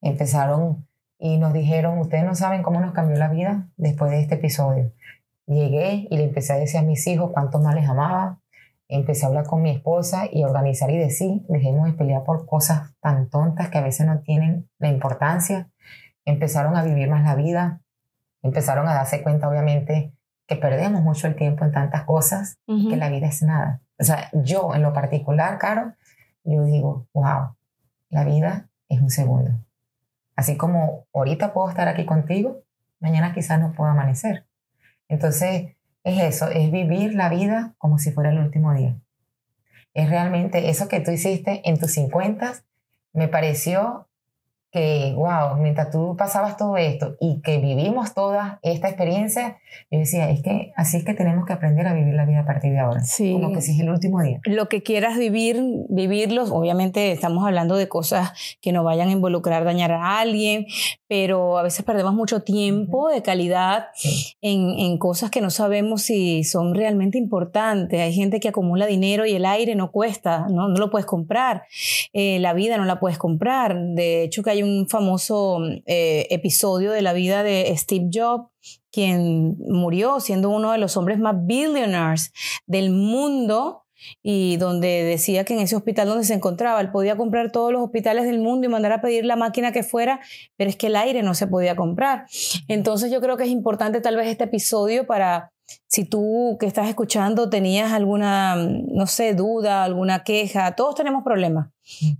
Empezaron 0.00 0.86
y 1.24 1.38
nos 1.38 1.52
dijeron, 1.52 2.00
ustedes 2.00 2.24
no 2.24 2.34
saben 2.34 2.64
cómo 2.64 2.80
nos 2.80 2.90
cambió 2.92 3.16
la 3.16 3.28
vida 3.28 3.68
después 3.76 4.10
de 4.10 4.20
este 4.20 4.34
episodio. 4.34 4.90
Llegué 5.46 6.08
y 6.10 6.16
le 6.16 6.24
empecé 6.24 6.52
a 6.52 6.56
decir 6.56 6.80
a 6.80 6.82
mis 6.82 7.06
hijos 7.06 7.30
cuánto 7.32 7.60
más 7.60 7.76
les 7.76 7.88
amaba, 7.88 8.40
empecé 8.88 9.24
a 9.24 9.28
hablar 9.28 9.46
con 9.46 9.62
mi 9.62 9.70
esposa 9.70 10.24
y 10.32 10.42
organizar 10.42 10.90
y 10.90 10.98
decir, 10.98 11.42
dejemos 11.48 11.86
de 11.86 11.92
pelear 11.92 12.24
por 12.24 12.44
cosas 12.44 12.92
tan 13.00 13.30
tontas 13.30 13.68
que 13.68 13.78
a 13.78 13.82
veces 13.82 14.04
no 14.04 14.18
tienen 14.18 14.68
la 14.80 14.88
importancia. 14.88 15.70
Empezaron 16.24 16.76
a 16.76 16.82
vivir 16.82 17.08
más 17.08 17.22
la 17.22 17.36
vida, 17.36 17.82
empezaron 18.42 18.88
a 18.88 18.94
darse 18.94 19.22
cuenta 19.22 19.48
obviamente 19.48 20.12
que 20.48 20.56
perdemos 20.56 21.02
mucho 21.02 21.28
el 21.28 21.36
tiempo 21.36 21.64
en 21.64 21.70
tantas 21.70 22.02
cosas, 22.02 22.58
que 22.66 22.96
la 22.96 23.10
vida 23.10 23.28
es 23.28 23.44
nada. 23.44 23.80
O 23.96 24.02
sea, 24.02 24.28
yo 24.32 24.74
en 24.74 24.82
lo 24.82 24.92
particular, 24.92 25.56
Caro, 25.58 25.92
yo 26.42 26.64
digo, 26.64 27.06
wow, 27.14 27.54
la 28.10 28.24
vida 28.24 28.68
es 28.88 29.00
un 29.00 29.10
segundo. 29.10 29.52
Así 30.36 30.56
como 30.56 31.06
ahorita 31.12 31.52
puedo 31.52 31.68
estar 31.68 31.88
aquí 31.88 32.04
contigo, 32.06 32.62
mañana 33.00 33.34
quizás 33.34 33.60
no 33.60 33.72
puedo 33.72 33.90
amanecer. 33.90 34.46
Entonces, 35.08 35.76
es 36.04 36.22
eso, 36.22 36.48
es 36.48 36.70
vivir 36.70 37.14
la 37.14 37.28
vida 37.28 37.74
como 37.78 37.98
si 37.98 38.12
fuera 38.12 38.30
el 38.30 38.38
último 38.38 38.74
día. 38.74 38.96
Es 39.94 40.08
realmente 40.08 40.70
eso 40.70 40.88
que 40.88 41.00
tú 41.00 41.10
hiciste 41.10 41.68
en 41.68 41.78
tus 41.78 41.92
50, 41.92 42.54
me 43.12 43.28
pareció 43.28 44.08
que, 44.72 45.12
wow, 45.14 45.56
mientras 45.58 45.90
tú 45.90 46.16
pasabas 46.16 46.56
todo 46.56 46.78
esto 46.78 47.16
y 47.20 47.42
que 47.42 47.58
vivimos 47.58 48.14
toda 48.14 48.58
esta 48.62 48.88
experiencia, 48.88 49.58
yo 49.90 49.98
decía, 49.98 50.30
es 50.30 50.42
que 50.42 50.72
así 50.76 50.96
es 50.96 51.04
que 51.04 51.12
tenemos 51.12 51.44
que 51.44 51.52
aprender 51.52 51.86
a 51.86 51.92
vivir 51.92 52.14
la 52.14 52.24
vida 52.24 52.40
a 52.40 52.46
partir 52.46 52.72
de 52.72 52.78
ahora. 52.78 53.00
Sí. 53.00 53.32
Como 53.32 53.52
que 53.52 53.60
si 53.60 53.72
es 53.72 53.80
el 53.80 53.90
último 53.90 54.22
día. 54.22 54.40
Lo 54.44 54.70
que 54.70 54.82
quieras 54.82 55.18
vivir, 55.18 55.62
vivirlos. 55.90 56.50
Obviamente 56.50 57.12
estamos 57.12 57.44
hablando 57.44 57.76
de 57.76 57.86
cosas 57.86 58.32
que 58.62 58.72
no 58.72 58.82
vayan 58.82 59.10
a 59.10 59.12
involucrar, 59.12 59.64
dañar 59.64 59.92
a 59.92 60.18
alguien, 60.18 60.66
pero 61.12 61.58
a 61.58 61.62
veces 61.62 61.84
perdemos 61.84 62.14
mucho 62.14 62.40
tiempo 62.40 63.10
de 63.10 63.20
calidad 63.20 63.88
en, 64.40 64.70
en, 64.78 64.96
cosas 64.96 65.30
que 65.30 65.42
no 65.42 65.50
sabemos 65.50 66.00
si 66.00 66.42
son 66.42 66.74
realmente 66.74 67.18
importantes. 67.18 68.00
Hay 68.00 68.14
gente 68.14 68.40
que 68.40 68.48
acumula 68.48 68.86
dinero 68.86 69.26
y 69.26 69.32
el 69.34 69.44
aire 69.44 69.74
no 69.74 69.92
cuesta, 69.92 70.46
no, 70.48 70.68
no 70.68 70.78
lo 70.78 70.90
puedes 70.90 71.04
comprar. 71.04 71.64
Eh, 72.14 72.38
la 72.38 72.54
vida 72.54 72.78
no 72.78 72.86
la 72.86 72.98
puedes 72.98 73.18
comprar. 73.18 73.78
De 73.78 74.22
hecho, 74.22 74.42
que 74.42 74.52
hay 74.52 74.62
un 74.62 74.88
famoso 74.88 75.58
eh, 75.84 76.28
episodio 76.30 76.92
de 76.92 77.02
la 77.02 77.12
vida 77.12 77.42
de 77.42 77.70
Steve 77.76 78.08
Jobs, 78.10 78.48
quien 78.90 79.58
murió 79.68 80.18
siendo 80.18 80.48
uno 80.48 80.72
de 80.72 80.78
los 80.78 80.96
hombres 80.96 81.18
más 81.18 81.36
billionaires 81.44 82.32
del 82.66 82.88
mundo 82.88 83.81
y 84.22 84.56
donde 84.56 85.04
decía 85.04 85.44
que 85.44 85.54
en 85.54 85.60
ese 85.60 85.76
hospital 85.76 86.08
donde 86.08 86.24
se 86.24 86.34
encontraba, 86.34 86.80
él 86.80 86.90
podía 86.90 87.16
comprar 87.16 87.52
todos 87.52 87.72
los 87.72 87.82
hospitales 87.82 88.24
del 88.24 88.40
mundo 88.40 88.66
y 88.66 88.70
mandar 88.70 88.92
a 88.92 89.00
pedir 89.00 89.24
la 89.24 89.36
máquina 89.36 89.72
que 89.72 89.82
fuera, 89.82 90.20
pero 90.56 90.70
es 90.70 90.76
que 90.76 90.88
el 90.88 90.96
aire 90.96 91.22
no 91.22 91.34
se 91.34 91.46
podía 91.46 91.76
comprar. 91.76 92.26
Entonces 92.68 93.10
yo 93.10 93.20
creo 93.20 93.36
que 93.36 93.44
es 93.44 93.50
importante 93.50 94.00
tal 94.00 94.16
vez 94.16 94.28
este 94.28 94.44
episodio 94.44 95.06
para 95.06 95.52
si 95.86 96.04
tú 96.04 96.56
que 96.58 96.66
estás 96.66 96.88
escuchando 96.88 97.50
tenías 97.50 97.92
alguna, 97.92 98.56
no 98.56 99.06
sé, 99.06 99.34
duda, 99.34 99.84
alguna 99.84 100.24
queja, 100.24 100.74
todos 100.74 100.94
tenemos 100.94 101.22
problemas. 101.22 101.68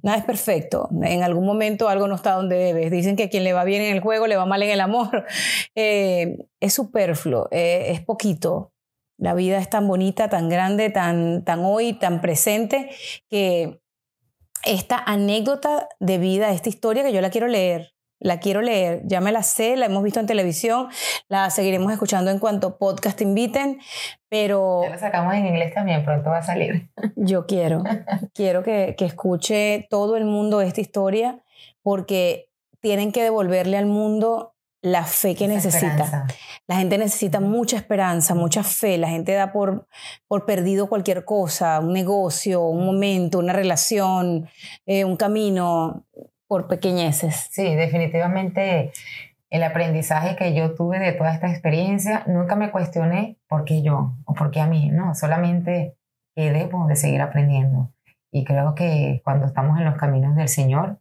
Nada 0.02 0.18
es 0.18 0.24
perfecto. 0.24 0.88
En 1.02 1.22
algún 1.22 1.46
momento 1.46 1.88
algo 1.88 2.08
no 2.08 2.16
está 2.16 2.32
donde 2.32 2.56
debes. 2.56 2.90
Dicen 2.90 3.16
que 3.16 3.28
quien 3.30 3.44
le 3.44 3.52
va 3.52 3.64
bien 3.64 3.82
en 3.82 3.94
el 3.94 4.00
juego 4.00 4.26
le 4.26 4.36
va 4.36 4.46
mal 4.46 4.62
en 4.62 4.70
el 4.70 4.80
amor. 4.80 5.26
Eh, 5.74 6.36
es 6.60 6.74
superfluo, 6.74 7.48
eh, 7.50 7.86
es 7.88 8.02
poquito. 8.02 8.71
La 9.18 9.34
vida 9.34 9.58
es 9.58 9.70
tan 9.70 9.86
bonita, 9.86 10.28
tan 10.28 10.48
grande, 10.48 10.90
tan, 10.90 11.44
tan 11.44 11.60
hoy, 11.64 11.92
tan 11.94 12.20
presente, 12.20 12.90
que 13.28 13.80
esta 14.64 14.98
anécdota 14.98 15.88
de 16.00 16.18
vida, 16.18 16.50
esta 16.50 16.68
historia 16.68 17.02
que 17.02 17.12
yo 17.12 17.20
la 17.20 17.30
quiero 17.30 17.46
leer, 17.46 17.94
la 18.22 18.38
quiero 18.38 18.62
leer, 18.62 19.02
ya 19.04 19.20
me 19.20 19.32
la 19.32 19.42
sé, 19.42 19.76
la 19.76 19.86
hemos 19.86 20.02
visto 20.02 20.20
en 20.20 20.26
televisión, 20.26 20.88
la 21.28 21.50
seguiremos 21.50 21.92
escuchando 21.92 22.30
en 22.30 22.38
cuanto 22.38 22.78
podcast 22.78 23.20
inviten, 23.20 23.80
pero... 24.28 24.82
Ya 24.84 24.90
la 24.90 24.98
sacamos 24.98 25.34
en 25.34 25.46
inglés 25.46 25.74
también, 25.74 26.04
pronto 26.04 26.30
va 26.30 26.38
a 26.38 26.42
salir. 26.42 26.88
Yo 27.16 27.46
quiero, 27.46 27.82
quiero 28.32 28.62
que, 28.62 28.94
que 28.96 29.04
escuche 29.04 29.86
todo 29.90 30.16
el 30.16 30.24
mundo 30.24 30.60
esta 30.60 30.80
historia 30.80 31.42
porque 31.82 32.48
tienen 32.80 33.12
que 33.12 33.22
devolverle 33.22 33.76
al 33.76 33.86
mundo 33.86 34.51
la 34.82 35.04
fe 35.04 35.34
que 35.36 35.46
necesita. 35.46 36.26
La 36.66 36.76
gente 36.76 36.98
necesita 36.98 37.40
mucha 37.40 37.76
esperanza, 37.76 38.34
mucha 38.34 38.64
fe. 38.64 38.98
La 38.98 39.08
gente 39.08 39.32
da 39.32 39.52
por, 39.52 39.86
por 40.26 40.44
perdido 40.44 40.88
cualquier 40.88 41.24
cosa, 41.24 41.78
un 41.80 41.92
negocio, 41.92 42.62
un 42.66 42.84
momento, 42.84 43.38
una 43.38 43.52
relación, 43.52 44.48
eh, 44.84 45.04
un 45.04 45.16
camino 45.16 46.04
por 46.48 46.66
pequeñeces. 46.66 47.48
Sí, 47.50 47.74
definitivamente 47.74 48.92
el 49.52 49.62
aprendizaje 49.62 50.34
que 50.34 50.54
yo 50.54 50.74
tuve 50.74 50.98
de 50.98 51.12
toda 51.12 51.32
esta 51.32 51.50
experiencia, 51.50 52.24
nunca 52.26 52.56
me 52.56 52.70
cuestioné 52.70 53.36
por 53.48 53.64
qué 53.64 53.82
yo 53.82 54.14
o 54.24 54.34
por 54.34 54.50
qué 54.50 54.60
a 54.60 54.66
mí, 54.66 54.88
no, 54.90 55.14
solamente 55.14 55.94
que 56.34 56.50
debo 56.50 56.86
de 56.86 56.96
seguir 56.96 57.20
aprendiendo. 57.20 57.92
Y 58.32 58.44
creo 58.44 58.74
que 58.74 59.20
cuando 59.22 59.46
estamos 59.46 59.78
en 59.78 59.84
los 59.84 59.96
caminos 59.96 60.34
del 60.36 60.48
Señor, 60.48 61.00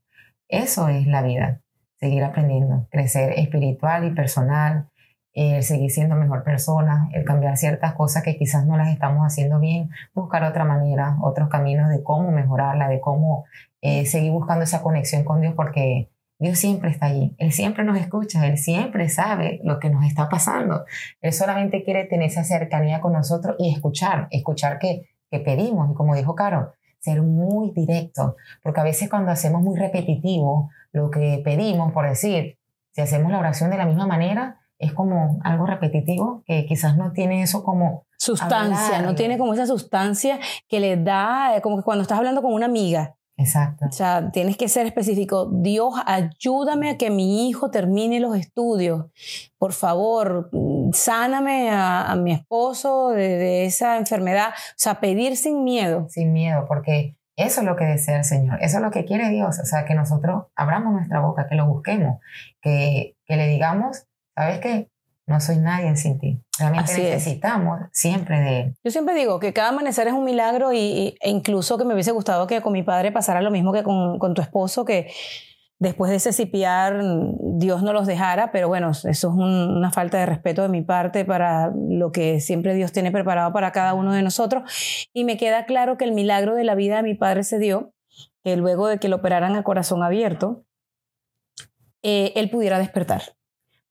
eso 0.49 0.89
es 0.89 1.07
la 1.07 1.21
vida, 1.21 1.61
seguir 2.01 2.23
aprendiendo, 2.23 2.87
crecer 2.89 3.33
espiritual 3.37 4.05
y 4.05 4.11
personal, 4.11 4.89
el 5.33 5.63
seguir 5.63 5.91
siendo 5.91 6.15
mejor 6.15 6.43
persona, 6.43 7.09
el 7.13 7.23
cambiar 7.23 7.55
ciertas 7.55 7.93
cosas 7.93 8.23
que 8.23 8.35
quizás 8.35 8.65
no 8.65 8.75
las 8.75 8.89
estamos 8.89 9.25
haciendo 9.25 9.59
bien, 9.59 9.89
buscar 10.13 10.43
otra 10.43 10.65
manera, 10.65 11.17
otros 11.21 11.47
caminos 11.47 11.89
de 11.89 12.03
cómo 12.03 12.31
mejorarla, 12.31 12.89
de 12.89 12.99
cómo 12.99 13.45
eh, 13.81 14.05
seguir 14.05 14.31
buscando 14.31 14.63
esa 14.63 14.81
conexión 14.81 15.23
con 15.23 15.41
Dios, 15.41 15.53
porque 15.55 16.09
Dios 16.39 16.57
siempre 16.57 16.89
está 16.89 17.05
allí, 17.05 17.35
Él 17.37 17.51
siempre 17.51 17.83
nos 17.83 17.99
escucha, 17.99 18.47
Él 18.47 18.57
siempre 18.57 19.07
sabe 19.09 19.61
lo 19.63 19.79
que 19.79 19.91
nos 19.91 20.03
está 20.03 20.27
pasando. 20.27 20.85
Él 21.21 21.33
solamente 21.33 21.83
quiere 21.83 22.05
tener 22.05 22.27
esa 22.27 22.43
cercanía 22.43 22.99
con 22.99 23.13
nosotros 23.13 23.55
y 23.59 23.71
escuchar, 23.71 24.27
escuchar 24.31 24.79
que, 24.79 25.07
que 25.29 25.39
pedimos. 25.39 25.91
Y 25.91 25.93
como 25.93 26.15
dijo 26.15 26.33
Caro, 26.33 26.73
ser 27.01 27.21
muy 27.21 27.71
directo, 27.71 28.35
porque 28.63 28.79
a 28.79 28.83
veces 28.83 29.09
cuando 29.09 29.31
hacemos 29.31 29.61
muy 29.61 29.77
repetitivo 29.77 30.69
lo 30.91 31.09
que 31.09 31.41
pedimos, 31.43 31.91
por 31.91 32.07
decir, 32.07 32.57
si 32.93 33.01
hacemos 33.01 33.31
la 33.31 33.39
oración 33.39 33.69
de 33.69 33.77
la 33.77 33.85
misma 33.85 34.07
manera, 34.07 34.59
es 34.77 34.93
como 34.93 35.39
algo 35.43 35.65
repetitivo 35.65 36.43
que 36.45 36.65
quizás 36.65 36.97
no 36.97 37.11
tiene 37.11 37.43
eso 37.43 37.63
como 37.63 38.05
sustancia, 38.17 39.01
no 39.01 39.15
tiene 39.15 39.37
como 39.37 39.53
esa 39.53 39.67
sustancia 39.67 40.39
que 40.67 40.79
le 40.79 40.97
da, 40.97 41.59
como 41.61 41.77
que 41.77 41.83
cuando 41.83 42.01
estás 42.01 42.17
hablando 42.17 42.41
con 42.41 42.53
una 42.53 42.65
amiga. 42.65 43.15
Exacto. 43.37 43.85
O 43.89 43.91
sea, 43.91 44.29
tienes 44.31 44.57
que 44.57 44.67
ser 44.69 44.85
específico. 44.85 45.49
Dios, 45.51 45.93
ayúdame 46.05 46.91
a 46.91 46.97
que 46.97 47.09
mi 47.09 47.49
hijo 47.49 47.71
termine 47.71 48.19
los 48.19 48.35
estudios. 48.35 49.05
Por 49.57 49.73
favor, 49.73 50.49
sáname 50.93 51.69
a, 51.71 52.15
mi 52.15 52.33
esposo 52.33 53.09
de, 53.09 53.37
de, 53.37 53.65
esa 53.65 53.97
enfermedad. 53.97 54.49
O 54.49 54.73
sea, 54.75 54.99
pedir 54.99 55.37
sin 55.37 55.63
miedo. 55.63 56.07
Sin 56.09 56.33
miedo, 56.33 56.65
porque 56.67 57.15
eso 57.35 57.61
es 57.61 57.67
lo 57.67 57.75
que 57.75 57.85
desea 57.85 58.17
el 58.17 58.23
Señor. 58.23 58.59
Eso 58.61 58.77
es 58.77 58.83
lo 58.83 58.91
que 58.91 59.05
quiere 59.05 59.29
Dios. 59.29 59.59
O 59.59 59.65
sea, 59.65 59.85
que 59.85 59.95
nosotros 59.95 60.45
abramos 60.55 60.93
nuestra 60.93 61.19
boca, 61.21 61.47
que 61.47 61.55
lo 61.55 61.65
busquemos, 61.65 62.19
que, 62.61 63.15
que 63.25 63.35
le 63.35 63.47
digamos, 63.47 64.05
¿sabes 64.35 64.59
qué? 64.59 64.89
No 65.27 65.39
soy 65.39 65.57
nadie 65.57 65.95
sin 65.95 66.19
ti. 66.19 66.41
Realmente 66.59 66.91
necesitamos 66.97 67.79
siempre 67.91 68.39
de 68.39 68.59
él. 68.59 68.75
Yo 68.83 68.91
siempre 68.91 69.15
digo 69.15 69.39
que 69.39 69.53
cada 69.53 69.69
amanecer 69.69 70.07
es 70.07 70.13
un 70.13 70.25
milagro 70.25 70.73
y, 70.73 71.15
e 71.21 71.29
incluso 71.29 71.77
que 71.77 71.85
me 71.85 71.93
hubiese 71.93 72.11
gustado 72.11 72.47
que 72.47 72.61
con 72.61 72.73
mi 72.73 72.83
padre 72.83 73.11
pasara 73.11 73.41
lo 73.41 73.49
mismo 73.49 73.71
que 73.71 73.83
con, 73.83 74.19
con 74.19 74.33
tu 74.33 74.41
esposo, 74.41 74.83
que 74.83 75.11
después 75.81 76.09
de 76.09 76.15
ese 76.15 76.31
cipiar 76.31 77.01
Dios 77.41 77.83
no 77.83 77.91
los 77.91 78.07
dejara, 78.07 78.53
pero 78.53 78.69
bueno, 78.69 78.91
eso 78.91 79.09
es 79.09 79.23
una 79.25 79.91
falta 79.91 80.17
de 80.17 80.25
respeto 80.25 80.61
de 80.61 80.69
mi 80.69 80.81
parte 80.81 81.25
para 81.25 81.73
lo 81.75 82.13
que 82.13 82.39
siempre 82.39 82.73
Dios 82.73 82.93
tiene 82.93 83.11
preparado 83.11 83.51
para 83.51 83.73
cada 83.73 83.93
uno 83.93 84.13
de 84.13 84.21
nosotros. 84.21 85.09
Y 85.13 85.25
me 85.25 85.37
queda 85.37 85.65
claro 85.65 85.97
que 85.97 86.05
el 86.05 86.13
milagro 86.13 86.55
de 86.55 86.63
la 86.63 86.75
vida 86.75 86.97
de 86.97 87.03
mi 87.03 87.15
padre 87.15 87.43
se 87.43 87.59
dio, 87.59 87.93
que 88.43 88.55
luego 88.55 88.87
de 88.87 88.99
que 88.99 89.09
lo 89.09 89.17
operaran 89.17 89.57
a 89.57 89.63
corazón 89.63 90.03
abierto, 90.03 90.63
eh, 92.01 92.31
él 92.35 92.49
pudiera 92.49 92.79
despertar 92.79 93.35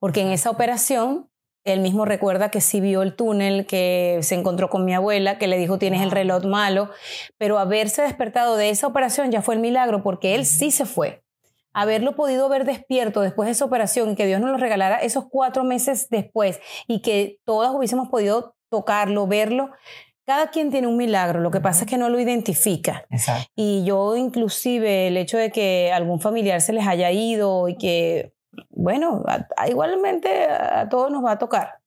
porque 0.00 0.22
en 0.22 0.32
esa 0.32 0.50
operación 0.50 1.28
él 1.62 1.80
mismo 1.80 2.06
recuerda 2.06 2.50
que 2.50 2.62
sí 2.62 2.80
vio 2.80 3.02
el 3.02 3.14
túnel, 3.14 3.66
que 3.66 4.18
se 4.22 4.34
encontró 4.34 4.70
con 4.70 4.86
mi 4.86 4.94
abuela, 4.94 5.38
que 5.38 5.46
le 5.46 5.58
dijo 5.58 5.78
tienes 5.78 6.00
el 6.00 6.10
reloj 6.10 6.44
malo, 6.44 6.90
pero 7.36 7.58
haberse 7.58 8.02
despertado 8.02 8.56
de 8.56 8.70
esa 8.70 8.86
operación 8.86 9.30
ya 9.30 9.42
fue 9.42 9.54
el 9.54 9.60
milagro 9.60 10.02
porque 10.02 10.34
él 10.34 10.46
sí 10.46 10.70
se 10.70 10.86
fue. 10.86 11.22
Haberlo 11.72 12.16
podido 12.16 12.48
ver 12.48 12.64
despierto 12.64 13.20
después 13.20 13.46
de 13.46 13.52
esa 13.52 13.64
operación 13.64 14.10
y 14.10 14.16
que 14.16 14.26
Dios 14.26 14.40
nos 14.40 14.50
lo 14.50 14.56
regalara 14.56 14.96
esos 14.96 15.26
cuatro 15.30 15.64
meses 15.64 16.08
después 16.10 16.60
y 16.86 17.02
que 17.02 17.38
todas 17.44 17.72
hubiésemos 17.72 18.08
podido 18.08 18.54
tocarlo, 18.70 19.26
verlo, 19.26 19.70
cada 20.26 20.50
quien 20.50 20.70
tiene 20.70 20.86
un 20.86 20.96
milagro, 20.96 21.40
lo 21.40 21.50
que 21.50 21.60
pasa 21.60 21.84
es 21.84 21.90
que 21.90 21.98
no 21.98 22.08
lo 22.08 22.20
identifica. 22.20 23.04
Y 23.56 23.84
yo 23.84 24.16
inclusive 24.16 25.08
el 25.08 25.16
hecho 25.16 25.36
de 25.36 25.50
que 25.50 25.90
algún 25.92 26.20
familiar 26.20 26.60
se 26.60 26.72
les 26.72 26.86
haya 26.86 27.10
ido 27.10 27.68
y 27.68 27.76
que 27.76 28.32
bueno, 28.70 29.22
igualmente 29.68 30.46
a, 30.46 30.88
todos 30.88 31.10
nos 31.10 31.24
va 31.24 31.32
a 31.32 31.38
tocar. 31.38 31.80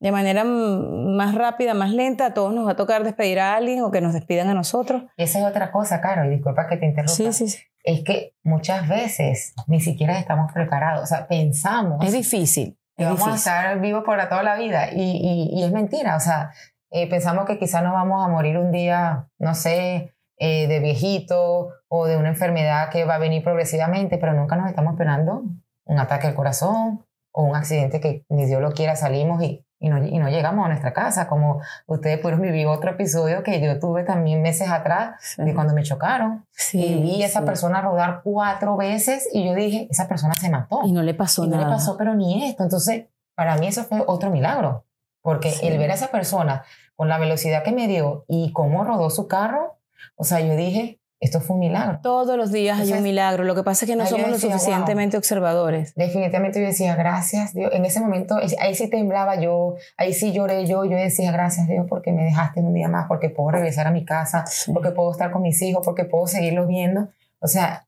De 0.00 0.12
manera 0.12 0.44
más 0.44 1.34
rápida, 1.34 1.72
más 1.72 1.90
lenta, 1.90 2.26
a 2.26 2.34
todos 2.34 2.52
nos 2.52 2.66
va 2.66 2.72
a 2.72 2.76
tocar 2.76 3.04
despedir 3.04 3.40
a 3.40 3.54
alguien 3.54 3.82
o 3.82 3.90
que 3.90 4.00
nos 4.00 4.12
despidan 4.12 4.48
a 4.48 4.54
nosotros. 4.54 5.04
Esa 5.16 5.38
es 5.40 5.46
otra 5.46 5.70
cosa, 5.70 6.00
Caro, 6.00 6.26
y 6.26 6.30
disculpa 6.30 6.66
que 6.68 6.76
te 6.76 6.86
interrumpa. 6.86 7.14
Sí, 7.14 7.32
sí, 7.32 7.48
sí. 7.48 7.62
Es 7.84 8.02
que 8.02 8.34
muchas 8.42 8.88
veces 8.88 9.54
ni 9.66 9.80
siquiera 9.80 10.18
estamos 10.18 10.52
preparados, 10.52 11.04
o 11.04 11.06
sea, 11.06 11.28
pensamos. 11.28 12.04
Es 12.04 12.12
difícil. 12.12 12.78
Que 12.96 13.04
vamos 13.04 13.26
a 13.26 13.34
estar 13.34 13.80
vivos 13.80 14.04
para 14.04 14.28
toda 14.28 14.42
la 14.42 14.56
vida 14.56 14.92
y, 14.92 15.50
y, 15.52 15.62
es 15.62 15.72
mentira, 15.72 16.16
o 16.16 16.20
sea, 16.20 16.52
eh, 16.92 17.08
pensamos 17.10 17.44
que 17.44 17.58
quizás 17.58 17.82
nos 17.82 17.92
vamos 17.92 18.24
a 18.24 18.28
morir 18.28 18.56
un 18.56 18.70
día, 18.70 19.28
no 19.38 19.54
sé, 19.54 20.14
eh, 20.38 20.68
de 20.68 20.78
viejito 20.78 21.70
o 21.88 22.06
de 22.06 22.16
una 22.16 22.28
enfermedad 22.28 22.90
que 22.90 23.04
va 23.04 23.16
a 23.16 23.18
venir 23.18 23.42
progresivamente, 23.42 24.16
pero 24.16 24.32
nunca 24.32 24.54
nos 24.56 24.68
estamos 24.68 24.92
esperando 24.92 25.42
un 25.86 25.98
ataque 25.98 26.28
al 26.28 26.34
corazón 26.34 27.04
o 27.32 27.42
un 27.42 27.56
accidente 27.56 28.00
que 28.00 28.24
ni 28.28 28.46
Dios 28.46 28.62
lo 28.62 28.72
quiera 28.72 28.94
salimos 28.94 29.42
y, 29.42 29.63
y, 29.84 29.90
no, 29.90 30.02
y 30.02 30.18
no 30.18 30.30
llegamos 30.30 30.64
a 30.64 30.68
nuestra 30.68 30.94
casa, 30.94 31.28
como 31.28 31.60
ustedes 31.86 32.18
pudieron 32.18 32.40
vivir 32.40 32.66
otro 32.66 32.92
episodio 32.92 33.42
que 33.42 33.60
yo 33.60 33.78
tuve 33.78 34.02
también 34.02 34.40
meses 34.40 34.70
atrás 34.70 35.36
de 35.36 35.52
cuando 35.52 35.74
me 35.74 35.82
chocaron. 35.82 36.46
Sí, 36.52 36.82
y 36.82 37.02
vi 37.02 37.22
a 37.22 37.26
esa 37.26 37.44
persona 37.44 37.82
rodar 37.82 38.22
cuatro 38.24 38.78
veces 38.78 39.28
y 39.30 39.44
yo 39.44 39.54
dije, 39.54 39.86
esa 39.90 40.08
persona 40.08 40.32
se 40.32 40.48
mató. 40.48 40.80
Y 40.84 40.92
no 40.92 41.02
le 41.02 41.12
pasó 41.12 41.44
nada. 41.44 41.64
No 41.64 41.68
le 41.68 41.74
pasó, 41.74 41.98
pero 41.98 42.14
ni 42.14 42.48
esto. 42.48 42.62
Entonces, 42.62 43.08
para 43.34 43.56
mí 43.56 43.66
eso 43.66 43.84
fue 43.84 44.02
otro 44.06 44.30
milagro, 44.30 44.86
porque 45.20 45.52
el 45.62 45.76
ver 45.76 45.90
a 45.90 45.94
esa 45.94 46.08
persona 46.08 46.64
con 46.96 47.10
la 47.10 47.18
velocidad 47.18 47.62
que 47.62 47.72
me 47.72 47.86
dio 47.86 48.24
y 48.26 48.52
cómo 48.52 48.84
rodó 48.84 49.10
su 49.10 49.28
carro, 49.28 49.76
o 50.16 50.24
sea, 50.24 50.40
yo 50.40 50.56
dije, 50.56 50.98
esto 51.24 51.40
fue 51.40 51.54
un 51.54 51.60
milagro. 51.60 52.00
Todos 52.02 52.36
los 52.36 52.52
días 52.52 52.78
hay 52.78 52.92
un 52.92 53.02
milagro. 53.02 53.44
Lo 53.44 53.54
que 53.54 53.62
pasa 53.62 53.86
es 53.86 53.90
que 53.90 53.96
no 53.96 54.06
somos 54.06 54.28
lo 54.28 54.38
suficientemente 54.38 55.16
observadores. 55.16 55.94
Definitivamente 55.94 56.60
yo 56.60 56.66
decía, 56.66 56.94
gracias 56.96 57.54
Dios. 57.54 57.72
En 57.72 57.86
ese 57.86 58.00
momento, 58.00 58.36
ahí 58.60 58.74
sí 58.74 58.88
temblaba 58.90 59.40
yo, 59.40 59.74
ahí 59.96 60.12
sí 60.12 60.32
lloré 60.32 60.66
yo. 60.66 60.84
Yo 60.84 60.96
decía, 60.96 61.32
gracias 61.32 61.66
Dios 61.66 61.86
porque 61.88 62.12
me 62.12 62.24
dejaste 62.24 62.60
un 62.60 62.74
día 62.74 62.88
más, 62.88 63.06
porque 63.08 63.30
puedo 63.30 63.50
regresar 63.52 63.86
a 63.86 63.90
mi 63.90 64.04
casa, 64.04 64.44
porque 64.72 64.90
puedo 64.90 65.10
estar 65.12 65.30
con 65.30 65.40
mis 65.40 65.60
hijos, 65.62 65.82
porque 65.82 66.04
puedo 66.04 66.26
seguirlos 66.26 66.68
viendo. 66.68 67.08
O 67.38 67.46
sea, 67.46 67.86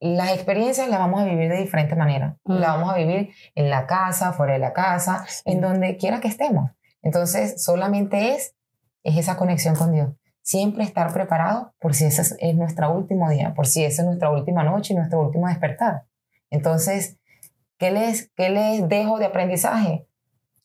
las 0.00 0.32
experiencias 0.32 0.88
las 0.88 0.98
vamos 0.98 1.20
a 1.20 1.24
vivir 1.24 1.50
de 1.50 1.58
diferente 1.58 1.94
manera. 1.94 2.38
La 2.44 2.54
Las 2.54 2.70
vamos 2.70 2.94
a 2.94 2.96
vivir 2.96 3.34
en 3.54 3.68
la 3.68 3.86
casa, 3.86 4.32
fuera 4.32 4.54
de 4.54 4.58
la 4.58 4.72
casa, 4.72 5.26
en 5.44 5.60
donde 5.60 5.98
quiera 5.98 6.20
que 6.20 6.28
estemos. 6.28 6.70
Entonces, 7.02 7.62
solamente 7.62 8.34
es, 8.34 8.54
es 9.02 9.18
esa 9.18 9.36
conexión 9.36 9.76
con 9.76 9.92
Dios 9.92 10.08
siempre 10.42 10.84
estar 10.84 11.12
preparado 11.12 11.72
por 11.80 11.94
si 11.94 12.04
ese 12.04 12.36
es 12.38 12.54
nuestro 12.56 12.92
último 12.92 13.30
día, 13.30 13.54
por 13.54 13.66
si 13.66 13.84
esa 13.84 14.02
es 14.02 14.06
nuestra 14.06 14.30
última 14.30 14.64
noche 14.64 14.92
y 14.92 14.96
nuestro 14.96 15.20
último 15.20 15.48
despertar. 15.48 16.04
Entonces, 16.50 17.18
¿qué 17.78 17.90
les, 17.90 18.30
qué 18.36 18.50
les 18.50 18.88
dejo 18.88 19.18
de 19.18 19.26
aprendizaje? 19.26 20.06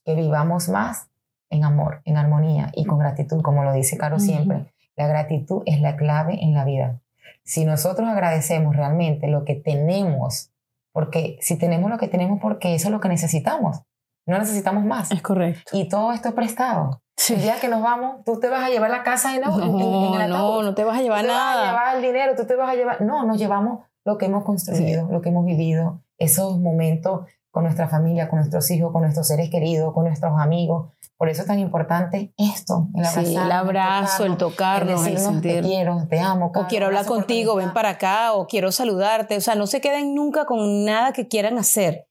Que 0.04 0.16
vivamos 0.16 0.70
más 0.70 1.10
en 1.50 1.64
amor, 1.64 2.02
en 2.06 2.18
armonía 2.18 2.72
y 2.76 2.86
con 2.86 3.00
gratitud, 3.00 3.42
como 3.42 3.64
lo 3.64 3.74
dice 3.74 3.98
Caro 3.98 4.20
siempre. 4.20 4.74
La 4.96 5.08
gratitud 5.08 5.64
es 5.66 5.80
la 5.80 5.96
clave 5.96 6.44
en 6.44 6.54
la 6.54 6.66
vida. 6.66 7.00
Si 7.44 7.64
nosotros 7.64 8.10
agradecemos 8.10 8.76
realmente 8.76 9.28
lo 9.28 9.46
que 9.46 9.56
tenemos, 9.56 10.52
porque 10.92 11.38
si 11.40 11.58
tenemos 11.58 11.90
lo 11.90 11.98
que 11.98 12.08
tenemos, 12.08 12.40
porque 12.42 12.74
eso 12.76 12.88
es 12.88 12.92
lo 12.92 13.00
que 13.00 13.08
necesitamos, 13.08 13.84
no 14.26 14.38
necesitamos 14.38 14.84
más. 14.84 15.12
Es 15.12 15.22
correcto. 15.22 15.78
Y 15.78 15.88
todo 15.88 16.12
esto 16.12 16.36
prestado. 16.36 17.02
El 17.30 17.42
día 17.42 17.60
que 17.60 17.68
nos 17.68 17.82
vamos, 17.82 18.24
tú 18.24 18.40
te 18.40 18.48
vas 18.48 18.64
a 18.64 18.70
llevar 18.70 18.90
la 18.90 19.04
casa 19.04 19.36
en, 19.36 19.42
no, 19.42 19.62
en, 19.62 20.30
No, 20.30 20.62
no 20.62 20.76
te 20.76 20.84
vas 20.84 21.00
a 21.00 21.02
llevar 21.02 21.22
tú 21.22 21.28
nada. 21.28 21.54
Te 21.54 21.58
vas 21.58 21.68
a 21.68 21.72
llevar 21.72 21.96
el 21.96 22.02
dinero, 22.02 22.36
tú 22.36 22.46
te 22.46 22.56
vas 22.56 22.70
a 22.70 22.76
llevar. 22.76 23.02
No, 23.02 23.26
nos 23.26 23.38
llevamos 23.38 23.86
lo 24.06 24.18
que 24.18 24.28
hemos 24.28 24.44
construido, 24.44 25.08
lo 25.12 25.22
que 25.22 25.30
hemos 25.30 25.46
vivido, 25.46 26.02
esos 26.18 26.60
momentos 26.60 27.28
con 27.52 27.64
nuestra 27.64 27.88
familia, 27.88 28.30
con 28.30 28.38
nuestros 28.38 28.70
hijos, 28.72 28.92
con 28.92 29.02
nuestros 29.02 29.28
seres 29.28 29.50
queridos, 29.50 29.94
con 29.94 30.06
nuestros 30.06 30.40
amigos. 30.40 30.94
Por 31.18 31.30
eso 31.30 31.42
es 31.42 31.48
tan 31.48 31.58
importante 31.58 32.32
esto, 32.38 32.90
el, 32.96 33.06
sí, 33.06 33.36
el 33.36 33.52
abrazo, 33.52 34.26
el 34.26 34.38
tocarnos, 34.38 35.08
el, 35.08 35.18
sentir. 35.18 35.62
Te 35.64 35.68
quiero, 35.68 36.06
te 36.08 36.20
amo. 36.20 36.52
O 36.54 36.68
quiero 36.68 36.86
hablar 36.86 37.08
contigo, 37.08 37.56
ven 37.56 37.74
para 37.74 37.90
acá, 37.90 38.34
o 38.34 38.46
quiero 38.46 38.72
saludarte. 38.72 39.36
O 39.36 39.42
sea, 39.42 39.56
no 39.56 39.66
se 39.66 39.82
queden 39.82 40.14
nunca 40.14 40.46
con 40.46 40.86
nada 40.86 41.14
que 41.14 41.28
quieran 41.28 41.58
hacer. 41.58 42.06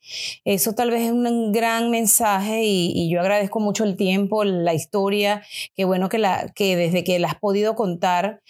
Eso 0.44 0.74
tal 0.74 0.90
vez 0.90 1.02
es 1.02 1.12
un 1.12 1.52
gran 1.52 1.90
mensaje 1.90 2.64
y, 2.64 3.08
yo 3.08 3.20
agradezco 3.20 3.60
mucho 3.60 3.84
el 3.84 3.96
tiempo, 3.96 4.42
la 4.42 4.74
historia. 4.74 5.42
Qué 5.76 5.84
bueno 5.84 6.08
que, 6.08 6.18
la, 6.18 6.48
que 6.48 6.74
desde 6.74 7.04
que 7.04 7.20
la 7.20 7.28
has 7.28 7.36
podido 7.36 7.76
contar, 7.76 8.40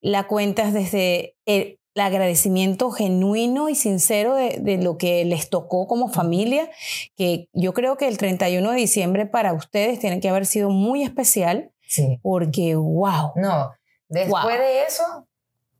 la 0.00 0.26
cuentas 0.26 0.72
desde 0.72 1.34
el, 1.44 1.77
el 1.98 2.02
agradecimiento 2.02 2.92
genuino 2.92 3.68
y 3.68 3.74
sincero 3.74 4.36
de, 4.36 4.78
lo 4.80 4.98
que 4.98 5.24
les 5.24 5.50
tocó 5.50 5.88
como 5.88 6.08
familia, 6.08 6.70
que 7.16 7.48
yo 7.52 7.74
creo 7.74 7.96
que 7.96 8.06
el 8.06 8.18
31 8.18 8.70
de 8.70 8.76
diciembre 8.76 9.26
para 9.26 9.52
ustedes 9.52 9.98
tiene 9.98 10.20
que 10.20 10.28
haber 10.28 10.46
sido 10.46 10.70
muy 10.70 11.02
especial, 11.02 11.72
sí. 11.88 12.20
porque 12.22 12.76
wow. 12.76 13.32
No, 13.34 13.72
después 14.08 14.58
de 14.58 14.84
eso, 14.84 15.26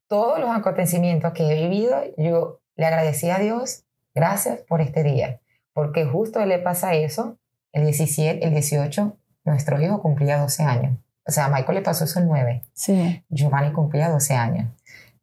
todos 0.08 0.40
los 0.40 0.50
acontecimientos 0.50 1.32
que 1.34 1.44
he 1.44 1.68
vivido, 1.68 1.96
yo 2.16 2.60
le 2.74 2.86
agradecí 2.86 3.30
a 3.30 3.38
Dios, 3.38 3.84
gracias 4.12 4.58
por 4.62 4.80
este 4.80 5.04
día, 5.04 5.40
porque 5.72 6.04
justo 6.04 6.44
le 6.44 6.58
pasa 6.58 6.94
eso, 6.94 7.38
el 7.72 7.84
17, 7.84 8.44
el 8.44 8.50
18, 8.50 9.16
nuestro 9.44 9.80
hijo 9.80 10.02
cumplía 10.02 10.38
12 10.38 10.64
años. 10.64 10.98
O 11.24 11.30
sea, 11.30 11.44
a 11.44 11.48
Michael 11.48 11.76
le 11.76 11.82
pasó 11.82 12.04
eso 12.04 12.18
el 12.18 12.26
9. 12.26 12.64
Sí. 12.72 13.22
Giovanni 13.28 13.72
cumplía 13.72 14.08
12 14.08 14.34
años. 14.34 14.68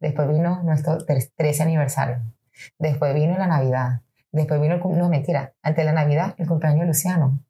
Después 0.06 0.28
vino 0.28 0.62
nuestro 0.62 0.98
13 0.98 1.64
aniversario. 1.64 2.18
Después 2.78 3.12
vino 3.12 3.36
la 3.36 3.48
Navidad. 3.48 4.02
Después 4.30 4.60
vino, 4.60 4.76
el, 4.76 4.80
no 4.96 5.08
mentira, 5.08 5.54
ante 5.62 5.82
la 5.82 5.90
Navidad 5.90 6.36
el 6.38 6.46
cumpleaños 6.46 6.82
de 6.82 6.86
Luciano. 6.86 7.40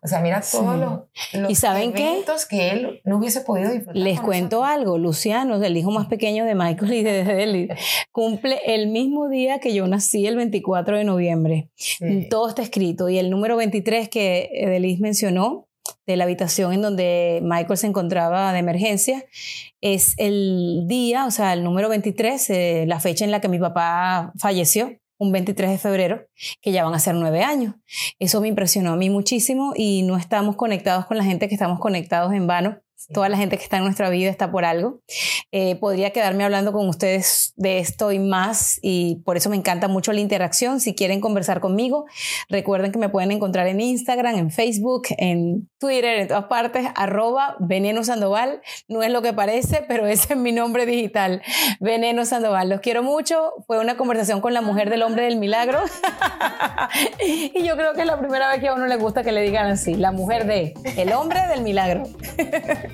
O 0.00 0.06
sea, 0.06 0.20
mira 0.20 0.40
todos 0.40 0.78
los, 0.78 1.00
los 1.32 1.50
¿Y 1.50 1.56
saben 1.56 1.92
qué? 1.92 2.22
que 2.48 2.70
él 2.70 3.00
no 3.04 3.18
hubiese 3.18 3.40
podido 3.40 3.72
disfrutar. 3.72 3.96
Les 3.96 4.20
cuento 4.20 4.60
nosotros. 4.60 4.78
algo, 4.78 4.98
Luciano, 4.98 5.60
el 5.60 5.76
hijo 5.76 5.90
más 5.90 6.06
pequeño 6.06 6.44
de 6.44 6.54
Michael 6.54 6.94
y 6.94 7.02
de 7.02 7.24
Deli, 7.24 7.68
cumple 8.12 8.60
el 8.64 8.86
mismo 8.86 9.28
día 9.28 9.58
que 9.58 9.74
yo 9.74 9.88
nací, 9.88 10.24
el 10.28 10.36
24 10.36 10.96
de 10.96 11.04
noviembre. 11.04 11.68
Sí. 11.74 12.28
Todo 12.30 12.48
está 12.48 12.62
escrito. 12.62 13.08
Y 13.08 13.18
el 13.18 13.28
número 13.28 13.56
23 13.56 14.08
que 14.08 14.50
Delis 14.68 15.00
mencionó, 15.00 15.66
de 16.06 16.16
la 16.16 16.24
habitación 16.24 16.72
en 16.72 16.82
donde 16.82 17.40
Michael 17.42 17.76
se 17.76 17.86
encontraba 17.86 18.52
de 18.52 18.58
emergencia, 18.58 19.24
es 19.80 20.14
el 20.18 20.84
día, 20.86 21.26
o 21.26 21.30
sea, 21.30 21.52
el 21.52 21.64
número 21.64 21.88
23, 21.88 22.50
eh, 22.50 22.84
la 22.86 23.00
fecha 23.00 23.24
en 23.24 23.30
la 23.30 23.40
que 23.40 23.48
mi 23.48 23.58
papá 23.58 24.32
falleció, 24.38 24.92
un 25.18 25.32
23 25.32 25.70
de 25.70 25.78
febrero, 25.78 26.26
que 26.60 26.72
ya 26.72 26.84
van 26.84 26.94
a 26.94 26.98
ser 26.98 27.14
nueve 27.14 27.42
años. 27.42 27.74
Eso 28.18 28.40
me 28.40 28.48
impresionó 28.48 28.92
a 28.92 28.96
mí 28.96 29.10
muchísimo 29.10 29.72
y 29.76 30.02
no 30.02 30.16
estamos 30.16 30.56
conectados 30.56 31.06
con 31.06 31.16
la 31.16 31.24
gente 31.24 31.48
que 31.48 31.54
estamos 31.54 31.78
conectados 31.78 32.32
en 32.32 32.46
vano. 32.46 32.80
Toda 33.12 33.28
la 33.28 33.36
gente 33.36 33.58
que 33.58 33.62
está 33.62 33.76
en 33.76 33.84
nuestra 33.84 34.08
vida 34.08 34.30
está 34.30 34.50
por 34.50 34.64
algo. 34.64 35.00
Eh, 35.52 35.76
podría 35.76 36.10
quedarme 36.10 36.44
hablando 36.44 36.72
con 36.72 36.88
ustedes 36.88 37.52
de 37.56 37.78
esto 37.78 38.12
y 38.12 38.18
más 38.18 38.78
y 38.82 39.22
por 39.24 39.36
eso 39.36 39.50
me 39.50 39.56
encanta 39.56 39.88
mucho 39.88 40.12
la 40.12 40.20
interacción. 40.20 40.80
Si 40.80 40.94
quieren 40.94 41.20
conversar 41.20 41.60
conmigo, 41.60 42.06
recuerden 42.48 42.92
que 42.92 42.98
me 42.98 43.08
pueden 43.08 43.30
encontrar 43.30 43.66
en 43.66 43.80
Instagram, 43.80 44.36
en 44.36 44.50
Facebook, 44.50 45.08
en 45.18 45.68
Twitter, 45.78 46.20
en 46.20 46.28
todas 46.28 46.44
partes, 46.44 46.86
arroba 46.94 47.56
Veneno 47.60 48.04
Sandoval. 48.04 48.62
No 48.88 49.02
es 49.02 49.10
lo 49.10 49.20
que 49.20 49.32
parece, 49.32 49.84
pero 49.88 50.06
ese 50.06 50.32
es 50.32 50.38
mi 50.38 50.52
nombre 50.52 50.86
digital, 50.86 51.42
Veneno 51.80 52.24
Sandoval. 52.24 52.70
Los 52.70 52.80
quiero 52.80 53.02
mucho. 53.02 53.52
Fue 53.66 53.78
una 53.78 53.96
conversación 53.96 54.40
con 54.40 54.54
la 54.54 54.62
mujer 54.62 54.88
del 54.88 55.02
hombre 55.02 55.24
del 55.24 55.36
milagro. 55.36 55.80
y 57.26 57.62
yo 57.64 57.76
creo 57.76 57.92
que 57.92 58.00
es 58.00 58.06
la 58.06 58.18
primera 58.18 58.50
vez 58.50 58.60
que 58.60 58.68
a 58.68 58.74
uno 58.74 58.86
le 58.86 58.96
gusta 58.96 59.22
que 59.22 59.32
le 59.32 59.42
digan 59.42 59.66
así, 59.66 59.94
la 59.94 60.12
mujer 60.12 60.46
de, 60.46 60.74
el 60.96 61.12
hombre 61.12 61.46
del 61.48 61.62
milagro. 61.62 62.04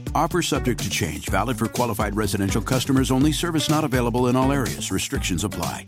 Offer 0.13 0.41
subject 0.41 0.83
to 0.83 0.89
change, 0.89 1.29
valid 1.29 1.57
for 1.57 1.67
qualified 1.67 2.15
residential 2.15 2.61
customers 2.61 3.11
only, 3.11 3.31
service 3.31 3.69
not 3.69 3.83
available 3.83 4.27
in 4.27 4.35
all 4.35 4.51
areas. 4.51 4.91
Restrictions 4.91 5.43
apply. 5.43 5.85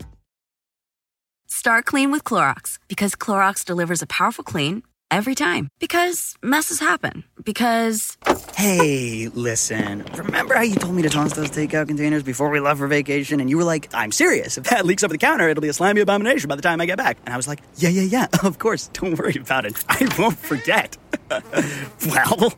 Start 1.46 1.84
clean 1.84 2.10
with 2.10 2.24
Clorox 2.24 2.78
because 2.88 3.14
Clorox 3.14 3.64
delivers 3.64 4.02
a 4.02 4.06
powerful 4.06 4.44
clean 4.44 4.82
every 5.10 5.34
time. 5.34 5.68
Because 5.78 6.34
messes 6.42 6.80
happen. 6.80 7.24
Because 7.44 8.16
Hey, 8.56 9.28
listen. 9.34 10.04
Remember 10.14 10.54
how 10.54 10.62
you 10.62 10.76
told 10.76 10.94
me 10.94 11.02
to 11.02 11.10
toss 11.10 11.34
those 11.34 11.50
takeout 11.50 11.86
containers 11.88 12.22
before 12.22 12.50
we 12.50 12.60
left 12.60 12.78
for 12.78 12.86
vacation? 12.86 13.40
And 13.40 13.50
you 13.50 13.56
were 13.56 13.64
like, 13.64 13.88
I'm 13.94 14.10
serious. 14.12 14.58
If 14.58 14.64
that 14.64 14.86
leaks 14.86 15.02
over 15.04 15.12
the 15.12 15.18
counter, 15.18 15.48
it'll 15.48 15.60
be 15.60 15.68
a 15.68 15.72
slimy 15.72 16.00
abomination 16.00 16.48
by 16.48 16.56
the 16.56 16.62
time 16.62 16.80
I 16.80 16.86
get 16.86 16.98
back. 16.98 17.18
And 17.24 17.34
I 17.34 17.36
was 17.36 17.46
like, 17.46 17.60
yeah, 17.76 17.90
yeah, 17.90 18.02
yeah, 18.02 18.26
of 18.42 18.58
course. 18.58 18.88
Don't 18.88 19.18
worry 19.18 19.36
about 19.36 19.66
it. 19.66 19.82
I 19.88 20.08
won't 20.18 20.38
forget. 20.38 20.96
well, 22.06 22.54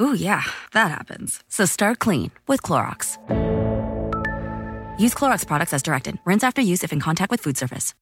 Ooh, 0.00 0.14
yeah, 0.14 0.42
that 0.72 0.90
happens. 0.90 1.42
So 1.48 1.64
start 1.64 1.98
clean 2.00 2.30
with 2.46 2.60
Clorox. 2.60 3.16
Use 4.98 5.14
Clorox 5.14 5.46
products 5.46 5.72
as 5.72 5.82
directed. 5.82 6.18
Rinse 6.24 6.44
after 6.44 6.60
use 6.60 6.84
if 6.84 6.92
in 6.92 7.00
contact 7.00 7.30
with 7.30 7.40
food 7.40 7.56
surface. 7.56 7.94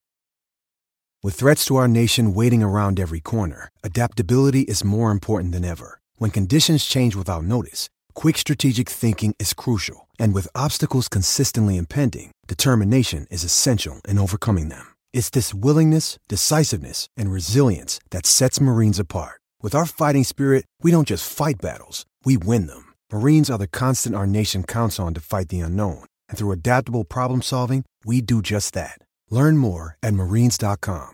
With 1.22 1.34
threats 1.34 1.64
to 1.66 1.76
our 1.76 1.88
nation 1.88 2.34
waiting 2.34 2.62
around 2.62 3.00
every 3.00 3.20
corner, 3.20 3.70
adaptability 3.82 4.62
is 4.62 4.84
more 4.84 5.10
important 5.10 5.52
than 5.52 5.64
ever. 5.64 6.00
When 6.16 6.30
conditions 6.30 6.84
change 6.84 7.16
without 7.16 7.44
notice, 7.44 7.88
quick 8.12 8.38
strategic 8.38 8.88
thinking 8.88 9.34
is 9.38 9.54
crucial. 9.54 10.08
And 10.18 10.34
with 10.34 10.48
obstacles 10.54 11.08
consistently 11.08 11.76
impending, 11.76 12.32
determination 12.46 13.26
is 13.30 13.44
essential 13.44 14.00
in 14.06 14.18
overcoming 14.18 14.68
them. 14.68 14.86
It's 15.12 15.30
this 15.30 15.54
willingness, 15.54 16.18
decisiveness, 16.28 17.06
and 17.16 17.32
resilience 17.32 18.00
that 18.10 18.26
sets 18.26 18.60
Marines 18.60 18.98
apart. 18.98 19.40
With 19.64 19.74
our 19.74 19.86
fighting 19.86 20.24
spirit, 20.24 20.66
we 20.82 20.90
don't 20.90 21.08
just 21.08 21.26
fight 21.26 21.54
battles, 21.58 22.04
we 22.22 22.36
win 22.36 22.66
them. 22.66 22.92
Marines 23.10 23.48
are 23.48 23.56
the 23.56 23.66
constant 23.66 24.14
our 24.14 24.26
nation 24.26 24.62
counts 24.62 25.00
on 25.00 25.14
to 25.14 25.22
fight 25.22 25.48
the 25.48 25.60
unknown. 25.60 26.04
And 26.28 26.36
through 26.36 26.50
adaptable 26.50 27.04
problem 27.04 27.40
solving, 27.40 27.86
we 28.04 28.20
do 28.20 28.42
just 28.42 28.74
that. 28.74 28.98
Learn 29.30 29.56
more 29.56 29.96
at 30.02 30.12
marines.com. 30.12 31.12